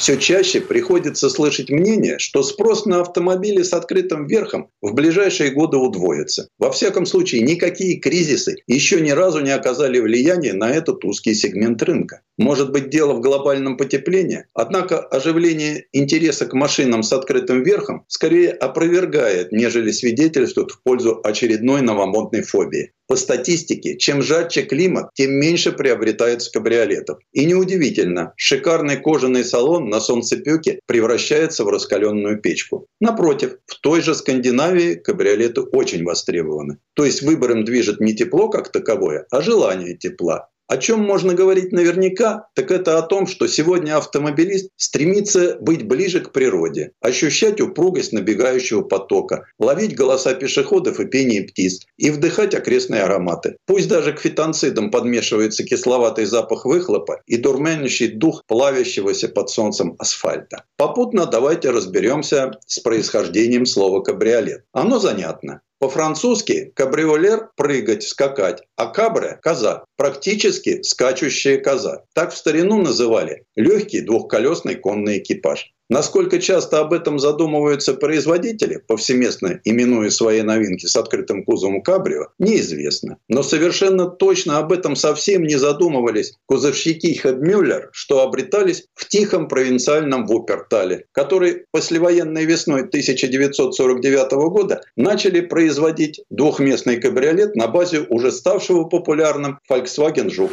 все 0.00 0.16
чаще 0.16 0.62
приходится 0.62 1.28
слышать 1.28 1.68
мнение, 1.68 2.18
что 2.18 2.42
спрос 2.42 2.86
на 2.86 3.02
автомобили 3.02 3.62
с 3.62 3.74
открытым 3.74 4.26
верхом 4.26 4.70
в 4.80 4.94
ближайшие 4.94 5.50
годы 5.50 5.76
удвоится. 5.76 6.48
Во 6.58 6.72
всяком 6.72 7.04
случае, 7.04 7.42
никакие 7.42 8.00
кризисы 8.00 8.56
еще 8.66 9.02
ни 9.02 9.10
разу 9.10 9.40
не 9.40 9.50
оказали 9.50 10.00
влияния 10.00 10.54
на 10.54 10.70
этот 10.70 11.04
узкий 11.04 11.34
сегмент 11.34 11.82
рынка. 11.82 12.22
Может 12.38 12.72
быть, 12.72 12.88
дело 12.88 13.12
в 13.12 13.20
глобальном 13.20 13.76
потеплении? 13.76 14.46
Однако 14.54 15.00
оживление 15.00 15.84
интереса 15.92 16.46
к 16.46 16.54
машинам 16.54 17.02
с 17.02 17.12
открытым 17.12 17.62
верхом 17.62 18.06
скорее 18.08 18.52
опровергает, 18.52 19.52
нежели 19.52 19.90
свидетельствует 19.90 20.70
в 20.70 20.82
пользу 20.82 21.20
очередной 21.22 21.82
новомодной 21.82 22.40
фобии. 22.40 22.92
По 23.10 23.16
статистике, 23.16 23.96
чем 23.96 24.22
жарче 24.22 24.62
климат, 24.62 25.10
тем 25.14 25.32
меньше 25.32 25.72
приобретается 25.72 26.48
кабриолетов. 26.52 27.18
И 27.32 27.44
неудивительно, 27.44 28.34
шикарный 28.36 28.98
кожаный 28.98 29.44
салон 29.44 29.88
на 29.90 29.98
солнцепеке 29.98 30.78
превращается 30.86 31.64
в 31.64 31.68
раскаленную 31.70 32.40
печку. 32.40 32.86
Напротив, 33.00 33.56
в 33.66 33.80
той 33.80 34.00
же 34.00 34.14
Скандинавии 34.14 34.94
кабриолеты 34.94 35.62
очень 35.62 36.04
востребованы. 36.04 36.78
То 36.94 37.04
есть 37.04 37.22
выбором 37.22 37.64
движет 37.64 37.98
не 37.98 38.14
тепло 38.14 38.48
как 38.48 38.70
таковое, 38.70 39.26
а 39.32 39.42
желание 39.42 39.96
тепла. 39.96 40.48
О 40.70 40.76
чем 40.76 41.00
можно 41.00 41.34
говорить 41.34 41.72
наверняка, 41.72 42.46
так 42.54 42.70
это 42.70 42.96
о 42.96 43.02
том, 43.02 43.26
что 43.26 43.48
сегодня 43.48 43.96
автомобилист 43.96 44.70
стремится 44.76 45.56
быть 45.60 45.84
ближе 45.84 46.20
к 46.20 46.30
природе, 46.30 46.92
ощущать 47.00 47.60
упругость 47.60 48.12
набегающего 48.12 48.82
потока, 48.82 49.46
ловить 49.58 49.96
голоса 49.96 50.32
пешеходов 50.32 51.00
и 51.00 51.06
пение 51.06 51.42
птиц 51.42 51.80
и 51.96 52.12
вдыхать 52.12 52.54
окрестные 52.54 53.02
ароматы. 53.02 53.56
Пусть 53.66 53.88
даже 53.88 54.12
к 54.12 54.20
фитонцидам 54.20 54.92
подмешивается 54.92 55.64
кисловатый 55.64 56.26
запах 56.26 56.64
выхлопа 56.64 57.20
и 57.26 57.36
дурманящий 57.36 58.06
дух 58.06 58.44
плавящегося 58.46 59.28
под 59.28 59.50
солнцем 59.50 59.96
асфальта. 59.98 60.66
Попутно 60.76 61.26
давайте 61.26 61.70
разберемся 61.70 62.52
с 62.68 62.78
происхождением 62.78 63.66
слова 63.66 64.02
«кабриолет». 64.02 64.62
Оно 64.70 65.00
занятно. 65.00 65.62
По-французски 65.80 66.72
кабриолер– 66.76 67.48
прыгать, 67.56 68.02
скакать, 68.02 68.62
а 68.76 68.88
кабре– 68.88 69.38
коза, 69.42 69.86
практически 69.96 70.82
скачущая 70.82 71.56
коза. 71.56 72.04
Так 72.12 72.34
в 72.34 72.36
старину 72.36 72.82
называли 72.82 73.44
легкий 73.56 74.02
двухколесный 74.02 74.74
конный 74.74 75.20
экипаж. 75.20 75.72
Насколько 75.90 76.38
часто 76.38 76.78
об 76.78 76.92
этом 76.92 77.18
задумываются 77.18 77.94
производители, 77.94 78.80
повсеместно 78.86 79.60
именуя 79.64 80.08
свои 80.10 80.40
новинки 80.42 80.86
с 80.86 80.94
открытым 80.94 81.44
кузовом 81.44 81.82
кабрио, 81.82 82.28
неизвестно. 82.38 83.18
Но 83.28 83.42
совершенно 83.42 84.06
точно 84.06 84.58
об 84.58 84.70
этом 84.70 84.94
совсем 84.94 85.42
не 85.42 85.56
задумывались 85.56 86.34
кузовщики 86.46 87.14
Хедмюллер, 87.14 87.90
что 87.92 88.22
обретались 88.22 88.84
в 88.94 89.08
тихом 89.08 89.48
провинциальном 89.48 90.26
Вупертале, 90.26 91.06
который 91.10 91.64
послевоенной 91.72 92.44
весной 92.44 92.82
1949 92.82 94.32
года 94.48 94.82
начали 94.94 95.40
производить 95.40 96.20
двухместный 96.30 97.00
кабриолет 97.00 97.56
на 97.56 97.66
базе 97.66 98.06
уже 98.08 98.30
ставшего 98.30 98.84
популярным 98.84 99.58
Volkswagen 99.68 100.30
Жук. 100.30 100.52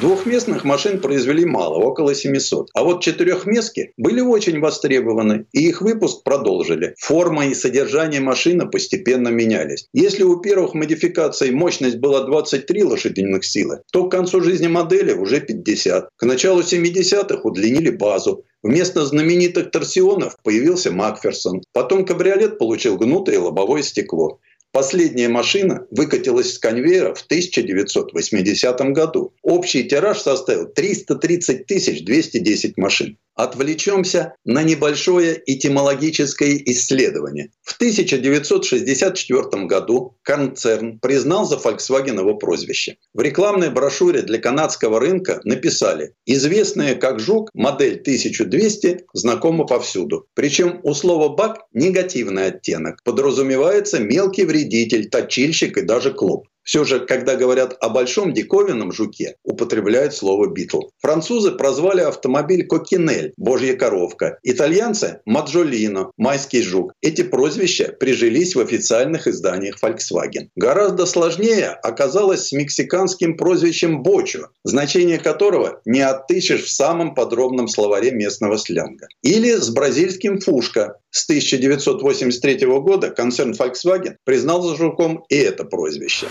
Двухместных 0.00 0.64
машин 0.64 1.00
произвели 1.00 1.44
мало, 1.44 1.76
около 1.76 2.16
700. 2.16 2.70
А 2.74 2.82
вот 2.82 3.00
четырехместки 3.00 3.92
были 3.96 4.20
очень 4.20 4.58
востребованы, 4.58 5.46
и 5.52 5.68
их 5.68 5.82
выпуск 5.82 6.24
продолжили. 6.24 6.94
Форма 6.98 7.46
и 7.46 7.54
содержание 7.54 8.20
машины 8.20 8.68
постепенно 8.68 9.28
менялись. 9.28 9.86
Если 9.92 10.24
у 10.24 10.40
первых 10.40 10.74
модификаций 10.74 11.52
мощность 11.52 11.98
была 11.98 12.24
23 12.24 12.82
лошадиных 12.82 13.44
силы, 13.44 13.82
то 13.92 14.08
к 14.08 14.10
концу 14.10 14.40
жизни 14.40 14.66
модели 14.66 15.12
уже 15.12 15.40
50. 15.40 16.08
К 16.16 16.22
началу 16.24 16.62
70-х 16.62 17.40
удлинили 17.44 17.90
базу. 17.90 18.44
Вместо 18.64 19.04
знаменитых 19.04 19.70
торсионов 19.70 20.38
появился 20.42 20.90
Макферсон. 20.90 21.62
Потом 21.72 22.04
кабриолет 22.04 22.58
получил 22.58 22.96
гнутое 22.96 23.38
лобовое 23.38 23.82
стекло. 23.82 24.40
Последняя 24.74 25.28
машина 25.28 25.86
выкатилась 25.92 26.54
с 26.54 26.58
конвейера 26.58 27.14
в 27.14 27.22
1980 27.22 28.80
году. 28.92 29.32
Общий 29.40 29.84
тираж 29.84 30.18
составил 30.18 30.66
330 30.66 32.04
210 32.04 32.76
машин. 32.76 33.16
Отвлечемся 33.36 34.34
на 34.44 34.64
небольшое 34.64 35.40
этимологическое 35.46 36.60
исследование. 36.66 37.52
В 37.64 37.76
1964 37.76 39.64
году 39.64 40.18
концерн 40.22 40.98
признал 40.98 41.46
за 41.46 41.56
Volkswagen 41.56 42.20
его 42.20 42.34
прозвище. 42.34 42.98
В 43.14 43.22
рекламной 43.22 43.70
брошюре 43.70 44.20
для 44.20 44.38
канадского 44.38 45.00
рынка 45.00 45.40
написали 45.44 46.12
«Известная 46.26 46.94
как 46.94 47.20
«Жук» 47.20 47.48
модель 47.54 48.00
1200 48.00 49.06
знакома 49.14 49.64
повсюду». 49.64 50.26
Причем 50.34 50.80
у 50.82 50.92
слова 50.92 51.30
«бак» 51.30 51.60
негативный 51.72 52.48
оттенок. 52.48 53.02
Подразумевается 53.02 53.98
мелкий 53.98 54.44
вредитель, 54.44 55.08
точильщик 55.08 55.78
и 55.78 55.82
даже 55.82 56.12
клуб. 56.12 56.46
Все 56.64 56.84
же, 56.84 57.00
когда 57.00 57.36
говорят 57.36 57.76
о 57.80 57.90
большом 57.90 58.32
диковинном 58.32 58.90
жуке, 58.90 59.36
употребляют 59.44 60.14
слово 60.14 60.50
«битл». 60.50 60.80
Французы 61.00 61.52
прозвали 61.52 62.00
автомобиль 62.00 62.66
«Кокинель»– 62.66 63.34
«Божья 63.36 63.76
коровка». 63.76 64.38
Итальянцы– 64.42 65.20
«Маджолино»– 65.26 66.10
«Майский 66.16 66.62
жук». 66.62 66.92
Эти 67.02 67.22
прозвища 67.22 67.94
прижились 68.00 68.54
в 68.54 68.60
официальных 68.60 69.28
изданиях 69.28 69.76
Volkswagen. 69.82 70.48
Гораздо 70.56 71.04
сложнее 71.04 71.68
оказалось 71.68 72.48
с 72.48 72.52
мексиканским 72.52 73.36
прозвищем 73.36 74.02
«Бочо», 74.02 74.48
значение 74.64 75.18
которого 75.18 75.82
не 75.84 76.00
отыщешь 76.00 76.64
в 76.64 76.72
самом 76.72 77.14
подробном 77.14 77.68
словаре 77.68 78.10
местного 78.10 78.56
сленга. 78.56 79.06
Или 79.22 79.50
с 79.50 79.68
бразильским 79.68 80.40
«Фушка». 80.40 80.96
С 81.16 81.26
1983 81.26 82.66
года 82.66 83.08
концерн 83.08 83.52
Volkswagen 83.52 84.16
признал 84.24 84.62
за 84.62 84.74
жуком 84.74 85.24
и 85.28 85.36
это 85.36 85.64
прозвище. 85.64 86.26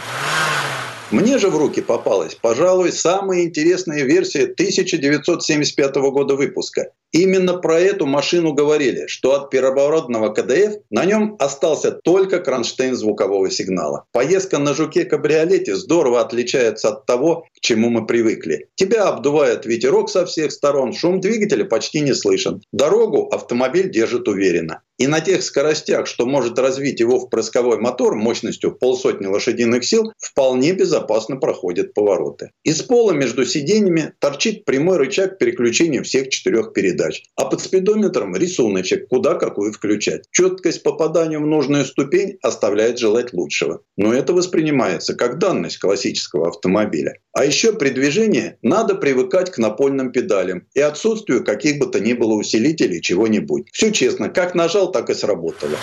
Мне 1.10 1.38
же 1.38 1.50
в 1.50 1.58
руки 1.58 1.80
попалась, 1.82 2.36
пожалуй, 2.36 2.92
самая 2.92 3.44
интересная 3.44 4.04
версия 4.04 4.44
1975 4.44 5.96
года 5.96 6.36
выпуска. 6.36 6.92
Именно 7.14 7.60
про 7.60 7.80
эту 7.80 8.08
машину 8.08 8.54
говорили, 8.54 9.06
что 9.06 9.36
от 9.36 9.52
первородного 9.52 10.34
КДФ 10.34 10.80
на 10.90 11.06
нем 11.06 11.36
остался 11.38 11.92
только 11.92 12.40
кронштейн 12.40 12.96
звукового 12.96 13.52
сигнала. 13.52 14.06
Поездка 14.12 14.58
на 14.58 14.74
жуке-кабриолете 14.74 15.76
здорово 15.76 16.22
отличается 16.22 16.90
от 16.90 17.06
того, 17.06 17.46
к 17.56 17.60
чему 17.62 17.92
мы 17.92 18.08
привыкли. 18.08 18.70
Тебя 18.74 19.04
обдувает 19.04 19.68
ветерок 19.68 20.10
со 20.10 20.26
всех 20.26 20.52
сторон, 20.52 20.92
шум 20.92 21.22
двигателя 21.22 21.66
почти 21.66 22.02
не 22.02 22.16
слышен. 22.16 22.64
Дорогу 22.72 23.28
автомобиль 23.28 23.92
держит 23.92 24.28
уверенно. 24.28 24.82
И 24.98 25.08
на 25.08 25.22
тех 25.22 25.44
скоростях, 25.44 26.08
что 26.08 26.26
может 26.26 26.58
развить 26.58 27.00
его 27.00 27.20
в 27.20 27.30
прысковой 27.30 27.78
мотор 27.78 28.16
мощностью 28.16 28.72
полсотни 28.72 29.26
лошадиных 29.26 29.84
сил, 29.84 30.14
вполне 30.18 30.74
безопасно 30.74 31.38
проходят 31.38 31.94
повороты. 31.94 32.52
Из 32.64 32.82
пола 32.84 33.12
между 33.12 33.44
сиденьями 33.46 34.14
торчит 34.20 34.66
прямой 34.66 34.98
рычаг 34.98 35.40
переключения 35.40 36.04
всех 36.04 36.30
четырех 36.30 36.74
передач. 36.74 37.03
А 37.36 37.46
под 37.46 37.62
спидометром 37.62 38.36
рисуночек, 38.36 39.08
куда 39.08 39.36
какую 39.36 39.74
включать. 39.74 40.26
Четкость 40.32 40.84
попадания 40.84 41.40
в 41.40 41.46
нужную 41.46 41.86
ступень 41.86 42.38
оставляет 42.42 43.00
желать 43.00 43.34
лучшего. 43.34 43.82
Но 43.98 44.14
это 44.14 44.34
воспринимается 44.34 45.16
как 45.16 45.40
данность 45.40 45.80
классического 45.80 46.50
автомобиля. 46.50 47.16
А 47.34 47.46
еще 47.46 47.74
при 47.74 47.90
движении 47.90 48.58
надо 48.62 48.96
привыкать 48.96 49.52
к 49.52 49.58
напольным 49.58 50.12
педалям 50.12 50.68
и 50.74 50.80
отсутствию 50.80 51.44
каких 51.44 51.80
бы 51.80 51.88
то 51.88 52.00
ни 52.00 52.14
было 52.14 52.34
усилителей 52.34 53.02
чего-нибудь. 53.02 53.68
Все 53.72 53.92
честно, 53.92 54.30
как 54.30 54.56
нажал, 54.56 54.92
так 54.92 55.10
и 55.10 55.14
сработало. 55.14 55.78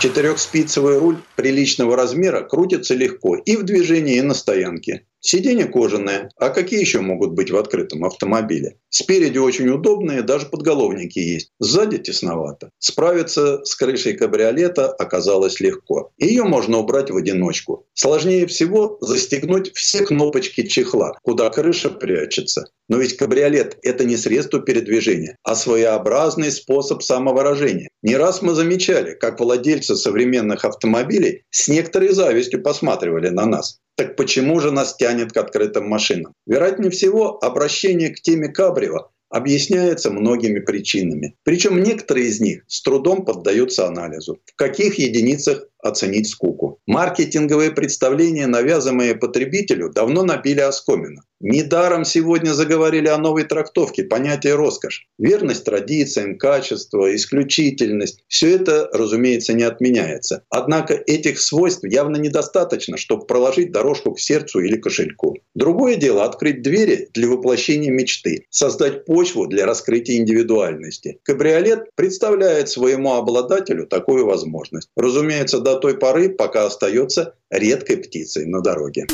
Четырехспицевый 0.00 0.98
руль 0.98 1.18
приличного 1.36 1.96
размера 1.96 2.42
крутится 2.42 2.94
легко 2.94 3.36
и 3.36 3.54
в 3.54 3.62
движении, 3.62 4.16
и 4.16 4.22
на 4.22 4.34
стоянке. 4.34 5.06
Сиденье 5.24 5.66
кожаное, 5.66 6.30
а 6.36 6.48
какие 6.48 6.80
еще 6.80 7.00
могут 7.00 7.30
быть 7.30 7.52
в 7.52 7.56
открытом 7.56 8.04
автомобиле? 8.04 8.78
Спереди 8.88 9.38
очень 9.38 9.68
удобные, 9.68 10.22
даже 10.22 10.46
подголовники 10.46 11.20
есть. 11.20 11.52
Сзади 11.60 11.98
тесновато. 11.98 12.70
Справиться 12.80 13.64
с 13.64 13.76
крышей 13.76 14.14
кабриолета 14.14 14.88
оказалось 14.88 15.60
легко. 15.60 16.10
Ее 16.18 16.42
можно 16.42 16.78
убрать 16.78 17.12
в 17.12 17.16
одиночку. 17.16 17.86
Сложнее 17.94 18.48
всего 18.48 18.98
застегнуть 19.00 19.72
все 19.74 20.04
кнопочки 20.04 20.66
чехла, 20.66 21.12
куда 21.22 21.50
крыша 21.50 21.88
прячется. 21.88 22.64
Но 22.88 22.98
ведь 22.98 23.16
кабриолет– 23.16 23.78
это 23.82 24.04
не 24.04 24.16
средство 24.16 24.60
передвижения, 24.60 25.38
а 25.44 25.54
своеобразный 25.54 26.50
способ 26.50 27.00
самовыражения. 27.02 27.88
Не 28.02 28.16
раз 28.16 28.42
мы 28.42 28.54
замечали, 28.54 29.14
как 29.14 29.38
владельцы 29.38 29.94
современных 29.94 30.64
автомобилей 30.64 31.44
с 31.50 31.68
некоторой 31.68 32.08
завистью 32.08 32.60
посматривали 32.60 33.28
на 33.28 33.46
нас. 33.46 33.78
Так 33.96 34.16
почему 34.16 34.58
же 34.60 34.70
нас 34.70 34.96
тянет 34.96 35.32
к 35.32 35.36
открытым 35.36 35.88
машинам? 35.88 36.34
Вероятнее 36.46 36.90
всего, 36.90 37.38
обращение 37.42 38.10
к 38.10 38.20
теме 38.20 38.48
Кабрио 38.48 39.10
объясняется 39.28 40.10
многими 40.10 40.60
причинами. 40.60 41.36
Причем 41.42 41.82
некоторые 41.82 42.26
из 42.28 42.40
них 42.40 42.64
с 42.68 42.82
трудом 42.82 43.24
поддаются 43.24 43.86
анализу. 43.86 44.40
В 44.44 44.56
каких 44.56 44.98
единицах 44.98 45.68
оценить 45.82 46.28
скуку? 46.28 46.78
Маркетинговые 46.86 47.70
представления, 47.70 48.46
навязанные 48.46 49.14
потребителю, 49.14 49.90
давно 49.90 50.22
набили 50.22 50.60
оскомину. 50.60 51.22
Недаром 51.44 52.04
сегодня 52.04 52.52
заговорили 52.52 53.08
о 53.08 53.18
новой 53.18 53.42
трактовке 53.42 54.04
понятия 54.04 54.54
роскошь. 54.54 55.08
Верность 55.18 55.64
традициям, 55.64 56.38
качество, 56.38 57.12
исключительность– 57.16 58.22
все 58.28 58.54
это, 58.54 58.88
разумеется, 58.92 59.52
не 59.52 59.64
отменяется. 59.64 60.44
Однако 60.50 60.94
этих 60.94 61.40
свойств 61.40 61.82
явно 61.82 62.16
недостаточно, 62.16 62.96
чтобы 62.96 63.26
проложить 63.26 63.72
дорожку 63.72 64.12
к 64.12 64.20
сердцу 64.20 64.60
или 64.60 64.76
кошельку. 64.76 65.36
Другое 65.56 65.96
дело– 65.96 66.22
открыть 66.24 66.62
двери 66.62 67.08
для 67.12 67.26
воплощения 67.26 67.90
мечты, 67.90 68.46
создать 68.50 69.04
почву 69.04 69.48
для 69.48 69.66
раскрытия 69.66 70.18
индивидуальности. 70.18 71.18
Кабриолет 71.24 71.88
представляет 71.96 72.68
своему 72.68 73.14
обладателю 73.14 73.88
такую 73.88 74.26
возможность. 74.26 74.90
Разумеется, 74.96 75.58
до 75.58 75.71
той 75.80 75.98
поры, 75.98 76.28
пока 76.28 76.66
остается 76.66 77.34
редкой 77.50 77.98
птицей 77.98 78.46
на 78.46 78.60
дороге. 78.60 79.06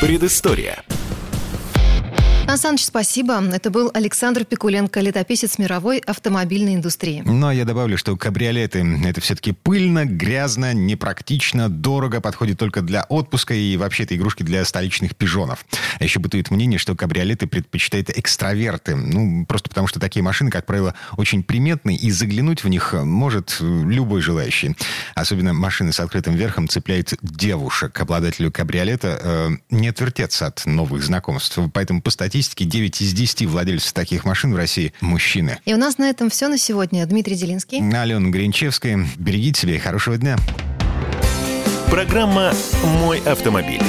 Предыстория. 0.00 0.84
Сан 2.56 2.78
спасибо. 2.78 3.40
Это 3.52 3.70
был 3.70 3.90
Александр 3.94 4.44
Пикуленко, 4.44 5.00
летописец 5.00 5.58
мировой 5.58 5.98
автомобильной 5.98 6.74
индустрии. 6.74 7.22
Но 7.24 7.52
я 7.52 7.64
добавлю, 7.64 7.98
что 7.98 8.16
кабриолеты– 8.16 8.80
это 9.04 9.20
все-таки 9.20 9.52
пыльно, 9.52 10.06
грязно, 10.06 10.72
непрактично, 10.74 11.68
дорого, 11.68 12.20
подходит 12.20 12.58
только 12.58 12.80
для 12.80 13.04
отпуска 13.04 13.54
и 13.54 13.76
вообще 13.76 14.04
это 14.04 14.16
игрушки 14.16 14.42
для 14.42 14.64
столичных 14.64 15.14
пижонов. 15.14 15.64
А 16.00 16.02
еще 16.02 16.18
бытует 16.18 16.50
мнение, 16.50 16.78
что 16.78 16.96
кабриолеты 16.96 17.46
предпочитают 17.46 18.10
экстраверты. 18.10 18.96
Ну, 18.96 19.44
просто 19.46 19.68
потому 19.68 19.86
что 19.86 20.00
такие 20.00 20.22
машины, 20.22 20.50
как 20.50 20.66
правило, 20.66 20.94
очень 21.16 21.44
приметные, 21.44 21.96
и 21.96 22.10
заглянуть 22.10 22.64
в 22.64 22.68
них 22.68 22.92
может 22.94 23.58
любой 23.60 24.20
желающий. 24.20 24.74
Особенно 25.14 25.52
машины 25.52 25.92
с 25.92 26.00
открытым 26.00 26.34
верхом 26.34 26.66
цепляют 26.66 27.14
девушек. 27.22 28.00
Обладателю 28.00 28.50
кабриолета 28.50 29.20
э, 29.22 29.50
не 29.70 29.88
отвертеться 29.88 30.46
от 30.46 30.66
новых 30.66 31.04
знакомств. 31.04 31.58
Поэтому 31.72 32.02
по 32.02 32.10
статистике 32.10 32.37
статистике 32.42 32.64
9 32.64 33.00
из 33.00 33.12
10 33.12 33.46
владельцев 33.46 33.92
таких 33.92 34.24
машин 34.24 34.52
в 34.52 34.56
России– 34.56 34.92
мужчины. 35.00 35.58
И 35.64 35.74
у 35.74 35.76
нас 35.76 35.98
на 35.98 36.08
этом 36.08 36.30
все 36.30 36.48
на 36.48 36.58
сегодня. 36.58 37.04
Дмитрий 37.06 37.34
Делинский. 37.34 37.78
Алена 37.78 38.30
Гринчевская. 38.30 39.06
Берегите 39.16 39.62
себя 39.62 39.74
и 39.74 39.78
хорошего 39.78 40.16
дня. 40.16 40.36
Программа 41.90 42.52
«Мой 42.84 43.18
автомобиль». 43.20 43.82